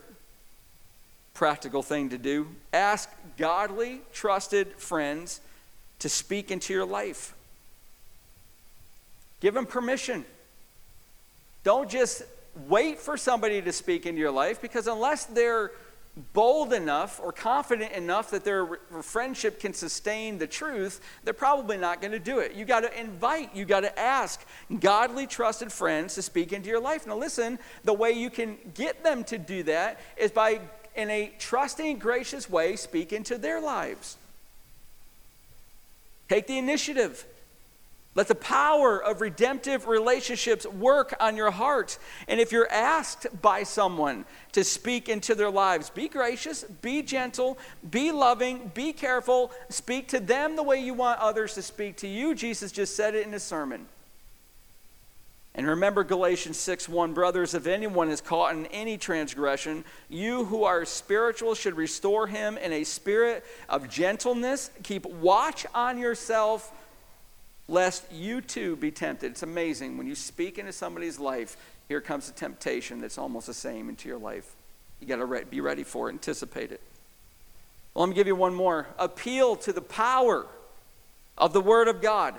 practical 1.34 1.82
thing 1.82 2.10
to 2.10 2.18
do. 2.18 2.46
Ask 2.72 3.10
godly, 3.36 4.00
trusted 4.12 4.74
friends 4.76 5.40
to 6.00 6.09
speak 6.09 6.50
into 6.50 6.72
your 6.72 6.85
life. 6.85 7.35
Give 9.40 9.54
them 9.54 9.66
permission. 9.66 10.24
Don't 11.64 11.90
just 11.90 12.22
wait 12.68 12.98
for 12.98 13.16
somebody 13.16 13.61
to 13.61 13.72
speak 13.72 14.06
into 14.06 14.20
your 14.20 14.30
life 14.30 14.62
because 14.62 14.87
unless 14.87 15.26
they're 15.26 15.72
bold 16.32 16.72
enough 16.72 17.20
or 17.22 17.30
confident 17.30 17.92
enough 17.92 18.30
that 18.30 18.42
their 18.42 18.66
friendship 19.02 19.61
can 19.61 19.74
sustain 19.74 20.38
the 20.38 20.46
truth, 20.46 21.00
they're 21.24 21.35
probably 21.35 21.76
not 21.76 22.00
going 22.00 22.12
to 22.12 22.18
do 22.18 22.38
it. 22.38 22.54
You 22.54 22.64
got 22.64 22.80
to 22.80 23.00
invite, 23.00 23.54
you 23.54 23.66
got 23.66 23.80
to 23.80 23.98
ask 23.98 24.44
godly, 24.80 25.26
trusted 25.26 25.70
friends 25.70 26.14
to 26.14 26.22
speak 26.22 26.52
into 26.54 26.70
your 26.70 26.80
life. 26.80 27.06
Now, 27.06 27.18
listen, 27.18 27.59
the 27.85 27.92
way 27.92 28.12
you 28.12 28.30
can 28.30 28.56
get 28.72 29.04
them 29.04 29.24
to 29.24 29.37
do 29.37 29.62
that 29.64 30.00
is 30.16 30.30
by, 30.30 30.61
in 30.94 31.11
a 31.11 31.32
trusting, 31.38 31.98
gracious 31.98 32.48
way, 32.48 32.76
speak 32.76 33.12
into 33.12 33.37
their 33.37 33.61
lives. 33.61 34.16
Take 36.28 36.46
the 36.46 36.58
initiative. 36.58 37.24
Let 38.16 38.28
the 38.28 38.34
power 38.34 38.98
of 38.98 39.20
redemptive 39.20 39.86
relationships 39.86 40.64
work 40.64 41.14
on 41.20 41.36
your 41.36 41.50
heart. 41.50 41.98
And 42.28 42.40
if 42.40 42.50
you're 42.50 42.70
asked 42.72 43.26
by 43.42 43.62
someone 43.62 44.24
to 44.52 44.64
speak 44.64 45.10
into 45.10 45.34
their 45.34 45.50
lives, 45.50 45.90
be 45.90 46.08
gracious, 46.08 46.64
be 46.64 47.02
gentle, 47.02 47.58
be 47.90 48.12
loving, 48.12 48.72
be 48.72 48.94
careful, 48.94 49.52
speak 49.68 50.08
to 50.08 50.18
them 50.18 50.56
the 50.56 50.62
way 50.62 50.82
you 50.82 50.94
want 50.94 51.20
others 51.20 51.52
to 51.54 51.62
speak 51.62 51.96
to 51.98 52.08
you. 52.08 52.34
Jesus 52.34 52.72
just 52.72 52.96
said 52.96 53.14
it 53.14 53.26
in 53.26 53.34
his 53.34 53.42
sermon. 53.42 53.86
And 55.56 55.66
remember 55.66 56.04
Galatians 56.04 56.58
6 56.58 56.86
1 56.86 57.14
Brothers, 57.14 57.54
if 57.54 57.66
anyone 57.66 58.10
is 58.10 58.20
caught 58.20 58.54
in 58.54 58.66
any 58.66 58.98
transgression, 58.98 59.84
you 60.10 60.44
who 60.44 60.64
are 60.64 60.84
spiritual 60.84 61.54
should 61.54 61.74
restore 61.74 62.26
him 62.26 62.58
in 62.58 62.72
a 62.72 62.84
spirit 62.84 63.42
of 63.66 63.88
gentleness. 63.88 64.70
Keep 64.82 65.06
watch 65.06 65.64
on 65.74 65.98
yourself, 65.98 66.70
lest 67.68 68.04
you 68.12 68.42
too 68.42 68.76
be 68.76 68.90
tempted. 68.90 69.32
It's 69.32 69.42
amazing. 69.42 69.96
When 69.96 70.06
you 70.06 70.14
speak 70.14 70.58
into 70.58 70.74
somebody's 70.74 71.18
life, 71.18 71.56
here 71.88 72.02
comes 72.02 72.28
a 72.28 72.32
temptation 72.32 73.00
that's 73.00 73.16
almost 73.16 73.46
the 73.46 73.54
same 73.54 73.88
into 73.88 74.10
your 74.10 74.18
life. 74.18 74.54
You 75.00 75.06
got 75.06 75.16
to 75.16 75.24
re- 75.24 75.44
be 75.44 75.62
ready 75.62 75.84
for 75.84 76.10
it, 76.10 76.12
anticipate 76.12 76.70
it. 76.70 76.82
Well, 77.94 78.04
let 78.04 78.10
me 78.10 78.14
give 78.14 78.26
you 78.26 78.36
one 78.36 78.54
more. 78.54 78.88
Appeal 78.98 79.56
to 79.56 79.72
the 79.72 79.80
power 79.80 80.44
of 81.38 81.54
the 81.54 81.62
Word 81.62 81.88
of 81.88 82.02
God. 82.02 82.34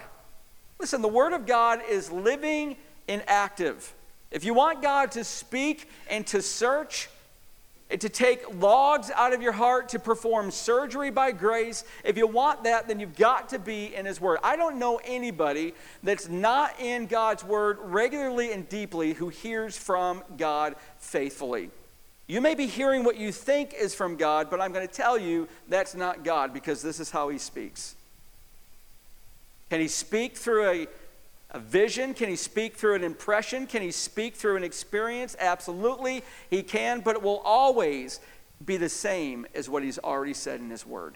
Listen, 0.77 1.01
the 1.01 1.07
Word 1.07 1.33
of 1.33 1.47
God 1.47 1.81
is 1.89 2.11
living 2.11 2.77
inactive. 3.07 3.93
If 4.31 4.43
you 4.43 4.53
want 4.53 4.81
God 4.81 5.11
to 5.11 5.23
speak 5.23 5.89
and 6.09 6.25
to 6.27 6.41
search, 6.41 7.09
and 7.89 8.01
to 8.01 8.09
take 8.09 8.43
logs 8.59 9.11
out 9.11 9.33
of 9.33 9.41
your 9.41 9.53
heart 9.53 9.89
to 9.89 9.99
perform 9.99 10.51
surgery 10.51 11.09
by 11.09 11.31
grace. 11.31 11.83
If 12.03 12.17
you 12.17 12.27
want 12.27 12.63
that, 12.65 12.87
then 12.87 12.99
you've 12.99 13.15
got 13.15 13.49
to 13.49 13.59
be 13.59 13.95
in 13.95 14.05
His 14.05 14.19
Word. 14.19 14.39
I 14.43 14.55
don't 14.55 14.77
know 14.77 14.99
anybody 15.05 15.73
that's 16.03 16.27
not 16.27 16.79
in 16.79 17.07
God's 17.07 17.43
Word 17.43 17.77
regularly 17.81 18.51
and 18.51 18.67
deeply 18.67 19.13
who 19.13 19.29
hears 19.29 19.77
from 19.77 20.23
God 20.37 20.75
faithfully. 20.97 21.69
You 22.27 22.41
may 22.41 22.55
be 22.55 22.67
hearing 22.67 23.05
what 23.05 23.15
you 23.15 23.31
think 23.31 23.73
is 23.73 23.95
from 23.95 24.17
God, 24.17 24.49
but 24.49 24.59
I'm 24.59 24.73
going 24.73 24.85
to 24.85 24.93
tell 24.93 25.17
you 25.17 25.47
that's 25.69 25.95
not 25.95 26.25
God 26.25 26.53
because 26.53 26.81
this 26.81 26.99
is 26.99 27.09
how 27.09 27.29
He 27.29 27.37
speaks. 27.37 27.95
Can 29.69 29.79
He 29.79 29.87
speak 29.87 30.35
through 30.35 30.67
a 30.67 30.87
a 31.51 31.59
vision? 31.59 32.13
Can 32.13 32.29
he 32.29 32.35
speak 32.35 32.75
through 32.75 32.95
an 32.95 33.03
impression? 33.03 33.67
Can 33.67 33.81
he 33.81 33.91
speak 33.91 34.35
through 34.35 34.57
an 34.57 34.63
experience? 34.63 35.35
Absolutely, 35.39 36.23
he 36.49 36.63
can, 36.63 37.01
but 37.01 37.15
it 37.15 37.21
will 37.21 37.41
always 37.45 38.19
be 38.65 38.77
the 38.77 38.89
same 38.89 39.45
as 39.53 39.69
what 39.69 39.83
he's 39.83 39.99
already 39.99 40.33
said 40.33 40.59
in 40.59 40.69
his 40.69 40.85
word. 40.85 41.15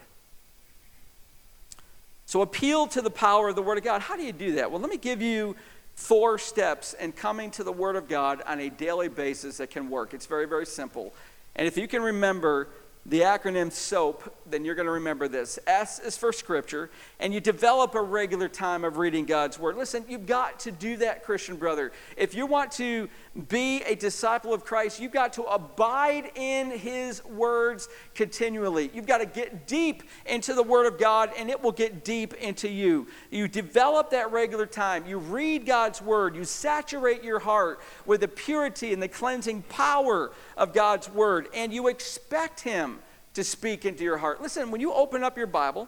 So 2.25 2.41
appeal 2.41 2.87
to 2.87 3.01
the 3.01 3.09
power 3.09 3.49
of 3.49 3.55
the 3.55 3.61
word 3.61 3.77
of 3.77 3.83
God. 3.83 4.01
How 4.01 4.15
do 4.15 4.23
you 4.23 4.31
do 4.31 4.53
that? 4.53 4.71
Well, 4.71 4.79
let 4.79 4.89
me 4.89 4.97
give 4.97 5.21
you 5.21 5.55
four 5.95 6.37
steps 6.37 6.93
in 6.93 7.11
coming 7.11 7.51
to 7.51 7.63
the 7.63 7.71
Word 7.71 7.95
of 7.95 8.07
God 8.07 8.41
on 8.47 8.59
a 8.59 8.69
daily 8.69 9.07
basis 9.07 9.57
that 9.57 9.69
can 9.69 9.89
work. 9.89 10.13
It's 10.13 10.25
very, 10.25 10.47
very 10.47 10.65
simple. 10.65 11.13
And 11.55 11.67
if 11.67 11.77
you 11.77 11.87
can 11.87 12.01
remember 12.01 12.69
the 13.05 13.21
acronym 13.21 13.71
SOAP, 13.71 14.33
then 14.49 14.63
you're 14.63 14.75
going 14.75 14.85
to 14.87 14.93
remember 14.93 15.27
this. 15.27 15.59
S 15.67 15.99
is 15.99 16.17
for 16.17 16.31
Scripture, 16.31 16.89
and 17.21 17.33
you 17.33 17.39
develop 17.39 17.93
a 17.93 18.01
regular 18.01 18.49
time 18.49 18.83
of 18.83 18.97
reading 18.97 19.25
God's 19.25 19.59
Word. 19.59 19.77
Listen, 19.77 20.03
you've 20.09 20.25
got 20.25 20.59
to 20.61 20.71
do 20.71 20.97
that, 20.97 21.23
Christian 21.23 21.55
brother. 21.55 21.91
If 22.17 22.33
you 22.33 22.47
want 22.47 22.71
to 22.73 23.07
be 23.47 23.83
a 23.83 23.95
disciple 23.95 24.55
of 24.55 24.65
Christ, 24.65 24.99
you've 24.99 25.11
got 25.11 25.33
to 25.33 25.43
abide 25.43 26.31
in 26.35 26.71
His 26.71 27.23
words 27.23 27.87
continually. 28.15 28.89
You've 28.93 29.05
got 29.05 29.19
to 29.19 29.27
get 29.27 29.67
deep 29.67 30.01
into 30.25 30.55
the 30.55 30.63
Word 30.63 30.87
of 30.87 30.99
God, 30.99 31.31
and 31.37 31.49
it 31.49 31.61
will 31.61 31.71
get 31.71 32.03
deep 32.03 32.33
into 32.33 32.67
you. 32.67 33.07
You 33.29 33.47
develop 33.47 34.09
that 34.09 34.31
regular 34.31 34.65
time. 34.65 35.05
You 35.05 35.19
read 35.19 35.67
God's 35.67 36.01
Word. 36.01 36.35
You 36.35 36.43
saturate 36.43 37.23
your 37.23 37.39
heart 37.39 37.81
with 38.07 38.21
the 38.21 38.27
purity 38.27 38.93
and 38.93 39.01
the 39.01 39.07
cleansing 39.07 39.61
power 39.69 40.31
of 40.57 40.73
God's 40.73 41.07
Word, 41.07 41.49
and 41.53 41.71
you 41.71 41.87
expect 41.87 42.61
Him 42.61 42.97
to 43.35 43.43
speak 43.43 43.85
into 43.85 44.03
your 44.03 44.17
heart. 44.17 44.41
Listen, 44.41 44.71
when 44.71 44.81
you 44.81 44.91
open 44.91 45.23
up 45.23 45.37
your 45.37 45.47
Bible, 45.47 45.87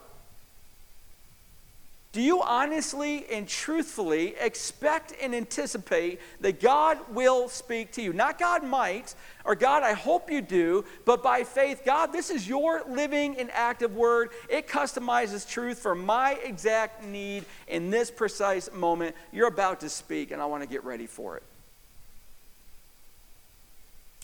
do 2.14 2.22
you 2.22 2.44
honestly 2.44 3.26
and 3.32 3.48
truthfully 3.48 4.36
expect 4.40 5.16
and 5.20 5.34
anticipate 5.34 6.20
that 6.42 6.62
God 6.62 7.00
will 7.10 7.50
speak 7.50 7.92
to 7.94 8.04
you? 8.04 8.14
Not 8.14 8.38
God 8.38 8.64
might, 8.64 9.16
or 9.44 9.56
God, 9.56 9.82
I 9.82 9.94
hope 9.94 10.30
you 10.30 10.40
do, 10.40 10.86
but 11.06 11.24
by 11.24 11.44
faith, 11.44 11.82
God, 11.84 12.14
this 12.14 12.30
is 12.30 12.48
your 12.48 12.84
living 12.88 13.36
and 13.38 13.50
active 13.52 13.96
word. 13.96 14.30
It 14.48 14.68
customizes 14.68 15.50
truth 15.50 15.80
for 15.80 15.96
my 15.96 16.34
exact 16.34 17.04
need 17.04 17.46
in 17.68 17.90
this 17.90 18.12
precise 18.12 18.72
moment. 18.72 19.16
You're 19.32 19.48
about 19.48 19.80
to 19.80 19.90
speak, 19.90 20.30
and 20.30 20.40
I 20.40 20.46
want 20.46 20.62
to 20.62 20.70
get 20.70 20.84
ready 20.84 21.08
for 21.08 21.38
it. 21.38 21.44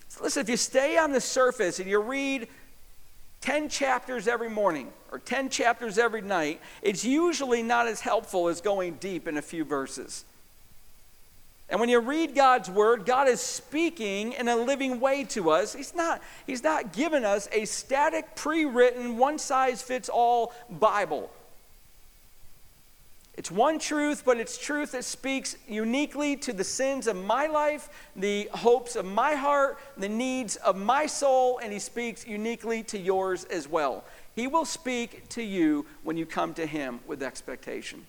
So 0.09 0.23
listen, 0.23 0.41
if 0.41 0.49
you 0.49 0.57
stay 0.57 0.97
on 0.99 1.11
the 1.11 1.21
surface 1.21 1.79
and 1.79 1.89
you 1.89 1.99
read 1.99 2.47
10 3.41 3.69
chapters 3.69 4.27
every 4.27 4.49
morning 4.49 4.91
or 5.11 5.19
10 5.19 5.49
chapters 5.49 5.97
every 5.97 6.21
night, 6.21 6.61
it's 6.81 7.05
usually 7.05 7.63
not 7.63 7.87
as 7.87 8.01
helpful 8.01 8.47
as 8.47 8.61
going 8.61 8.95
deep 8.95 9.27
in 9.27 9.37
a 9.37 9.41
few 9.41 9.63
verses. 9.63 10.25
And 11.69 11.79
when 11.79 11.89
you 11.89 11.99
read 11.99 12.33
God's 12.33 12.69
word, 12.69 13.05
God 13.05 13.27
is 13.27 13.39
speaking 13.39 14.33
in 14.33 14.47
a 14.47 14.55
living 14.55 14.99
way 14.99 15.23
to 15.25 15.51
us. 15.51 15.73
He's 15.73 15.93
not, 15.93 16.21
he's 16.47 16.63
not 16.63 16.93
giving 16.93 17.23
us 17.23 17.47
a 17.51 17.65
static, 17.65 18.35
pre 18.35 18.65
written, 18.65 19.17
one 19.17 19.37
size 19.37 19.81
fits 19.81 20.09
all 20.09 20.51
Bible. 20.69 21.29
It's 23.39 23.49
one 23.49 23.79
truth, 23.79 24.23
but 24.25 24.37
it's 24.37 24.57
truth 24.57 24.91
that 24.91 25.05
speaks 25.05 25.55
uniquely 25.65 26.35
to 26.35 26.51
the 26.51 26.65
sins 26.65 27.07
of 27.07 27.15
my 27.15 27.47
life, 27.47 27.87
the 28.13 28.49
hopes 28.53 28.97
of 28.97 29.05
my 29.05 29.33
heart, 29.33 29.79
the 29.95 30.09
needs 30.09 30.57
of 30.57 30.75
my 30.75 31.05
soul, 31.05 31.57
and 31.63 31.71
He 31.71 31.79
speaks 31.79 32.27
uniquely 32.27 32.83
to 32.83 32.99
yours 32.99 33.45
as 33.45 33.65
well. 33.65 34.03
He 34.35 34.47
will 34.47 34.65
speak 34.65 35.29
to 35.29 35.41
you 35.41 35.85
when 36.03 36.17
you 36.17 36.25
come 36.25 36.53
to 36.55 36.65
Him 36.65 36.99
with 37.07 37.23
expectation. 37.23 38.05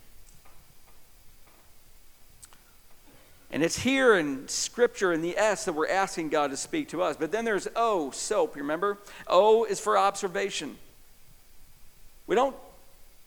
And 3.51 3.63
it's 3.63 3.79
here 3.79 4.17
in 4.17 4.49
Scripture 4.49 5.13
in 5.13 5.21
the 5.21 5.37
S 5.37 5.63
that 5.63 5.71
we're 5.71 5.87
asking 5.87 6.27
God 6.27 6.51
to 6.51 6.57
speak 6.57 6.89
to 6.89 7.01
us. 7.01 7.15
But 7.15 7.31
then 7.31 7.45
there's 7.45 7.69
O, 7.77 8.11
soap, 8.11 8.57
you 8.57 8.63
remember? 8.63 8.97
O 9.27 9.63
is 9.63 9.79
for 9.79 9.97
observation. 9.97 10.75
We 12.27 12.35
don't 12.35 12.55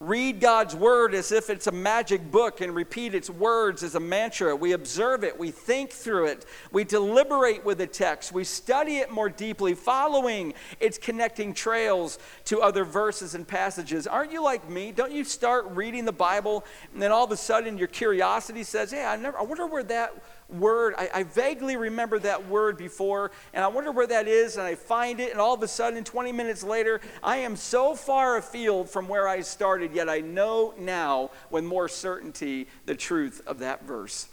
read 0.00 0.40
God's 0.40 0.74
word 0.74 1.14
as 1.14 1.33
if 1.33 1.48
it's 1.48 1.66
a 1.66 1.72
magic 1.72 2.30
book 2.30 2.61
and 2.61 2.74
repeat 2.74 3.14
its 3.14 3.30
words 3.30 3.83
as 3.83 3.94
a 3.94 4.00
mantra. 4.00 4.54
We 4.54 4.72
observe 4.72 5.24
it, 5.24 5.38
we 5.38 5.50
think 5.50 5.92
through 5.92 6.26
it, 6.26 6.44
we 6.72 6.85
deliberate 6.85 7.64
with 7.64 7.78
the 7.78 7.87
text, 7.87 8.33
we 8.33 8.44
study 8.44 8.96
it 8.96 9.11
more 9.11 9.28
deeply, 9.28 9.74
following 9.74 10.52
its 10.80 10.98
connecting 10.98 11.54
trails 11.54 12.18
to 12.46 12.61
other 12.61 12.85
verses 12.85 13.35
and 13.35 13.46
passages. 13.46 14.07
Aren't 14.07 14.33
you 14.33 14.42
like 14.42 14.68
me? 14.68 14.92
Don't 14.92 15.12
you 15.12 15.24
start 15.24 15.66
reading 15.70 16.04
the 16.04 16.12
Bible 16.12 16.64
and 16.92 17.00
then 17.00 17.12
all 17.12 17.24
of 17.24 17.30
a 17.30 17.37
sudden 17.37 17.78
your 17.78 17.88
curiosity 17.88 18.62
says, 18.62 18.90
Hey, 18.90 19.04
I 19.04 19.16
never 19.16 19.38
I 19.38 19.42
wonder 19.42 19.66
where 19.66 19.85
that 19.85 20.12
word. 20.58 20.94
I, 20.96 21.10
I, 21.14 21.22
vaguely 21.22 21.76
remember 21.76 22.18
that 22.20 22.48
word 22.48 22.76
before, 22.76 23.30
and 23.52 23.64
I 23.64 23.68
wonder 23.68 23.92
where 23.92 24.06
that 24.06 24.28
is, 24.28 24.56
and 24.56 24.66
I 24.66 24.74
find 24.74 25.20
it, 25.20 25.32
and 25.32 25.40
all 25.40 25.54
of 25.54 25.62
a 25.62 25.68
sudden, 25.68 26.04
20 26.04 26.32
minutes 26.32 26.62
later, 26.62 27.00
I 27.22 27.38
am 27.38 27.56
so 27.56 27.94
far 27.94 28.36
afield 28.36 28.88
from 28.88 29.08
where 29.08 29.28
I 29.28 29.40
started, 29.40 29.92
yet 29.94 30.08
I 30.08 30.20
know 30.20 30.74
now 30.78 31.30
with 31.50 31.64
more 31.64 31.88
certainty 31.88 32.66
the 32.86 32.94
truth 32.94 33.42
of 33.46 33.58
that 33.58 33.84
verse. 33.84 34.28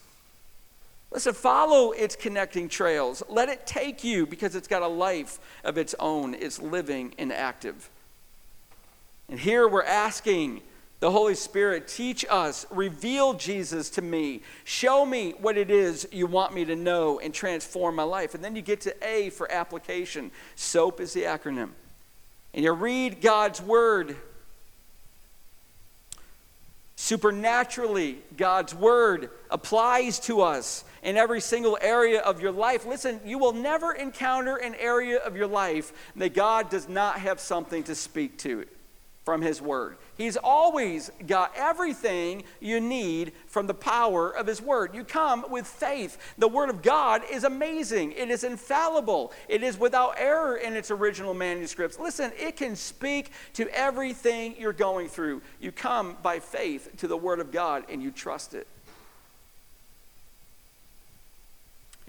Listen, 1.12 1.34
follow 1.34 1.92
its 1.92 2.16
connecting 2.16 2.70
trails. 2.70 3.22
Let 3.28 3.50
it 3.50 3.68
take 3.68 4.04
you 4.04 4.26
because 4.26 4.56
it's 4.56 4.68
got 4.68 4.82
a 4.82 4.88
life 4.88 5.40
of 5.64 5.78
its 5.78 5.94
own. 6.00 6.34
It's 6.34 6.60
living 6.60 7.14
and 7.18 7.34
active. 7.34 7.90
And 9.28 9.40
here 9.40 9.68
we're 9.68 9.84
asking 9.84 10.62
the 11.02 11.10
Holy 11.10 11.34
Spirit, 11.34 11.88
teach 11.88 12.24
us, 12.30 12.68
reveal 12.70 13.34
Jesus 13.34 13.90
to 13.92 14.04
me, 14.04 14.44
show 14.64 15.04
me 15.04 15.34
what 15.40 15.58
it 15.58 15.72
is 15.72 16.08
you 16.12 16.28
want 16.28 16.54
me 16.54 16.64
to 16.66 16.76
know, 16.76 17.20
and 17.20 17.34
transform 17.34 17.96
my 17.96 18.04
life. 18.04 18.36
And 18.36 18.44
then 18.44 18.56
you 18.56 18.62
get 18.62 18.82
to 18.82 18.96
A 19.06 19.32
for 19.32 19.52
application. 19.52 20.30
SOAP 20.56 21.02
is 21.02 21.14
the 21.14 21.24
acronym. 21.24 21.72
And 22.54 22.64
you 22.64 22.72
read 22.72 23.20
God's 23.20 23.60
Word. 23.60 24.16
Supernaturally, 26.96 28.20
God's 28.38 28.76
Word 28.76 29.32
applies 29.50 30.20
to 30.20 30.42
us 30.42 30.84
in 31.02 31.18
every 31.18 31.42
single 31.42 31.80
area 31.82 32.22
of 32.22 32.44
your 32.44 32.52
life. 32.52 32.86
Listen, 32.86 33.20
you 33.26 33.40
will 33.40 33.54
never 33.54 33.92
encounter 33.92 34.56
an 34.56 34.76
area 34.76 35.18
of 35.18 35.36
your 35.36 35.48
life 35.48 35.94
that 36.16 36.36
God 36.36 36.70
does 36.70 36.88
not 36.88 37.18
have 37.18 37.40
something 37.40 37.82
to 37.86 37.96
speak 37.96 38.38
to 38.40 38.68
from 39.24 39.42
His 39.42 39.62
Word. 39.62 39.98
He's 40.16 40.38
always 40.38 41.12
got 41.28 41.54
everything 41.56 42.44
you 42.60 42.80
need 42.80 43.34
from 43.48 43.68
the 43.68 43.74
power 43.74 44.30
of 44.30 44.48
His 44.48 44.62
Word. 44.62 44.96
You 44.96 45.04
come 45.04 45.46
with 45.50 45.68
faith. 45.68 46.18
The 46.38 46.48
Word 46.48 46.70
of 46.70 46.82
God 46.82 47.24
is 47.32 47.44
amazing, 47.44 48.14
it 48.14 48.30
is 48.30 48.44
infallible, 48.44 49.32
it 49.48 49.64
is 49.64 49.78
without 49.78 50.16
error 50.18 50.58
in 50.58 50.76
its 50.76 50.92
original 50.92 51.34
manuscripts. 51.34 52.00
Listen, 52.00 52.32
it 52.40 52.56
can 52.56 52.76
speak 52.76 53.32
to 53.54 53.70
everything 53.70 54.56
you're 54.58 54.74
going 54.74 55.08
through. 55.08 55.42
You 55.60 55.72
come 55.72 56.18
by 56.24 56.40
faith 56.40 56.90
to 56.98 57.08
the 57.08 57.18
Word 57.18 57.40
of 57.40 57.52
God 57.52 57.86
and 57.90 58.02
you 58.02 58.12
trust 58.12 58.54
it. 58.54 58.68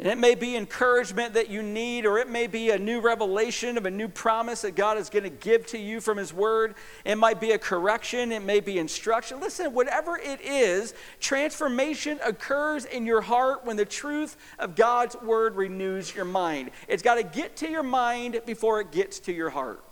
And 0.03 0.11
it 0.11 0.19
may 0.19 0.35
be 0.35 0.57
encouragement 0.57 1.35
that 1.35 1.49
you 1.49 1.62
need, 1.62 2.07
or 2.07 2.19
it 2.19 2.29
may 2.29 2.49
be 2.49 2.71
a 2.71 2.79
new 2.79 3.01
revelation 3.01 3.79
of 3.79 3.87
a 3.87 3.91
new 3.91 4.09
promise 4.09 4.62
that 4.62 4.75
God 4.75 4.99
is 4.99 5.09
going 5.09 5.23
to 5.23 5.31
give 5.31 5.65
to 5.69 5.79
you 5.79 6.01
from 6.01 6.19
His 6.19 6.35
Word. 6.35 6.75
It 7.05 7.15
might 7.15 7.41
be 7.41 7.53
a 7.53 7.59
correction, 7.59 8.33
it 8.33 8.43
may 8.43 8.59
be 8.59 8.81
instruction. 8.81 9.38
Listen, 9.38 9.73
whatever 9.73 10.19
it 10.19 10.41
is, 10.41 10.93
transformation 11.21 12.19
occurs 12.25 12.85
in 12.85 13.07
your 13.07 13.21
heart 13.21 13.65
when 13.65 13.77
the 13.77 13.85
truth 13.85 14.37
of 14.59 14.75
God's 14.75 15.15
Word 15.23 15.55
renews 15.55 16.12
your 16.12 16.25
mind. 16.25 16.73
It's 16.88 17.05
got 17.05 17.15
to 17.15 17.23
get 17.23 17.55
to 17.59 17.71
your 17.71 17.85
mind 17.85 18.41
before 18.45 18.81
it 18.81 18.91
gets 18.91 19.21
to 19.21 19.33
your 19.33 19.51
heart. 19.51 19.85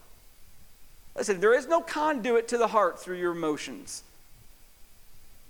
Listen, 1.16 1.38
there 1.38 1.54
is 1.54 1.68
no 1.68 1.82
conduit 1.82 2.48
to 2.48 2.58
the 2.58 2.66
heart 2.66 2.98
through 2.98 3.18
your 3.18 3.30
emotions. 3.30 4.02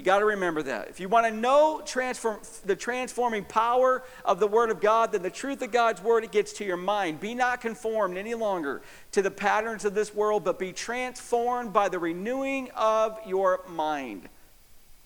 You 0.01 0.05
got 0.07 0.21
to 0.21 0.25
remember 0.25 0.63
that. 0.63 0.89
If 0.89 0.99
you 0.99 1.11
want 1.11 1.27
to 1.27 1.31
know 1.31 1.83
transform, 1.85 2.41
the 2.65 2.75
transforming 2.75 3.45
power 3.45 4.03
of 4.25 4.41
the 4.41 4.47
Word 4.47 4.71
of 4.71 4.81
God, 4.81 5.13
then 5.13 5.21
the 5.21 5.29
truth 5.29 5.61
of 5.61 5.73
God's 5.73 6.03
Word, 6.03 6.25
it 6.25 6.33
gets 6.33 6.55
to 6.55 6.65
your 6.65 6.79
mind. 6.79 7.21
Be 7.21 7.35
not 7.35 7.61
conformed 7.61 8.17
any 8.17 8.33
longer 8.33 8.81
to 9.13 9.21
the 9.21 9.31
patterns 9.31 9.85
of 9.85 9.93
this 9.95 10.15
world, 10.15 10.43
but 10.43 10.59
be 10.59 10.73
transformed 10.73 11.75
by 11.75 11.91
the 11.91 11.99
renewing 11.99 12.71
of 12.75 13.19
your 13.27 13.61
mind. 13.69 14.31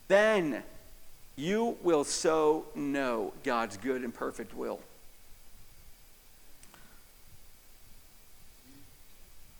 Then 0.07 0.63
you 1.35 1.77
will 1.83 2.05
so 2.05 2.67
know 2.77 3.33
God's 3.43 3.77
good 3.77 4.05
and 4.05 4.15
perfect 4.15 4.55
will. 4.55 4.79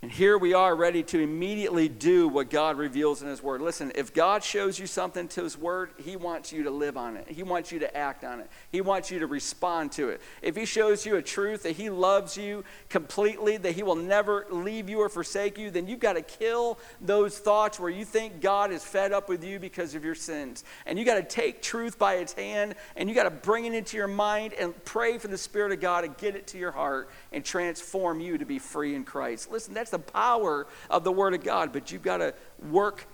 And 0.05 0.13
here 0.13 0.37
we 0.37 0.53
are 0.53 0.77
ready 0.77 1.03
to 1.03 1.19
immediately 1.19 1.89
do 1.89 2.29
what 2.29 2.51
God 2.51 2.77
reveals 2.77 3.23
in 3.23 3.29
His 3.29 3.43
Word. 3.43 3.63
Listen, 3.63 3.91
if 3.95 4.13
God 4.13 4.45
shows 4.45 4.79
you 4.79 4.87
something 4.87 5.29
to 5.29 5.45
His 5.45 5.57
Word, 5.57 5.93
He 5.97 6.15
wants 6.15 6.53
you 6.53 6.65
to 6.65 6.71
live 6.71 6.99
on 6.99 7.17
it. 7.17 7.27
He 7.27 7.43
wants 7.43 7.73
you 7.73 7.79
to 7.79 7.97
act 7.97 8.23
on 8.23 8.41
it. 8.41 8.51
He 8.71 8.83
wants 8.83 9.11
you 9.11 9.21
to 9.21 9.27
respond 9.27 9.93
to 9.93 10.11
it. 10.11 10.21
If 10.43 10.57
He 10.57 10.67
shows 10.67 11.07
you 11.07 11.17
a 11.17 11.23
truth 11.23 11.63
that 11.63 11.77
He 11.77 11.89
loves 11.89 12.37
you 12.37 12.65
completely, 12.91 13.57
that 13.57 13.73
He 13.73 13.83
will 13.83 13.97
never 13.97 14.45
leave 14.51 14.91
you 14.91 15.01
or 15.01 15.09
forsake 15.09 15.57
you, 15.57 15.71
then 15.71 15.89
you've 15.89 16.01
got 16.01 16.17
to 16.17 16.23
kill 16.23 16.79
those 17.01 17.39
thoughts 17.39 17.81
where 17.81 17.89
you 17.89 18.05
think 18.05 18.43
God 18.43 18.73
is 18.73 18.85
fed 18.85 19.11
up 19.11 19.31
with 19.31 19.43
you 19.43 19.59
because 19.59 19.95
of 19.95 20.05
your 20.05 20.15
sins. 20.15 20.65
And 20.85 20.99
you 20.99 21.07
got 21.07 21.15
to 21.15 21.23
take 21.23 21.63
truth 21.63 21.99
by 21.99 22.17
its 22.17 22.35
hand 22.35 22.75
and 22.95 23.09
you 23.09 23.15
got 23.15 23.25
to 23.25 23.31
bring 23.31 23.65
it 23.65 23.73
into 23.73 23.97
your 23.97 24.09
mind 24.09 24.53
and 24.53 24.75
pray 24.85 25.17
for 25.17 25.29
the 25.29 25.39
Spirit 25.39 25.73
of 25.73 25.81
God 25.81 26.03
to 26.03 26.09
get 26.09 26.37
it 26.37 26.47
to 26.49 26.59
your 26.59 26.73
heart 26.73 27.09
and 27.35 27.45
transform 27.45 28.21
you 28.21 28.39
to 28.39 28.45
be 28.45 28.59
free 28.59 28.95
in 28.95 29.05
Christ. 29.05 29.51
Listen, 29.51 29.75
that's 29.75 29.91
the 29.91 29.99
power 29.99 30.67
of 30.89 31.05
the 31.05 31.13
Word 31.13 31.35
of 31.35 31.43
God, 31.43 31.73
but 31.73 31.91
you've 31.91 32.03
got 32.03 32.19
to 32.19 32.35
work 32.71 33.07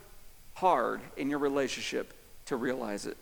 hard 0.55 1.01
in 1.17 1.31
your 1.31 1.39
relationship 1.39 2.13
to 2.47 2.57
realize 2.57 3.07
it. 3.07 3.17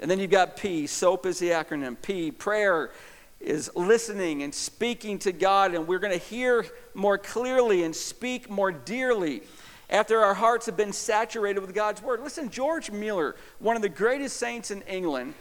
And 0.00 0.10
then 0.10 0.18
you've 0.18 0.30
got 0.30 0.56
P. 0.56 0.86
SOAP 0.86 1.26
is 1.26 1.38
the 1.38 1.50
acronym. 1.50 1.96
P. 2.00 2.30
Prayer 2.30 2.90
is 3.40 3.70
listening 3.74 4.42
and 4.42 4.54
speaking 4.54 5.18
to 5.20 5.32
God, 5.32 5.74
and 5.74 5.86
we're 5.86 5.98
going 5.98 6.18
to 6.18 6.24
hear 6.24 6.66
more 6.94 7.18
clearly 7.18 7.84
and 7.84 7.94
speak 7.94 8.48
more 8.48 8.72
dearly 8.72 9.42
after 9.90 10.20
our 10.20 10.34
hearts 10.34 10.66
have 10.66 10.76
been 10.76 10.92
saturated 10.92 11.60
with 11.60 11.74
God's 11.74 12.02
Word. 12.02 12.20
Listen, 12.22 12.50
George 12.50 12.90
Mueller, 12.90 13.36
one 13.58 13.76
of 13.76 13.82
the 13.82 13.88
greatest 13.88 14.36
saints 14.36 14.70
in 14.70 14.82
England, 14.82 15.34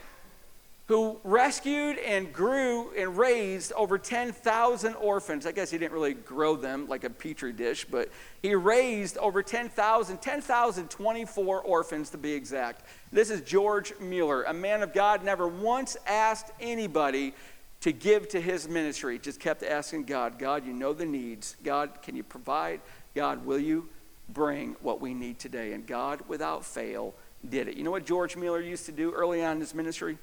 who 0.87 1.19
rescued 1.25 1.97
and 1.99 2.31
grew 2.31 2.93
and 2.97 3.17
raised 3.17 3.73
over 3.73 3.97
10,000 3.97 4.95
orphans. 4.95 5.45
I 5.45 5.51
guess 5.51 5.69
he 5.69 5.77
didn't 5.77 5.91
really 5.91 6.13
grow 6.13 6.55
them 6.55 6.87
like 6.87 7.03
a 7.03 7.09
petri 7.09 7.51
dish, 7.51 7.85
but 7.85 8.09
he 8.41 8.55
raised 8.55 9.17
over 9.17 9.43
10,000, 9.43 10.17
10,024 10.21 11.61
orphans 11.61 12.09
to 12.11 12.17
be 12.17 12.31
exact. 12.31 12.85
This 13.11 13.29
is 13.29 13.41
George 13.41 13.93
Mueller, 13.99 14.43
a 14.43 14.53
man 14.53 14.81
of 14.81 14.93
God, 14.93 15.25
never 15.25 15.47
once 15.47 15.97
asked 16.05 16.51
anybody 16.61 17.33
to 17.81 17.91
give 17.91 18.29
to 18.29 18.39
his 18.39 18.69
ministry. 18.69 19.19
Just 19.19 19.41
kept 19.41 19.63
asking 19.63 20.05
God, 20.05 20.39
God, 20.39 20.65
you 20.65 20.71
know 20.71 20.93
the 20.93 21.05
needs. 21.05 21.57
God, 21.63 22.01
can 22.01 22.15
you 22.15 22.23
provide? 22.23 22.79
God, 23.13 23.45
will 23.45 23.59
you 23.59 23.89
bring 24.29 24.77
what 24.81 25.01
we 25.01 25.13
need 25.13 25.37
today? 25.37 25.73
And 25.73 25.85
God, 25.85 26.21
without 26.29 26.63
fail, 26.63 27.13
did 27.47 27.67
it. 27.67 27.75
You 27.75 27.83
know 27.83 27.91
what 27.91 28.05
George 28.05 28.37
Mueller 28.37 28.61
used 28.61 28.85
to 28.85 28.93
do 28.93 29.11
early 29.11 29.43
on 29.43 29.55
in 29.55 29.59
his 29.59 29.75
ministry? 29.75 30.17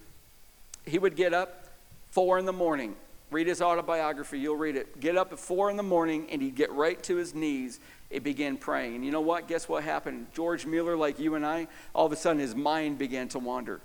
He 0.87 0.99
would 0.99 1.17
get 1.17 1.35
up 1.35 1.67
four 2.11 2.39
in 2.39 2.45
the 2.45 2.53
morning. 2.53 2.97
Read 3.31 3.47
his 3.47 3.61
autobiography, 3.61 4.39
you'll 4.39 4.57
read 4.57 4.77
it. 4.77 5.01
Get 5.01 5.17
up 5.17 5.33
at 5.33 5.39
four 5.39 5.71
in 5.71 5.77
the 5.77 5.83
morning 5.83 6.29
and 6.31 6.41
he'd 6.41 6.55
get 6.55 6.71
right 6.73 7.03
to 7.05 7.17
his 7.17 7.35
knees 7.35 7.81
and 8.11 8.23
begin 8.23 8.57
praying. 8.57 8.97
And 8.97 9.05
you 9.05 9.11
know 9.11 9.21
what? 9.21 9.49
Guess 9.49 9.69
what 9.69 9.83
happened? 9.83 10.27
George 10.35 10.67
Mueller, 10.67 10.97
like 10.97 11.19
you 11.19 11.35
and 11.35 11.45
I, 11.45 11.67
all 11.95 12.07
of 12.07 12.13
a 12.13 12.17
sudden 12.17 12.39
his 12.39 12.55
mind 12.55 12.99
began 12.99 13.29
to 13.31 13.39
wander. 13.39 13.81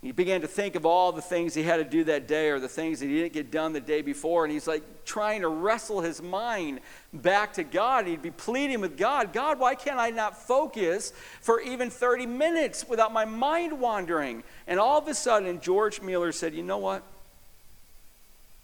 He 0.00 0.12
began 0.12 0.42
to 0.42 0.46
think 0.46 0.76
of 0.76 0.86
all 0.86 1.10
the 1.10 1.20
things 1.20 1.54
he 1.54 1.64
had 1.64 1.78
to 1.78 1.84
do 1.84 2.04
that 2.04 2.28
day 2.28 2.50
or 2.50 2.60
the 2.60 2.68
things 2.68 3.00
that 3.00 3.06
he 3.06 3.16
didn't 3.16 3.32
get 3.32 3.50
done 3.50 3.72
the 3.72 3.80
day 3.80 4.00
before. 4.00 4.44
And 4.44 4.52
he's 4.52 4.68
like 4.68 4.84
trying 5.04 5.40
to 5.40 5.48
wrestle 5.48 6.00
his 6.00 6.22
mind 6.22 6.80
back 7.12 7.54
to 7.54 7.64
God. 7.64 8.06
He'd 8.06 8.22
be 8.22 8.30
pleading 8.30 8.80
with 8.80 8.96
God 8.96 9.32
God, 9.32 9.58
why 9.58 9.74
can't 9.74 9.98
I 9.98 10.10
not 10.10 10.40
focus 10.40 11.12
for 11.40 11.60
even 11.60 11.90
30 11.90 12.26
minutes 12.26 12.88
without 12.88 13.12
my 13.12 13.24
mind 13.24 13.80
wandering? 13.80 14.44
And 14.68 14.78
all 14.78 14.98
of 14.98 15.08
a 15.08 15.14
sudden, 15.14 15.60
George 15.60 16.00
Mueller 16.00 16.30
said, 16.30 16.54
You 16.54 16.62
know 16.62 16.78
what? 16.78 17.02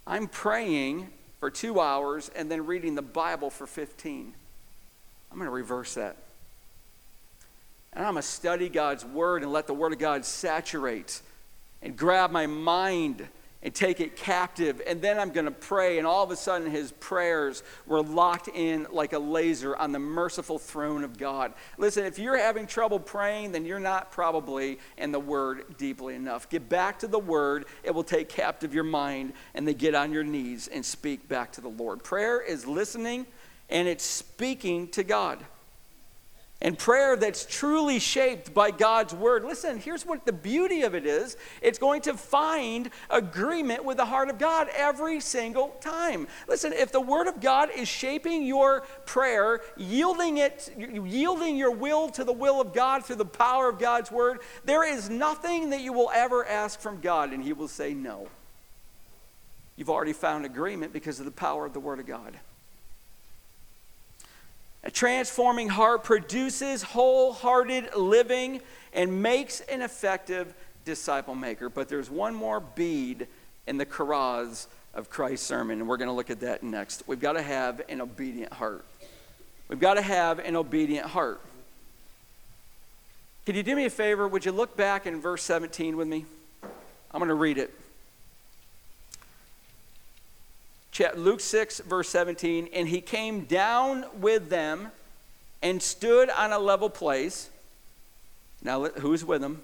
I'm 0.07 0.29
praying 0.29 1.09
for 1.41 1.51
two 1.51 1.81
hours 1.81 2.31
and 2.37 2.49
then 2.49 2.65
reading 2.65 2.95
the 2.95 3.03
Bible 3.03 3.51
for 3.51 3.67
15. 3.67 4.35
I'm 5.33 5.39
going 5.39 5.47
to 5.47 5.51
reverse 5.51 5.95
that. 5.95 6.17
And 7.95 8.05
I'm 8.05 8.15
going 8.15 8.23
to 8.23 8.29
study 8.29 8.69
God's 8.69 9.05
Word 9.05 9.43
and 9.43 9.53
let 9.53 9.67
the 9.67 9.75
Word 9.75 9.93
of 9.93 9.99
God 9.99 10.25
saturate 10.25 11.23
and 11.81 11.97
grab 11.97 12.31
my 12.31 12.47
mind 12.47 13.29
and 13.63 13.75
take 13.75 14.01
it 14.01 14.17
captive. 14.17 14.83
And 14.87 15.01
then 15.01 15.19
I'm 15.19 15.31
going 15.31 15.47
to 15.47 15.53
pray. 15.53 15.99
And 15.99 16.07
all 16.07 16.23
of 16.23 16.31
a 16.31 16.37
sudden, 16.37 16.71
his 16.71 16.93
prayers 16.93 17.63
were 17.87 18.03
locked 18.03 18.49
in 18.49 18.87
like 18.91 19.13
a 19.13 19.19
laser 19.19 19.77
on 19.77 19.93
the 19.93 19.99
merciful 19.99 20.59
throne 20.59 21.05
of 21.05 21.17
God. 21.17 21.55
Listen, 21.79 22.05
if 22.05 22.19
you're 22.19 22.37
having 22.37 22.67
trouble 22.67 22.99
praying, 22.99 23.53
then 23.53 23.65
you're 23.65 23.81
not 23.81 24.11
probably 24.11 24.79
in 24.99 25.13
the 25.13 25.21
Word 25.21 25.77
deeply 25.79 26.15
enough. 26.15 26.49
Get 26.51 26.69
back 26.69 26.99
to 26.99 27.07
the 27.07 27.19
Word, 27.19 27.65
it 27.85 27.95
will 27.95 28.05
take 28.05 28.29
captive 28.29 28.75
your 28.75 28.85
mind, 28.85 29.33
and 29.55 29.67
then 29.67 29.77
get 29.77 29.95
on 29.95 30.13
your 30.13 30.25
knees 30.25 30.69
and 30.69 30.85
speak 30.85 31.29
back 31.29 31.53
to 31.53 31.61
the 31.61 31.69
Lord. 31.69 32.03
Prayer 32.03 32.43
is 32.43 32.67
listening 32.67 33.27
and 33.71 33.89
it's 33.89 34.05
speaking 34.05 34.89
to 34.89 35.03
God 35.03 35.39
and 36.65 36.79
prayer 36.79 37.15
that's 37.15 37.45
truly 37.45 37.99
shaped 37.99 38.55
by 38.55 38.71
God's 38.71 39.13
word. 39.13 39.45
Listen, 39.45 39.79
here's 39.79 40.07
what 40.07 40.25
the 40.25 40.33
beauty 40.33 40.81
of 40.81 40.95
it 40.95 41.05
is 41.05 41.37
it's 41.61 41.79
going 41.79 42.01
to 42.03 42.15
find 42.15 42.89
agreement 43.11 43.85
with 43.85 43.99
the 43.99 44.07
heart 44.07 44.31
of 44.31 44.39
God 44.39 44.69
every 44.75 45.21
single 45.21 45.69
time. 45.81 46.27
Listen, 46.49 46.73
if 46.73 46.91
the 46.91 47.03
word 47.03 47.29
of 47.29 47.43
God 47.43 47.69
is 47.77 47.87
shaping 47.87 48.45
your 48.45 48.81
prayer, 49.05 49.61
yielding 49.77 50.39
it 50.39 50.73
yielding 50.79 51.57
your 51.59 51.71
will 51.71 52.09
to 52.09 52.25
the 52.25 52.33
will 52.33 52.63
of 52.63 52.73
God 52.73 53.05
through 53.05 53.17
the 53.17 53.27
power 53.27 53.69
of 53.69 53.79
God's 53.79 54.11
word, 54.11 54.41
there 54.65 54.91
is 54.91 55.11
nothing 55.11 55.69
that 55.69 55.83
you 55.83 55.93
will 55.93 56.11
ever 56.15 56.47
ask 56.47 56.81
from 56.81 57.03
God 57.03 57.35
and 57.35 57.45
he 57.45 57.53
will 57.53 57.69
say 57.69 57.93
no. 57.93 58.29
You've 59.77 59.91
already 59.91 60.15
found 60.15 60.47
agreement 60.47 60.95
because 60.95 61.19
of 61.19 61.27
the 61.27 61.31
power 61.31 61.67
of 61.67 61.75
the 61.75 61.81
word 61.81 62.01
of 62.01 62.07
God. 62.07 62.39
A 64.85 64.91
transforming 64.91 65.69
heart 65.69 66.05
produces 66.05 66.83
wholehearted 66.83 67.97
living 67.97 68.61
and 68.93 69.23
makes 69.23 69.61
an 69.61 69.81
effective 69.81 70.55
disciple 70.85 71.35
maker. 71.35 71.71
But 71.71 71.89
there's 71.89 72.11
one 72.11 72.35
more 72.35 72.61
bead 72.61 73.27
in 73.67 73.79
the 73.79 73.87
charaz 73.87 74.67
of 74.93 75.09
Christ's 75.09 75.47
sermon, 75.47 75.81
and 75.81 75.89
we're 75.89 75.97
going 75.97 76.09
to 76.09 76.15
look 76.15 76.31
at 76.31 76.41
that 76.41 76.63
next. 76.63 77.03
We've 77.07 77.19
got 77.19 77.33
to 77.33 77.43
have 77.43 77.81
an 77.89 78.03
obedient 78.03 78.53
heart. 78.53 78.85
We've 79.69 79.81
got 79.81 79.95
to 79.95 80.03
have 80.03 80.39
an 80.39 80.55
obedient 80.55 81.07
heart. 81.07 81.41
Can 83.47 83.57
you 83.57 83.63
do 83.63 83.75
me 83.75 83.87
a 83.87 83.91
favor? 83.91 84.29
Would 84.29 84.45
you 84.45 84.53
look 84.53 84.77
back 84.77 85.07
in 85.07 85.21
verse 85.21 85.43
17 85.43 85.97
with 85.97 86.09
me? 86.09 86.27
I'm 86.63 87.19
going 87.19 87.29
to 87.29 87.35
read 87.35 87.57
it. 87.57 87.73
Luke 91.17 91.41
6, 91.41 91.81
verse 91.81 92.09
17, 92.09 92.69
and 92.73 92.89
he 92.89 93.01
came 93.01 93.45
down 93.45 94.05
with 94.21 94.49
them 94.49 94.89
and 95.63 95.83
stood 95.83 96.31
on 96.31 96.53
a 96.53 96.59
level 96.59 96.89
place. 96.89 97.51
Now, 98.63 98.85
who's 98.85 99.25
with 99.25 99.43
him? 99.43 99.63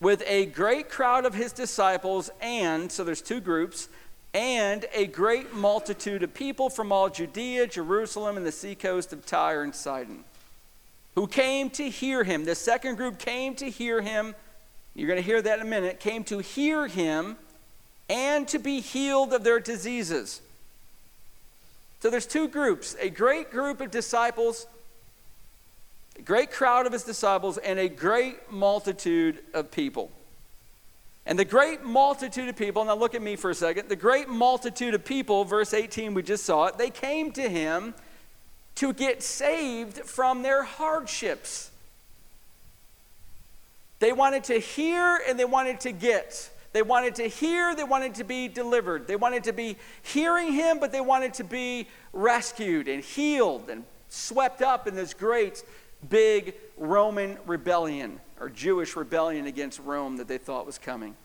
With 0.00 0.22
a 0.26 0.46
great 0.46 0.88
crowd 0.88 1.26
of 1.26 1.34
his 1.34 1.52
disciples, 1.52 2.30
and, 2.40 2.90
so 2.90 3.04
there's 3.04 3.20
two 3.20 3.40
groups, 3.40 3.88
and 4.32 4.86
a 4.94 5.06
great 5.06 5.54
multitude 5.54 6.22
of 6.22 6.32
people 6.32 6.70
from 6.70 6.92
all 6.92 7.08
Judea, 7.08 7.66
Jerusalem, 7.66 8.36
and 8.36 8.46
the 8.46 8.52
seacoast 8.52 9.12
of 9.12 9.26
Tyre 9.26 9.62
and 9.62 9.74
Sidon, 9.74 10.24
who 11.14 11.26
came 11.26 11.68
to 11.70 11.90
hear 11.90 12.24
him. 12.24 12.44
The 12.44 12.54
second 12.54 12.96
group 12.96 13.18
came 13.18 13.54
to 13.56 13.68
hear 13.68 14.00
him. 14.00 14.34
You're 14.94 15.08
going 15.08 15.20
to 15.20 15.26
hear 15.26 15.42
that 15.42 15.60
in 15.60 15.66
a 15.66 15.68
minute. 15.68 16.00
Came 16.00 16.24
to 16.24 16.38
hear 16.38 16.86
him 16.86 17.36
and 18.08 18.48
to 18.48 18.58
be 18.58 18.80
healed 18.80 19.32
of 19.32 19.44
their 19.44 19.60
diseases. 19.60 20.40
So 22.00 22.10
there's 22.10 22.26
two 22.26 22.48
groups 22.48 22.96
a 23.00 23.10
great 23.10 23.50
group 23.50 23.80
of 23.80 23.90
disciples, 23.90 24.66
a 26.18 26.22
great 26.22 26.50
crowd 26.50 26.86
of 26.86 26.92
his 26.92 27.04
disciples, 27.04 27.58
and 27.58 27.78
a 27.78 27.88
great 27.88 28.50
multitude 28.50 29.38
of 29.54 29.70
people. 29.70 30.10
And 31.26 31.38
the 31.38 31.44
great 31.44 31.84
multitude 31.84 32.48
of 32.48 32.56
people, 32.56 32.84
now 32.86 32.94
look 32.94 33.14
at 33.14 33.20
me 33.20 33.36
for 33.36 33.50
a 33.50 33.54
second. 33.54 33.90
The 33.90 33.96
great 33.96 34.30
multitude 34.30 34.94
of 34.94 35.04
people, 35.04 35.44
verse 35.44 35.74
18, 35.74 36.14
we 36.14 36.22
just 36.22 36.44
saw 36.44 36.66
it, 36.66 36.78
they 36.78 36.88
came 36.88 37.32
to 37.32 37.48
him 37.48 37.94
to 38.76 38.92
get 38.94 39.22
saved 39.22 39.98
from 39.98 40.42
their 40.42 40.62
hardships. 40.62 41.70
They 43.98 44.12
wanted 44.12 44.44
to 44.44 44.58
hear 44.58 45.20
and 45.28 45.38
they 45.38 45.44
wanted 45.44 45.80
to 45.80 45.92
get. 45.92 46.48
They 46.78 46.82
wanted 46.82 47.16
to 47.16 47.26
hear, 47.26 47.74
they 47.74 47.82
wanted 47.82 48.14
to 48.14 48.22
be 48.22 48.46
delivered. 48.46 49.08
They 49.08 49.16
wanted 49.16 49.42
to 49.42 49.52
be 49.52 49.76
hearing 50.00 50.52
him, 50.52 50.78
but 50.78 50.92
they 50.92 51.00
wanted 51.00 51.34
to 51.34 51.42
be 51.42 51.88
rescued 52.12 52.86
and 52.86 53.02
healed 53.02 53.68
and 53.68 53.82
swept 54.08 54.62
up 54.62 54.86
in 54.86 54.94
this 54.94 55.12
great 55.12 55.64
big 56.08 56.54
Roman 56.76 57.36
rebellion 57.46 58.20
or 58.38 58.48
Jewish 58.48 58.94
rebellion 58.94 59.48
against 59.48 59.80
Rome 59.80 60.18
that 60.18 60.28
they 60.28 60.38
thought 60.38 60.66
was 60.66 60.78
coming. 60.78 61.16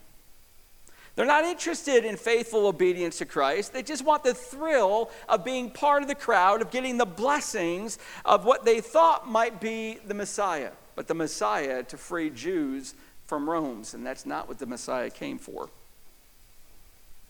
They're 1.14 1.24
not 1.24 1.44
interested 1.44 2.04
in 2.04 2.16
faithful 2.16 2.66
obedience 2.66 3.18
to 3.18 3.24
Christ. 3.24 3.72
They 3.72 3.84
just 3.84 4.04
want 4.04 4.24
the 4.24 4.34
thrill 4.34 5.08
of 5.28 5.44
being 5.44 5.70
part 5.70 6.02
of 6.02 6.08
the 6.08 6.16
crowd, 6.16 6.62
of 6.62 6.72
getting 6.72 6.98
the 6.98 7.06
blessings 7.06 8.00
of 8.24 8.44
what 8.44 8.64
they 8.64 8.80
thought 8.80 9.28
might 9.28 9.60
be 9.60 10.00
the 10.04 10.14
Messiah. 10.14 10.72
But 10.96 11.06
the 11.06 11.14
Messiah 11.14 11.84
to 11.84 11.96
free 11.96 12.30
Jews 12.30 12.96
from 13.26 13.48
Rome's, 13.48 13.94
and 13.94 14.04
that's 14.04 14.26
not 14.26 14.48
what 14.48 14.58
the 14.58 14.66
Messiah 14.66 15.10
came 15.10 15.38
for. 15.38 15.68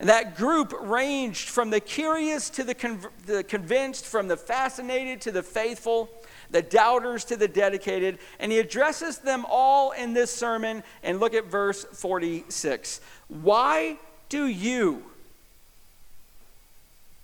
And 0.00 0.08
that 0.08 0.36
group 0.36 0.74
ranged 0.80 1.48
from 1.48 1.70
the 1.70 1.80
curious 1.80 2.50
to 2.50 2.64
the, 2.64 3.08
the, 3.26 3.44
convinced, 3.44 4.04
from 4.04 4.28
the 4.28 4.36
fascinated 4.36 5.20
to 5.22 5.32
the 5.32 5.42
faithful, 5.42 6.10
the 6.50 6.62
doubters 6.62 7.24
to 7.26 7.36
the 7.36 7.46
dedicated. 7.46 8.18
And 8.40 8.50
he 8.50 8.58
addresses 8.58 9.18
them 9.18 9.46
all 9.48 9.92
in 9.92 10.12
this 10.12 10.34
sermon. 10.34 10.82
And 11.02 11.20
look 11.20 11.32
at 11.32 11.46
verse 11.46 11.84
46. 11.84 13.00
Why 13.28 13.98
do 14.28 14.46
you? 14.46 15.04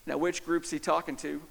Now, 0.06 0.16
which 0.18 0.44
group's 0.44 0.70
he 0.70 0.78
talking 0.78 1.16
to? 1.16 1.42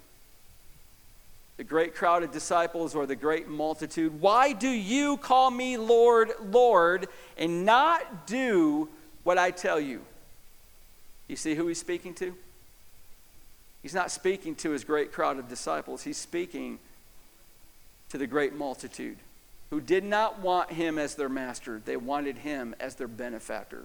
The 1.59 1.65
great 1.65 1.93
crowd 1.93 2.23
of 2.23 2.31
disciples 2.31 2.95
or 2.95 3.05
the 3.05 3.17
great 3.17 3.49
multitude, 3.49 4.21
Why 4.21 4.53
do 4.53 4.69
you 4.69 5.17
call 5.17 5.51
me 5.51 5.75
Lord, 5.75 6.31
Lord, 6.41 7.09
and 7.37 7.65
not 7.65 8.25
do 8.25 8.87
what 9.23 9.37
I 9.37 9.51
tell 9.51 9.77
you? 9.77 9.99
You 11.27 11.35
see 11.35 11.55
who 11.55 11.67
he's 11.67 11.77
speaking 11.77 12.13
to? 12.13 12.33
He's 13.83 13.93
not 13.93 14.09
speaking 14.09 14.55
to 14.55 14.69
his 14.69 14.85
great 14.85 15.11
crowd 15.11 15.37
of 15.37 15.49
disciples, 15.49 16.01
he's 16.01 16.15
speaking 16.15 16.79
to 18.07 18.17
the 18.17 18.25
great 18.25 18.53
multitude. 18.53 19.17
who 19.69 19.81
did 19.81 20.05
not 20.05 20.39
want 20.39 20.71
him 20.71 20.97
as 20.97 21.15
their 21.15 21.27
master, 21.27 21.81
they 21.83 21.97
wanted 21.97 22.37
him 22.37 22.73
as 22.79 22.95
their 22.95 23.09
benefactor. 23.09 23.83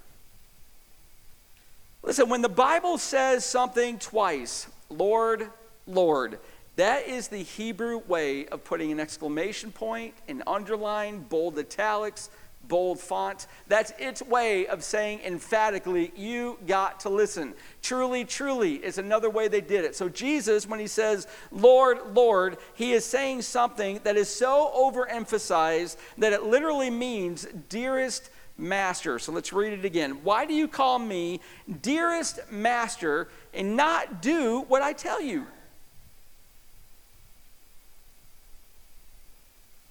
Listen, 2.03 2.29
when 2.29 2.41
the 2.41 2.47
Bible 2.47 2.97
says 2.97 3.43
something 3.43 3.99
twice, 3.99 4.67
Lord, 4.89 5.49
Lord, 5.85 6.39
that 6.75 7.07
is 7.07 7.29
the 7.29 7.37
Hebrew 7.43 7.99
way 7.99 8.47
of 8.47 8.63
putting 8.63 8.91
an 8.91 8.99
exclamation 8.99 9.71
point, 9.71 10.13
an 10.27 10.43
underline, 10.45 11.21
bold 11.21 11.57
italics, 11.57 12.29
bold 12.67 12.99
font. 12.99 13.47
That's 13.67 13.93
its 13.97 14.21
way 14.21 14.67
of 14.67 14.83
saying 14.83 15.21
emphatically, 15.25 16.11
you 16.15 16.57
got 16.67 16.99
to 17.01 17.09
listen. 17.09 17.53
Truly, 17.81 18.25
truly 18.25 18.75
is 18.75 18.97
another 18.97 19.29
way 19.29 19.47
they 19.47 19.61
did 19.61 19.85
it. 19.85 19.95
So, 19.95 20.09
Jesus, 20.09 20.67
when 20.67 20.79
he 20.79 20.87
says, 20.87 21.27
Lord, 21.51 21.99
Lord, 22.13 22.57
he 22.73 22.93
is 22.93 23.05
saying 23.05 23.43
something 23.43 23.99
that 24.03 24.17
is 24.17 24.29
so 24.29 24.71
overemphasized 24.75 25.97
that 26.17 26.33
it 26.33 26.43
literally 26.43 26.89
means 26.89 27.47
dearest 27.69 28.29
master. 28.57 29.19
So, 29.19 29.31
let's 29.31 29.53
read 29.53 29.73
it 29.73 29.85
again. 29.85 30.23
Why 30.23 30.45
do 30.45 30.53
you 30.53 30.67
call 30.67 30.99
me 30.99 31.39
dearest 31.81 32.39
master 32.51 33.29
and 33.53 33.75
not 33.75 34.21
do 34.21 34.65
what 34.67 34.81
I 34.81 34.93
tell 34.93 35.21
you? 35.21 35.47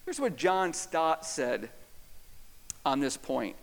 Here's 0.05 0.21
what 0.21 0.37
John 0.37 0.73
Stott 0.73 1.25
said 1.25 1.71
on 2.85 3.01
this 3.01 3.17
point. 3.17 3.57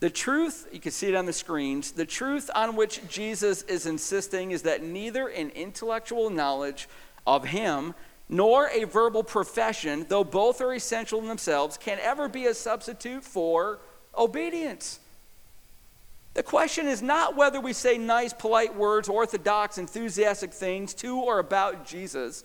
The 0.00 0.10
truth, 0.10 0.68
you 0.72 0.80
can 0.80 0.90
see 0.90 1.08
it 1.08 1.14
on 1.14 1.26
the 1.26 1.32
screens, 1.32 1.92
the 1.92 2.04
truth 2.04 2.50
on 2.54 2.74
which 2.76 3.06
Jesus 3.08 3.62
is 3.62 3.86
insisting 3.86 4.50
is 4.50 4.62
that 4.62 4.82
neither 4.82 5.28
an 5.28 5.50
intellectual 5.50 6.28
knowledge 6.28 6.88
of 7.26 7.44
Him 7.44 7.94
nor 8.28 8.68
a 8.68 8.84
verbal 8.84 9.22
profession, 9.22 10.06
though 10.08 10.24
both 10.24 10.60
are 10.60 10.74
essential 10.74 11.20
in 11.20 11.28
themselves, 11.28 11.76
can 11.76 11.98
ever 12.00 12.28
be 12.28 12.46
a 12.46 12.54
substitute 12.54 13.22
for 13.22 13.78
obedience. 14.16 14.98
The 16.34 16.42
question 16.42 16.86
is 16.86 17.02
not 17.02 17.36
whether 17.36 17.60
we 17.60 17.72
say 17.72 17.98
nice, 17.98 18.32
polite 18.32 18.74
words, 18.74 19.08
orthodox, 19.08 19.78
enthusiastic 19.78 20.52
things 20.52 20.94
to 20.94 21.18
or 21.18 21.38
about 21.38 21.86
Jesus 21.86 22.42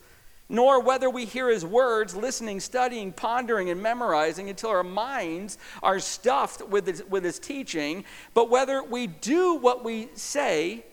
nor 0.49 0.81
whether 0.81 1.09
we 1.09 1.25
hear 1.25 1.49
his 1.49 1.65
words, 1.65 2.15
listening, 2.15 2.59
studying, 2.59 3.11
pondering, 3.11 3.69
and 3.69 3.81
memorizing 3.81 4.49
until 4.49 4.69
our 4.69 4.83
minds 4.83 5.57
are 5.83 5.99
stuffed 5.99 6.67
with 6.69 6.87
his, 6.87 7.03
with 7.05 7.23
his 7.23 7.39
teaching, 7.39 8.05
but 8.33 8.49
whether 8.49 8.81
we 8.81 9.07
do 9.07 9.55
what 9.55 9.83
we 9.83 10.07
say 10.15 10.83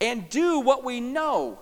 and 0.00 0.28
do 0.28 0.60
what 0.60 0.84
we 0.84 1.00
know. 1.00 1.58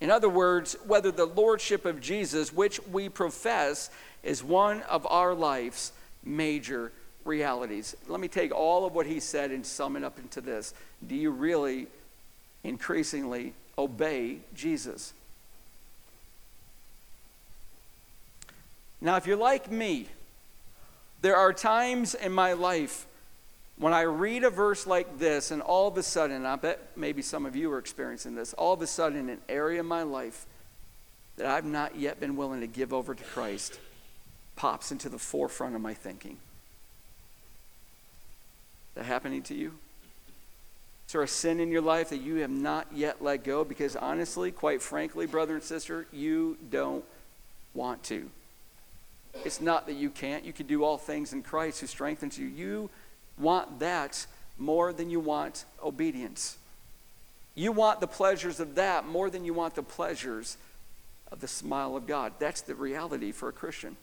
In 0.00 0.10
other 0.10 0.28
words, 0.28 0.76
whether 0.86 1.10
the 1.10 1.24
lordship 1.24 1.86
of 1.86 2.00
Jesus, 2.00 2.52
which 2.52 2.80
we 2.88 3.08
profess, 3.08 3.88
is 4.22 4.44
one 4.44 4.82
of 4.82 5.06
our 5.06 5.34
life's 5.34 5.92
major 6.22 6.92
realities. 7.24 7.96
Let 8.08 8.20
me 8.20 8.28
take 8.28 8.54
all 8.54 8.84
of 8.84 8.94
what 8.94 9.06
he 9.06 9.20
said 9.20 9.50
and 9.50 9.64
sum 9.64 9.96
it 9.96 10.04
up 10.04 10.18
into 10.18 10.40
this. 10.40 10.74
Do 11.06 11.14
you 11.14 11.30
really 11.30 11.86
increasingly 12.62 13.54
obey 13.78 14.38
Jesus? 14.54 15.14
Now, 19.00 19.16
if 19.16 19.26
you're 19.26 19.36
like 19.36 19.70
me, 19.70 20.08
there 21.22 21.36
are 21.36 21.52
times 21.52 22.14
in 22.14 22.32
my 22.32 22.54
life 22.54 23.06
when 23.78 23.92
I 23.92 24.02
read 24.02 24.42
a 24.42 24.50
verse 24.50 24.86
like 24.86 25.18
this, 25.18 25.50
and 25.50 25.60
all 25.60 25.86
of 25.86 25.98
a 25.98 26.02
sudden, 26.02 26.46
I 26.46 26.56
bet 26.56 26.80
maybe 26.96 27.20
some 27.20 27.44
of 27.44 27.54
you 27.54 27.70
are 27.72 27.78
experiencing 27.78 28.34
this, 28.34 28.54
all 28.54 28.72
of 28.72 28.80
a 28.80 28.86
sudden, 28.86 29.28
an 29.28 29.38
area 29.48 29.80
in 29.80 29.86
my 29.86 30.02
life 30.02 30.46
that 31.36 31.46
I've 31.46 31.66
not 31.66 31.96
yet 31.96 32.18
been 32.18 32.36
willing 32.36 32.60
to 32.60 32.66
give 32.66 32.94
over 32.94 33.14
to 33.14 33.24
Christ 33.24 33.78
pops 34.56 34.90
into 34.90 35.10
the 35.10 35.18
forefront 35.18 35.74
of 35.74 35.82
my 35.82 35.92
thinking. 35.92 36.32
Is 36.32 36.38
that 38.94 39.04
happening 39.04 39.42
to 39.42 39.54
you? 39.54 39.74
Is 41.06 41.12
there 41.12 41.22
a 41.22 41.28
sin 41.28 41.60
in 41.60 41.70
your 41.70 41.82
life 41.82 42.08
that 42.08 42.16
you 42.16 42.36
have 42.36 42.50
not 42.50 42.86
yet 42.94 43.22
let 43.22 43.44
go? 43.44 43.62
Because 43.62 43.94
honestly, 43.94 44.50
quite 44.50 44.80
frankly, 44.80 45.26
brother 45.26 45.54
and 45.54 45.62
sister, 45.62 46.06
you 46.12 46.56
don't 46.70 47.04
want 47.74 48.02
to. 48.04 48.30
It's 49.44 49.60
not 49.60 49.86
that 49.86 49.94
you 49.94 50.10
can't. 50.10 50.44
You 50.44 50.52
can 50.52 50.66
do 50.66 50.84
all 50.84 50.98
things 50.98 51.32
in 51.32 51.42
Christ 51.42 51.80
who 51.80 51.86
strengthens 51.86 52.38
you. 52.38 52.46
You 52.46 52.90
want 53.38 53.78
that 53.80 54.26
more 54.58 54.92
than 54.92 55.10
you 55.10 55.20
want 55.20 55.64
obedience. 55.82 56.58
You 57.54 57.72
want 57.72 58.00
the 58.00 58.06
pleasures 58.06 58.60
of 58.60 58.74
that 58.74 59.06
more 59.06 59.30
than 59.30 59.44
you 59.44 59.54
want 59.54 59.74
the 59.74 59.82
pleasures 59.82 60.56
of 61.32 61.40
the 61.40 61.48
smile 61.48 61.96
of 61.96 62.06
God. 62.06 62.34
That's 62.38 62.60
the 62.60 62.74
reality 62.74 63.32
for 63.32 63.48
a 63.48 63.52
Christian. 63.52 63.96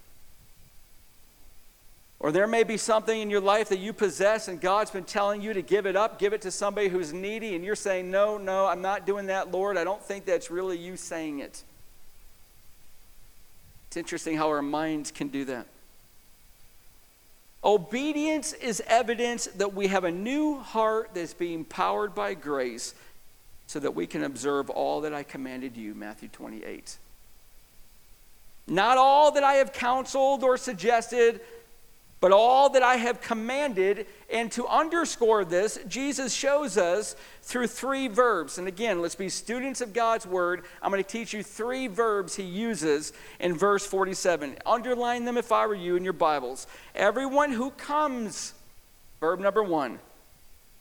Or 2.20 2.32
there 2.32 2.48
may 2.48 2.64
be 2.64 2.78
something 2.78 3.20
in 3.20 3.30
your 3.30 3.42
life 3.42 3.70
that 3.70 3.80
you 3.80 3.92
possess 3.92 4.48
and 4.48 4.62
God's 4.62 4.92
been 4.92 5.04
telling 5.04 5.42
you 5.42 5.54
to 5.54 5.62
give 5.62 5.86
it 5.86 5.96
up, 5.96 6.20
give 6.20 6.32
it 6.32 6.42
to 6.44 6.52
somebody 6.52 6.88
who's 6.88 7.12
needy, 7.12 7.54
and 7.54 7.66
you're 7.66 7.76
saying, 7.76 8.10
No, 8.10 8.38
no, 8.38 8.66
I'm 8.66 8.82
not 8.82 9.06
doing 9.06 9.26
that, 9.26 9.52
Lord. 9.52 9.78
I 9.78 9.84
don't 9.84 10.02
think 10.02 10.26
that's 10.26 10.50
really 10.50 10.78
you 10.78 10.96
saying 10.96 11.40
it. 11.40 11.64
It's 13.94 13.98
interesting 14.00 14.38
how 14.38 14.48
our 14.48 14.64
minds 14.64 15.12
can 15.12 15.28
do 15.28 15.46
that. 15.46 15.68
Obedience 17.64 18.54
is 18.54 18.82
evidence 18.88 19.46
that 19.46 19.76
we 19.76 19.86
have 19.86 20.04
a 20.04 20.10
new 20.10 20.58
heart 20.58 21.12
that's 21.14 21.36
being 21.36 21.64
powered 21.64 22.16
by 22.16 22.34
grace 22.34 22.96
so 23.68 23.80
that 23.80 23.94
we 23.94 24.08
can 24.08 24.24
observe 24.24 24.72
all 24.72 25.02
that 25.02 25.14
I 25.14 25.22
commanded 25.22 25.78
you, 25.78 25.94
Matthew 25.94 26.28
28. 26.30 26.98
Not 28.66 28.98
all 28.98 29.32
that 29.34 29.44
I 29.44 29.54
have 29.54 29.74
counseled 29.74 30.44
or 30.44 30.58
suggested, 30.58 31.42
but 32.24 32.32
all 32.32 32.70
that 32.70 32.82
I 32.82 32.96
have 32.96 33.20
commanded. 33.20 34.08
And 34.30 34.50
to 34.54 34.66
underscore 34.66 35.44
this, 35.44 35.78
Jesus 35.90 36.34
shows 36.34 36.78
us 36.78 37.18
through 37.42 37.68
three 37.68 38.08
verbs. 38.08 38.58
And 38.58 38.66
again, 38.66 39.02
let's 39.02 39.14
be 39.14 39.28
students 39.28 39.82
of 39.82 39.92
God's 39.92 40.26
word. 40.26 40.64
I'm 40.82 40.90
going 40.90 41.04
to 41.04 41.10
teach 41.10 41.34
you 41.34 41.44
three 41.44 41.88
verbs 41.88 42.38
he 42.38 42.44
uses 42.44 43.12
in 43.42 43.58
verse 43.58 43.86
47. 43.86 44.56
Underline 44.66 45.26
them 45.26 45.38
if 45.38 45.52
I 45.52 45.68
were 45.68 45.76
you 45.76 45.98
in 45.98 46.06
your 46.06 46.14
Bibles. 46.14 46.66
Everyone 46.96 47.52
who 47.52 47.72
comes, 47.72 48.54
verb 49.20 49.42
number 49.42 49.62
one 49.62 50.00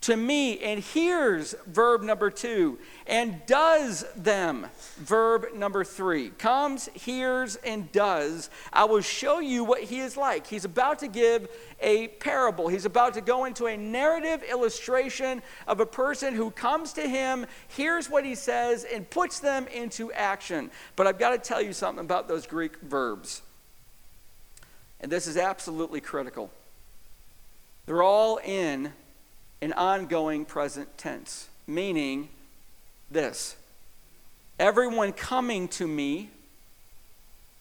to 0.02 0.16
me 0.16 0.58
and 0.58 0.80
hears 0.80 1.54
verb 1.66 2.02
number 2.02 2.30
two 2.30 2.78
and 3.06 3.40
does 3.46 4.04
them. 4.16 4.66
Verb 4.98 5.46
number 5.54 5.84
three 5.84 6.30
comes 6.30 6.88
hears 6.94 7.56
and 7.56 7.90
does. 7.92 8.50
I 8.72 8.84
will 8.84 9.00
show 9.00 9.38
you 9.38 9.64
what 9.64 9.82
he 9.82 10.00
is 10.00 10.16
like. 10.16 10.46
He's 10.46 10.64
about 10.64 10.98
to 11.00 11.08
give 11.08 11.48
a 11.80 12.08
parable. 12.08 12.68
He's 12.68 12.84
about 12.84 13.14
to 13.14 13.20
go 13.20 13.44
into 13.44 13.66
a 13.66 13.76
narrative 13.76 14.42
illustration 14.42 15.40
of 15.66 15.80
a 15.80 15.86
person 15.86 16.34
who 16.34 16.50
comes 16.50 16.92
to 16.94 17.08
him 17.08 17.46
hears 17.68 18.10
what 18.10 18.24
he 18.24 18.34
says 18.34 18.84
and 18.84 19.08
puts 19.08 19.38
them 19.38 19.66
into 19.68 20.12
action. 20.12 20.70
But 20.96 21.06
i've 21.06 21.18
got 21.18 21.30
to 21.30 21.38
tell 21.38 21.62
you 21.62 21.72
something 21.72 22.04
about 22.04 22.26
those 22.26 22.46
greek 22.46 22.80
verbs. 22.80 23.42
And 25.00 25.10
this 25.10 25.26
is 25.26 25.36
absolutely 25.36 26.00
critical. 26.00 26.50
They're 27.86 28.02
all 28.02 28.38
in 28.44 28.92
an 29.62 29.72
ongoing 29.72 30.44
present 30.44 30.98
tense, 30.98 31.48
meaning 31.66 32.28
this. 33.10 33.56
Everyone 34.58 35.12
coming 35.12 35.68
to 35.68 35.86
me 35.86 36.28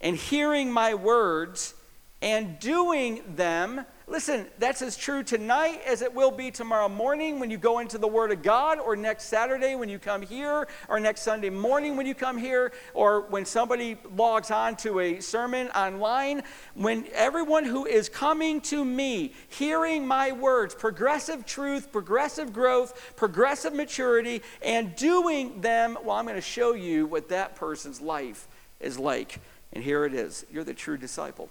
and 0.01 0.17
hearing 0.17 0.71
my 0.71 0.95
words 0.95 1.75
and 2.21 2.59
doing 2.59 3.21
them 3.35 3.85
Listen, 4.11 4.45
that's 4.59 4.81
as 4.81 4.97
true 4.97 5.23
tonight 5.23 5.79
as 5.87 6.01
it 6.01 6.13
will 6.13 6.31
be 6.31 6.51
tomorrow 6.51 6.89
morning 6.89 7.39
when 7.39 7.49
you 7.49 7.57
go 7.57 7.79
into 7.79 7.97
the 7.97 8.09
Word 8.09 8.29
of 8.33 8.43
God, 8.43 8.77
or 8.77 8.97
next 8.97 9.27
Saturday 9.27 9.75
when 9.75 9.87
you 9.87 9.99
come 9.99 10.21
here, 10.21 10.67
or 10.89 10.99
next 10.99 11.21
Sunday 11.21 11.49
morning 11.49 11.95
when 11.95 12.05
you 12.05 12.13
come 12.13 12.37
here, 12.37 12.73
or 12.93 13.21
when 13.29 13.45
somebody 13.45 13.97
logs 14.17 14.51
on 14.51 14.75
to 14.75 14.99
a 14.99 15.21
sermon 15.21 15.69
online. 15.69 16.43
When 16.73 17.05
everyone 17.13 17.63
who 17.63 17.85
is 17.85 18.09
coming 18.09 18.59
to 18.63 18.83
me, 18.83 19.33
hearing 19.47 20.05
my 20.05 20.33
words, 20.33 20.75
progressive 20.75 21.45
truth, 21.45 21.89
progressive 21.93 22.51
growth, 22.51 23.13
progressive 23.15 23.73
maturity, 23.73 24.41
and 24.61 24.93
doing 24.97 25.61
them, 25.61 25.97
well, 26.03 26.17
I'm 26.17 26.25
going 26.25 26.35
to 26.35 26.41
show 26.41 26.73
you 26.73 27.05
what 27.05 27.29
that 27.29 27.55
person's 27.55 28.01
life 28.01 28.49
is 28.81 28.99
like. 28.99 29.39
And 29.71 29.81
here 29.81 30.03
it 30.03 30.13
is 30.13 30.45
you're 30.51 30.65
the 30.65 30.73
true 30.73 30.97
disciple. 30.97 31.49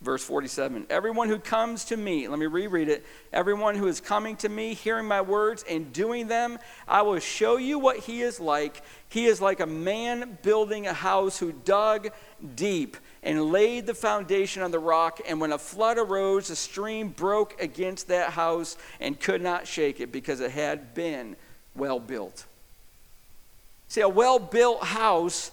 Verse 0.00 0.22
47 0.22 0.86
Everyone 0.90 1.28
who 1.28 1.38
comes 1.38 1.84
to 1.86 1.96
me, 1.96 2.28
let 2.28 2.38
me 2.38 2.46
reread 2.46 2.88
it. 2.88 3.04
Everyone 3.32 3.74
who 3.74 3.88
is 3.88 4.00
coming 4.00 4.36
to 4.36 4.48
me, 4.48 4.74
hearing 4.74 5.06
my 5.06 5.20
words 5.20 5.64
and 5.68 5.92
doing 5.92 6.28
them, 6.28 6.58
I 6.86 7.02
will 7.02 7.18
show 7.18 7.56
you 7.56 7.78
what 7.78 7.98
he 7.98 8.22
is 8.22 8.38
like. 8.38 8.82
He 9.08 9.26
is 9.26 9.40
like 9.40 9.58
a 9.58 9.66
man 9.66 10.38
building 10.42 10.86
a 10.86 10.92
house 10.92 11.38
who 11.38 11.52
dug 11.52 12.10
deep 12.54 12.96
and 13.24 13.50
laid 13.50 13.86
the 13.86 13.94
foundation 13.94 14.62
on 14.62 14.70
the 14.70 14.78
rock. 14.78 15.20
And 15.26 15.40
when 15.40 15.50
a 15.50 15.58
flood 15.58 15.98
arose, 15.98 16.48
a 16.50 16.56
stream 16.56 17.08
broke 17.08 17.60
against 17.60 18.06
that 18.08 18.30
house 18.30 18.76
and 19.00 19.18
could 19.18 19.42
not 19.42 19.66
shake 19.66 19.98
it 20.00 20.12
because 20.12 20.38
it 20.38 20.52
had 20.52 20.94
been 20.94 21.34
well 21.74 21.98
built. 21.98 22.44
See, 23.88 24.02
a 24.02 24.08
well 24.08 24.38
built 24.38 24.84
house 24.84 25.50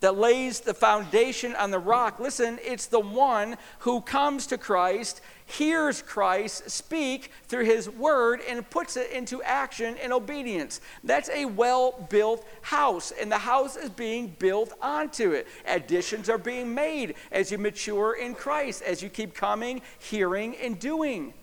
that 0.00 0.16
lays 0.16 0.60
the 0.60 0.74
foundation 0.74 1.54
on 1.54 1.70
the 1.70 1.78
rock. 1.78 2.18
Listen, 2.18 2.58
it's 2.62 2.86
the 2.86 3.00
one 3.00 3.56
who 3.80 4.00
comes 4.00 4.46
to 4.46 4.56
Christ, 4.58 5.20
hears 5.46 6.00
Christ 6.00 6.70
speak 6.70 7.30
through 7.48 7.66
his 7.66 7.88
word, 7.88 8.40
and 8.48 8.68
puts 8.70 8.96
it 8.96 9.10
into 9.12 9.42
action 9.42 9.96
and 10.02 10.12
obedience. 10.12 10.80
That's 11.04 11.28
a 11.28 11.44
well 11.44 12.06
built 12.08 12.46
house, 12.62 13.12
and 13.12 13.30
the 13.30 13.38
house 13.38 13.76
is 13.76 13.90
being 13.90 14.34
built 14.38 14.72
onto 14.80 15.32
it. 15.32 15.46
Additions 15.66 16.30
are 16.30 16.38
being 16.38 16.74
made 16.74 17.14
as 17.30 17.52
you 17.52 17.58
mature 17.58 18.14
in 18.14 18.34
Christ, 18.34 18.82
as 18.82 19.02
you 19.02 19.10
keep 19.10 19.34
coming, 19.34 19.82
hearing, 19.98 20.56
and 20.56 20.78
doing. 20.78 21.34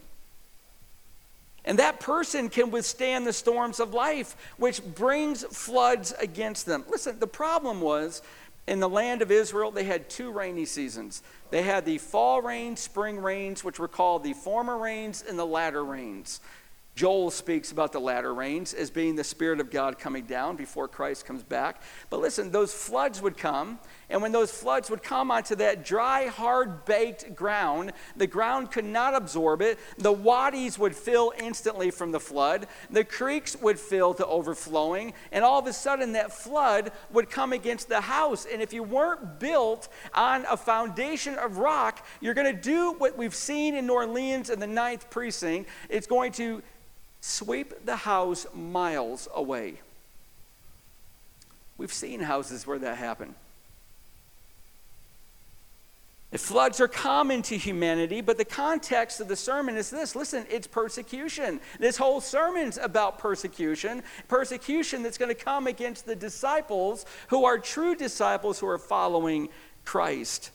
And 1.68 1.78
that 1.80 2.00
person 2.00 2.48
can 2.48 2.72
withstand 2.72 3.28
the 3.28 3.34
storms 3.34 3.82
of 3.82 3.94
life, 3.94 4.38
which 4.56 4.82
brings 4.96 5.44
floods 5.44 6.14
against 6.18 6.66
them. 6.66 6.86
Listen, 6.90 7.20
the 7.20 7.28
problem 7.28 7.82
was 7.82 8.22
in 8.68 8.80
the 8.80 8.90
land 8.90 9.22
of 9.22 9.32
Israel, 9.32 9.72
they 9.72 9.86
had 9.86 10.10
two 10.10 10.32
rainy 10.32 10.66
seasons. 10.66 11.24
They 11.50 11.62
had 11.62 11.86
the 11.86 11.98
fall 11.98 12.42
rains, 12.42 12.82
spring 12.82 13.18
rains, 13.18 13.64
which 13.64 13.80
were 13.80 13.88
called 13.88 14.24
the 14.24 14.34
former 14.34 14.78
rains 14.78 15.24
and 15.28 15.40
the 15.40 15.46
latter 15.46 15.84
rains. 15.84 16.42
Joel 16.98 17.30
speaks 17.30 17.72
about 17.72 17.92
the 17.92 18.00
latter 18.00 18.34
rains 18.34 18.74
as 18.74 18.90
being 18.90 19.16
the 19.16 19.24
Spirit 19.24 19.60
of 19.60 19.70
God 19.70 20.00
coming 20.00 20.26
down 20.26 20.56
before 20.56 20.88
Christ 20.88 21.26
comes 21.28 21.44
back. 21.44 21.82
But 22.10 22.20
listen, 22.20 22.52
those 22.52 22.74
floods 22.74 23.22
would 23.22 23.38
come, 23.38 23.78
and 24.10 24.22
when 24.22 24.32
those 24.32 24.52
floods 24.52 24.90
would 24.90 25.04
come 25.04 25.32
onto 25.32 25.56
that 25.56 25.84
dry, 25.84 26.28
hard 26.28 26.86
baked 26.86 27.36
ground, 27.36 27.92
the 28.16 28.28
ground 28.28 28.72
could 28.72 28.86
not 28.86 29.14
absorb 29.14 29.62
it. 29.62 29.78
The 29.98 30.14
wadis 30.14 30.80
would 30.80 30.96
fill 30.96 31.34
instantly 31.38 31.92
from 31.92 32.14
the 32.14 32.20
flood, 32.20 32.68
the 32.90 33.04
creeks 33.04 33.58
would 33.58 33.78
fill 33.78 34.14
to 34.14 34.26
overflowing, 34.26 35.14
and 35.34 35.44
all 35.44 35.60
of 35.60 35.68
a 35.68 35.74
sudden 35.74 36.14
that 36.14 36.32
flood 36.32 36.94
would 37.12 37.30
come 37.30 37.52
against 37.52 37.90
the 37.90 38.00
house. 38.00 38.46
And 38.46 38.62
if 38.62 38.72
you 38.72 38.82
weren't 38.82 39.42
built 39.42 39.90
on 40.14 40.46
a 40.50 40.56
foundation 40.56 41.36
of 41.36 41.58
rock, 41.58 42.06
you're 42.22 42.34
going 42.34 42.56
to 42.56 42.62
do 42.62 42.94
what 42.94 43.18
we've 43.18 43.36
seen 43.36 43.76
in 43.76 43.88
New 43.88 43.94
Orleans 43.94 44.50
in 44.50 44.62
the 44.62 44.68
ninth 44.68 45.10
precinct. 45.10 45.70
It's 45.90 46.08
going 46.08 46.32
to 46.34 46.64
sweep 47.20 47.86
the 47.86 47.98
house 47.98 48.48
miles 48.54 49.28
away. 49.36 49.82
We've 51.78 51.92
seen 51.92 52.22
houses 52.22 52.66
where 52.66 52.80
that 52.80 52.98
happened. 52.98 53.36
Floods 56.36 56.82
are 56.82 56.90
common 56.90 57.42
to 57.44 57.58
humanity, 57.58 58.20
but 58.20 58.38
the 58.38 58.44
context 58.44 59.22
of 59.22 59.30
the 59.30 59.36
sermon 59.36 59.78
is 59.78 59.90
this 59.90 60.14
listen, 60.14 60.46
it's 60.50 60.68
persecution. 60.68 61.62
This 61.80 61.96
whole 61.96 62.20
sermon's 62.20 62.78
about 62.78 63.18
persecution, 63.18 64.04
persecution 64.28 65.04
that's 65.04 65.18
going 65.18 65.34
to 65.34 65.42
come 65.42 65.68
against 65.68 66.06
the 66.06 66.18
disciples 66.18 67.06
who 67.30 67.46
are 67.46 67.58
true 67.58 67.96
disciples 67.96 68.60
who 68.60 68.68
are 68.68 68.78
following 68.78 69.48
Christ. 69.86 70.52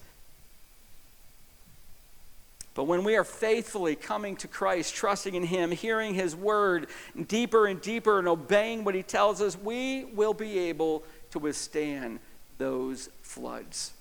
But 2.75 2.85
when 2.85 3.03
we 3.03 3.16
are 3.16 3.25
faithfully 3.25 3.97
coming 3.97 4.37
to 4.37 4.49
Christ, 4.49 4.95
trusting 4.95 5.35
in 5.35 5.45
Him, 5.45 5.70
hearing 5.70 6.14
His 6.14 6.37
word 6.37 6.89
deeper 7.29 7.66
and 7.66 7.81
deeper, 7.81 8.18
and 8.18 8.29
obeying 8.29 8.85
what 8.85 8.95
He 8.95 9.03
tells 9.03 9.41
us, 9.41 9.57
we 9.57 10.05
will 10.05 10.35
be 10.35 10.59
able 10.59 11.03
to 11.31 11.39
withstand 11.39 12.18
those 12.59 13.09
floods. 13.23 13.93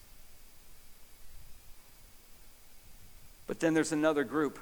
But 3.51 3.59
then 3.59 3.73
there's 3.73 3.91
another 3.91 4.23
group. 4.23 4.59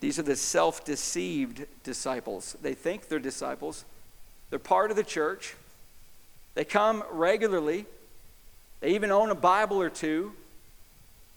These 0.00 0.18
are 0.18 0.24
the 0.24 0.34
self 0.34 0.84
deceived 0.84 1.64
disciples. 1.84 2.56
They 2.60 2.74
think 2.74 3.06
they're 3.06 3.20
disciples, 3.20 3.84
they're 4.50 4.58
part 4.58 4.90
of 4.90 4.96
the 4.96 5.04
church, 5.04 5.54
they 6.56 6.64
come 6.64 7.04
regularly, 7.12 7.86
they 8.80 8.96
even 8.96 9.12
own 9.12 9.30
a 9.30 9.36
Bible 9.36 9.80
or 9.80 9.90
two. 9.90 10.32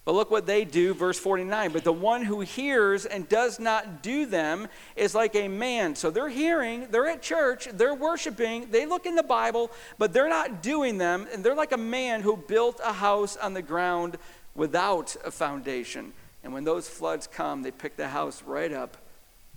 But 0.03 0.13
look 0.13 0.29
what 0.29 0.45
they 0.47 0.65
do, 0.65 0.93
verse 0.95 1.19
49. 1.19 1.71
But 1.71 1.83
the 1.83 1.93
one 1.93 2.23
who 2.23 2.41
hears 2.41 3.07
and 3.07 3.27
does 3.27 3.59
not 3.59 4.03
do 4.03 4.27
them 4.27 4.67
is 4.95 5.15
like 5.15 5.35
a 5.35 5.47
man. 5.47 5.95
So 5.95 6.11
they're 6.11 6.29
hearing, 6.29 6.87
they're 6.91 7.07
at 7.07 7.23
church, 7.23 7.67
they're 7.73 7.95
worshiping, 7.95 8.67
they 8.69 8.85
look 8.85 9.07
in 9.07 9.15
the 9.15 9.23
Bible, 9.23 9.71
but 9.97 10.13
they're 10.13 10.29
not 10.29 10.61
doing 10.61 10.99
them. 10.99 11.27
And 11.33 11.43
they're 11.43 11.55
like 11.55 11.71
a 11.71 11.77
man 11.77 12.21
who 12.21 12.37
built 12.37 12.79
a 12.83 12.93
house 12.93 13.35
on 13.35 13.55
the 13.55 13.63
ground 13.63 14.17
without 14.55 15.15
a 15.25 15.31
foundation. 15.31 16.13
And 16.43 16.53
when 16.53 16.63
those 16.63 16.87
floods 16.87 17.27
come, 17.27 17.63
they 17.63 17.71
pick 17.71 17.97
the 17.97 18.07
house 18.07 18.43
right 18.43 18.71
up 18.71 18.97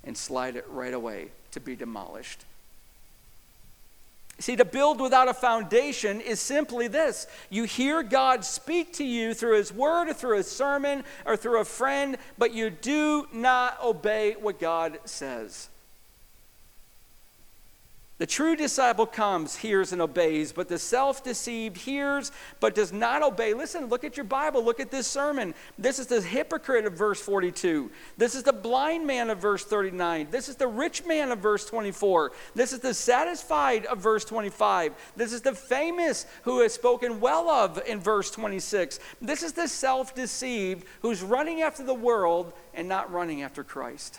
and 0.04 0.16
slide 0.16 0.56
it 0.56 0.66
right 0.68 0.94
away 0.94 1.28
to 1.52 1.60
be 1.60 1.76
demolished. 1.76 2.44
See, 4.40 4.54
to 4.54 4.64
build 4.64 5.00
without 5.00 5.26
a 5.26 5.34
foundation 5.34 6.20
is 6.20 6.38
simply 6.38 6.86
this 6.86 7.26
you 7.50 7.64
hear 7.64 8.02
God 8.02 8.44
speak 8.44 8.92
to 8.94 9.04
you 9.04 9.34
through 9.34 9.56
His 9.56 9.72
word 9.72 10.08
or 10.08 10.14
through 10.14 10.38
a 10.38 10.44
sermon 10.44 11.02
or 11.26 11.36
through 11.36 11.60
a 11.60 11.64
friend, 11.64 12.16
but 12.36 12.54
you 12.54 12.70
do 12.70 13.26
not 13.32 13.82
obey 13.82 14.36
what 14.40 14.60
God 14.60 14.98
says. 15.04 15.68
The 18.18 18.26
true 18.26 18.56
disciple 18.56 19.06
comes, 19.06 19.54
hears, 19.54 19.92
and 19.92 20.02
obeys, 20.02 20.52
but 20.52 20.68
the 20.68 20.78
self 20.78 21.22
deceived 21.22 21.76
hears 21.76 22.32
but 22.58 22.74
does 22.74 22.92
not 22.92 23.22
obey. 23.22 23.54
Listen, 23.54 23.86
look 23.86 24.02
at 24.02 24.16
your 24.16 24.24
Bible. 24.24 24.64
Look 24.64 24.80
at 24.80 24.90
this 24.90 25.06
sermon. 25.06 25.54
This 25.78 26.00
is 26.00 26.08
the 26.08 26.20
hypocrite 26.20 26.84
of 26.84 26.94
verse 26.94 27.20
42. 27.20 27.92
This 28.16 28.34
is 28.34 28.42
the 28.42 28.52
blind 28.52 29.06
man 29.06 29.30
of 29.30 29.38
verse 29.38 29.64
39. 29.64 30.28
This 30.32 30.48
is 30.48 30.56
the 30.56 30.66
rich 30.66 31.06
man 31.06 31.30
of 31.30 31.38
verse 31.38 31.64
24. 31.66 32.32
This 32.56 32.72
is 32.72 32.80
the 32.80 32.92
satisfied 32.92 33.86
of 33.86 33.98
verse 33.98 34.24
25. 34.24 34.94
This 35.14 35.32
is 35.32 35.42
the 35.42 35.54
famous 35.54 36.26
who 36.42 36.62
is 36.62 36.72
spoken 36.72 37.20
well 37.20 37.48
of 37.48 37.80
in 37.86 38.00
verse 38.00 38.32
26. 38.32 38.98
This 39.22 39.44
is 39.44 39.52
the 39.52 39.68
self 39.68 40.16
deceived 40.16 40.86
who's 41.02 41.22
running 41.22 41.62
after 41.62 41.84
the 41.84 41.94
world 41.94 42.52
and 42.74 42.88
not 42.88 43.12
running 43.12 43.42
after 43.42 43.62
Christ. 43.62 44.18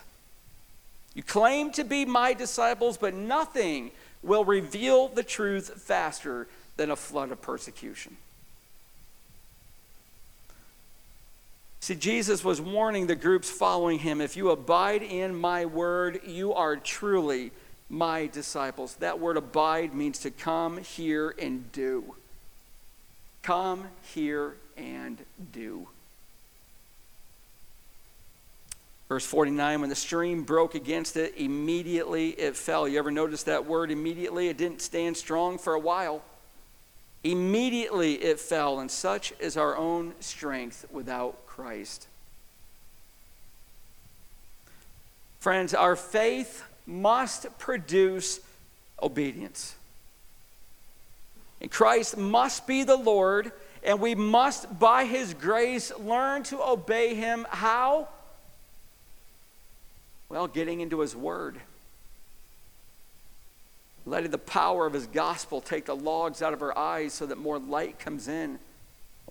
You 1.14 1.24
claim 1.24 1.72
to 1.72 1.84
be 1.84 2.06
my 2.06 2.34
disciples, 2.34 2.98
but 2.98 3.14
nothing 3.14 3.92
will 4.22 4.46
reveal 4.46 5.08
the 5.08 5.24
truth 5.24 5.82
faster 5.82 6.48
than 6.78 6.92
a 6.92 6.96
flood 6.96 7.32
of 7.32 7.42
persecution. 7.42 8.18
See, 11.82 11.96
Jesus 11.96 12.44
was 12.44 12.62
warning 12.62 13.08
the 13.08 13.16
groups 13.16 13.50
following 13.50 14.00
him 14.00 14.22
if 14.22 14.38
you 14.38 14.52
abide 14.52 15.02
in 15.02 15.36
my 15.36 15.66
word, 15.66 16.22
you 16.26 16.54
are 16.54 16.76
truly 16.76 17.52
my 17.90 18.28
disciples. 18.28 18.96
That 18.96 19.20
word 19.20 19.38
abide 19.38 19.94
means 19.94 20.20
to 20.20 20.32
come, 20.32 20.78
hear, 20.78 21.34
and 21.40 21.72
do. 21.72 22.16
Come, 23.42 23.88
hear, 24.14 24.56
and 24.78 25.18
do. 25.52 25.88
Verse 29.10 29.26
49 29.26 29.82
when 29.82 29.90
the 29.90 29.96
stream 29.96 30.44
broke 30.44 30.76
against 30.76 31.18
it, 31.18 31.34
immediately 31.36 32.30
it 32.30 32.56
fell. 32.56 32.88
You 32.88 33.00
ever 33.00 33.12
notice 33.12 33.44
that 33.44 33.66
word 33.66 33.90
immediately? 33.90 34.50
It 34.50 34.58
didn't 34.58 34.84
stand 34.84 35.18
strong 35.18 35.58
for 35.58 35.74
a 35.74 35.80
while. 35.80 36.22
Immediately 37.24 38.14
it 38.16 38.40
fell, 38.40 38.80
and 38.80 38.90
such 38.90 39.34
is 39.40 39.58
our 39.58 39.76
own 39.76 40.14
strength 40.20 40.86
without 40.92 41.46
Christ. 41.48 42.08
Friends, 45.40 45.74
our 45.74 45.96
faith 45.96 46.64
must 46.86 47.58
produce 47.58 48.40
obedience. 49.02 49.76
And 51.62 51.72
Christ 51.72 52.16
must 52.16 52.68
be 52.68 52.84
the 52.84 52.96
Lord, 52.96 53.52
and 53.84 54.00
we 54.00 54.14
must, 54.14 54.80
by 54.80 55.06
His 55.06 55.34
grace, 55.34 55.92
learn 55.98 56.44
to 56.44 56.62
obey 56.62 57.16
Him. 57.16 57.48
How? 57.50 58.08
Well, 60.30 60.48
getting 60.48 60.80
into 60.80 61.00
His 61.00 61.16
Word, 61.16 61.60
letting 64.06 64.32
the 64.32 64.38
power 64.38 64.86
of 64.86 64.94
His 64.94 65.08
gospel 65.08 65.60
take 65.60 65.86
the 65.86 65.96
logs 65.96 66.42
out 66.42 66.54
of 66.54 66.62
our 66.62 66.78
eyes 66.78 67.14
so 67.14 67.26
that 67.26 67.38
more 67.38 67.58
light 67.58 67.98
comes 68.00 68.28
in. 68.28 68.60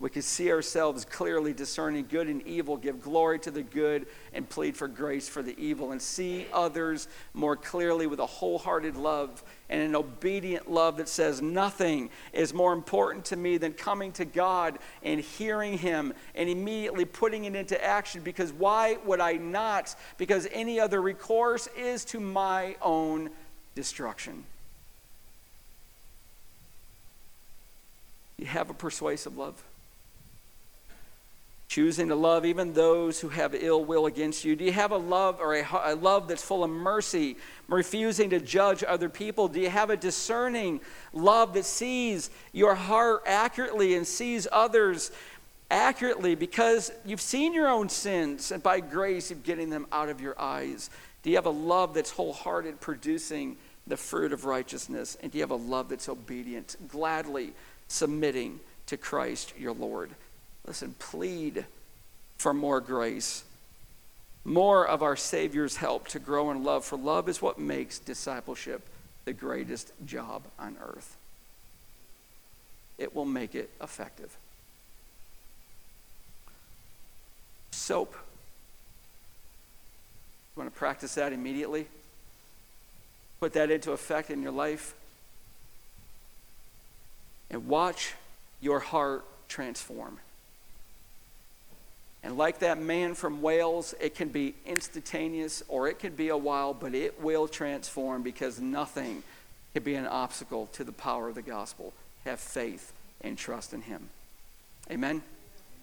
We 0.01 0.11
can 0.11 0.23
see 0.23 0.53
ourselves 0.53 1.05
clearly 1.05 1.53
discerning 1.53 2.07
good 2.09 2.29
and 2.29 2.47
evil, 2.47 2.77
give 2.77 3.03
glory 3.03 3.41
to 3.41 3.51
the 3.51 3.65
good, 3.65 4.07
and 4.33 4.49
plead 4.49 4.77
for 4.77 4.87
grace 4.87 5.29
for 5.29 5.43
the 5.43 5.59
evil, 5.59 5.91
and 5.91 6.01
see 6.01 6.47
others 6.53 7.09
more 7.35 7.57
clearly 7.57 8.07
with 8.07 8.21
a 8.21 8.27
wholehearted 8.27 8.95
love 8.97 9.43
and 9.69 9.83
an 9.83 9.97
obedient 9.97 10.71
love 10.71 10.99
that 10.99 11.09
says, 11.09 11.43
Nothing 11.43 12.11
is 12.33 12.55
more 12.55 12.73
important 12.73 13.25
to 13.27 13.37
me 13.37 13.59
than 13.59 13.73
coming 13.73 14.13
to 14.13 14.25
God 14.25 14.79
and 15.03 15.21
hearing 15.21 15.77
Him 15.77 16.15
and 16.37 16.49
immediately 16.49 17.05
putting 17.05 17.47
it 17.47 17.57
into 17.57 17.83
action. 17.85 18.23
Because 18.23 18.53
why 18.53 18.99
would 19.05 19.19
I 19.19 19.33
not? 19.33 19.97
Because 20.17 20.47
any 20.53 20.79
other 20.79 21.03
recourse 21.03 21.69
is 21.77 22.05
to 22.07 22.21
my 22.21 22.77
own 22.83 23.31
destruction. 23.75 24.45
You 28.37 28.47
have 28.47 28.71
a 28.71 28.75
persuasive 28.75 29.37
love 29.37 29.61
choosing 31.79 32.09
to 32.09 32.15
love 32.17 32.45
even 32.45 32.73
those 32.73 33.21
who 33.21 33.29
have 33.29 33.55
ill 33.55 33.85
will 33.85 34.07
against 34.07 34.45
you? 34.45 34.57
Do 34.57 34.65
you 34.65 34.73
have 34.73 34.91
a 34.91 34.97
love 34.97 35.39
or 35.39 35.55
a, 35.55 35.65
a, 35.85 35.95
love 35.95 36.27
that's 36.27 36.43
full 36.43 36.65
of 36.65 36.71
mercy, 36.71 37.37
refusing 37.69 38.31
to 38.31 38.41
judge 38.41 38.83
other 38.83 39.09
people? 39.09 39.47
Do 39.47 39.61
you 39.61 39.71
have 39.71 39.89
a 39.89 39.97
discerning 39.97 40.81
love 41.13 41.55
that 41.55 41.65
sees 41.65 42.31
your 42.53 42.75
heart 42.75 43.23
accurately 43.27 43.95
and 43.95 44.05
sees 44.05 44.49
others 44.51 45.13
accurately 45.71 46.35
because 46.35 46.91
you've 47.07 47.21
seen 47.21 47.55
your 47.55 47.69
own 47.69 47.89
sins 47.89 48.51
and 48.51 48.61
by 48.61 48.81
grace 48.81 49.31
you're 49.31 49.39
getting 49.39 49.71
them 49.71 49.87
out 49.93 50.09
of 50.09 50.21
your 50.21 50.35
eyes? 50.37 50.91
Do 51.23 51.31
you 51.31 51.37
have 51.37 51.47
a 51.47 51.51
love 51.51 51.95
that's 51.95 52.11
wholehearted, 52.11 52.81
producing 52.81 53.57
the 53.87 53.97
fruit 53.97 54.33
of 54.33 54.47
righteousness? 54.47 55.17
And 55.23 55.31
do 55.31 55.39
you 55.39 55.43
have 55.45 55.53
a 55.53 55.55
love 55.55 55.91
that's 55.91 56.09
obedient, 56.09 56.75
gladly 56.89 57.53
submitting 57.87 58.59
to 58.87 58.97
Christ 58.97 59.55
your 59.57 59.75
Lord? 59.75 60.11
Listen, 60.69 60.95
plead 60.99 61.65
for 62.37 62.53
more 62.53 62.83
grace, 62.83 63.43
more 64.45 64.87
of 64.87 65.03
our 65.03 65.17
Savior's 65.17 65.77
help 65.77 66.09
to 66.09 66.19
grow 66.19 66.51
in 66.51 66.63
love, 66.63 66.85
for 66.85 66.99
love 66.99 67.27
is 67.27 67.41
what 67.41 67.59
makes 67.59 67.99
discipleship 67.99 68.83
the 69.25 69.33
greatest 69.33 69.93
job 70.05 70.43
on 70.59 70.77
earth. 70.85 71.17
It 72.99 73.15
will 73.15 73.25
make 73.25 73.55
it 73.55 73.71
effective. 73.81 74.37
Soap. 77.71 78.13
You 80.55 80.61
want 80.61 80.73
to 80.73 80.79
practice 80.79 81.15
that 81.15 81.33
immediately? 81.33 81.87
Put 83.41 83.55
that 83.55 83.71
into 83.71 83.93
effect 83.93 84.31
in 84.31 84.43
your 84.43 84.53
life? 84.53 84.95
And 87.51 87.69
watch 87.69 88.13
your 88.61 88.81
heart 88.81 89.25
transform. 89.49 90.19
And 92.23 92.37
like 92.37 92.59
that 92.61 92.81
man 92.81 93.15
from 93.15 93.43
Wales, 93.43 93.95
it 94.01 94.15
can 94.15 94.29
be 94.29 94.55
instantaneous 94.67 95.63
or 95.69 95.89
it 95.89 95.99
can 95.99 96.15
be 96.15 96.29
a 96.29 96.37
while, 96.37 96.75
but 96.75 96.95
it 96.95 97.21
will 97.21 97.47
transform 97.47 98.23
because 98.23 98.61
nothing 98.61 99.23
can 99.73 99.83
be 99.83 99.95
an 99.95 100.07
obstacle 100.07 100.67
to 100.73 100.85
the 100.85 100.93
power 100.93 101.29
of 101.29 101.35
the 101.37 101.43
gospel. 101.43 101.93
Have 102.25 102.41
faith 102.41 102.93
and 103.21 103.39
trust 103.39 103.73
in 103.73 103.83
Him. 103.83 104.09
Amen. 104.91 105.23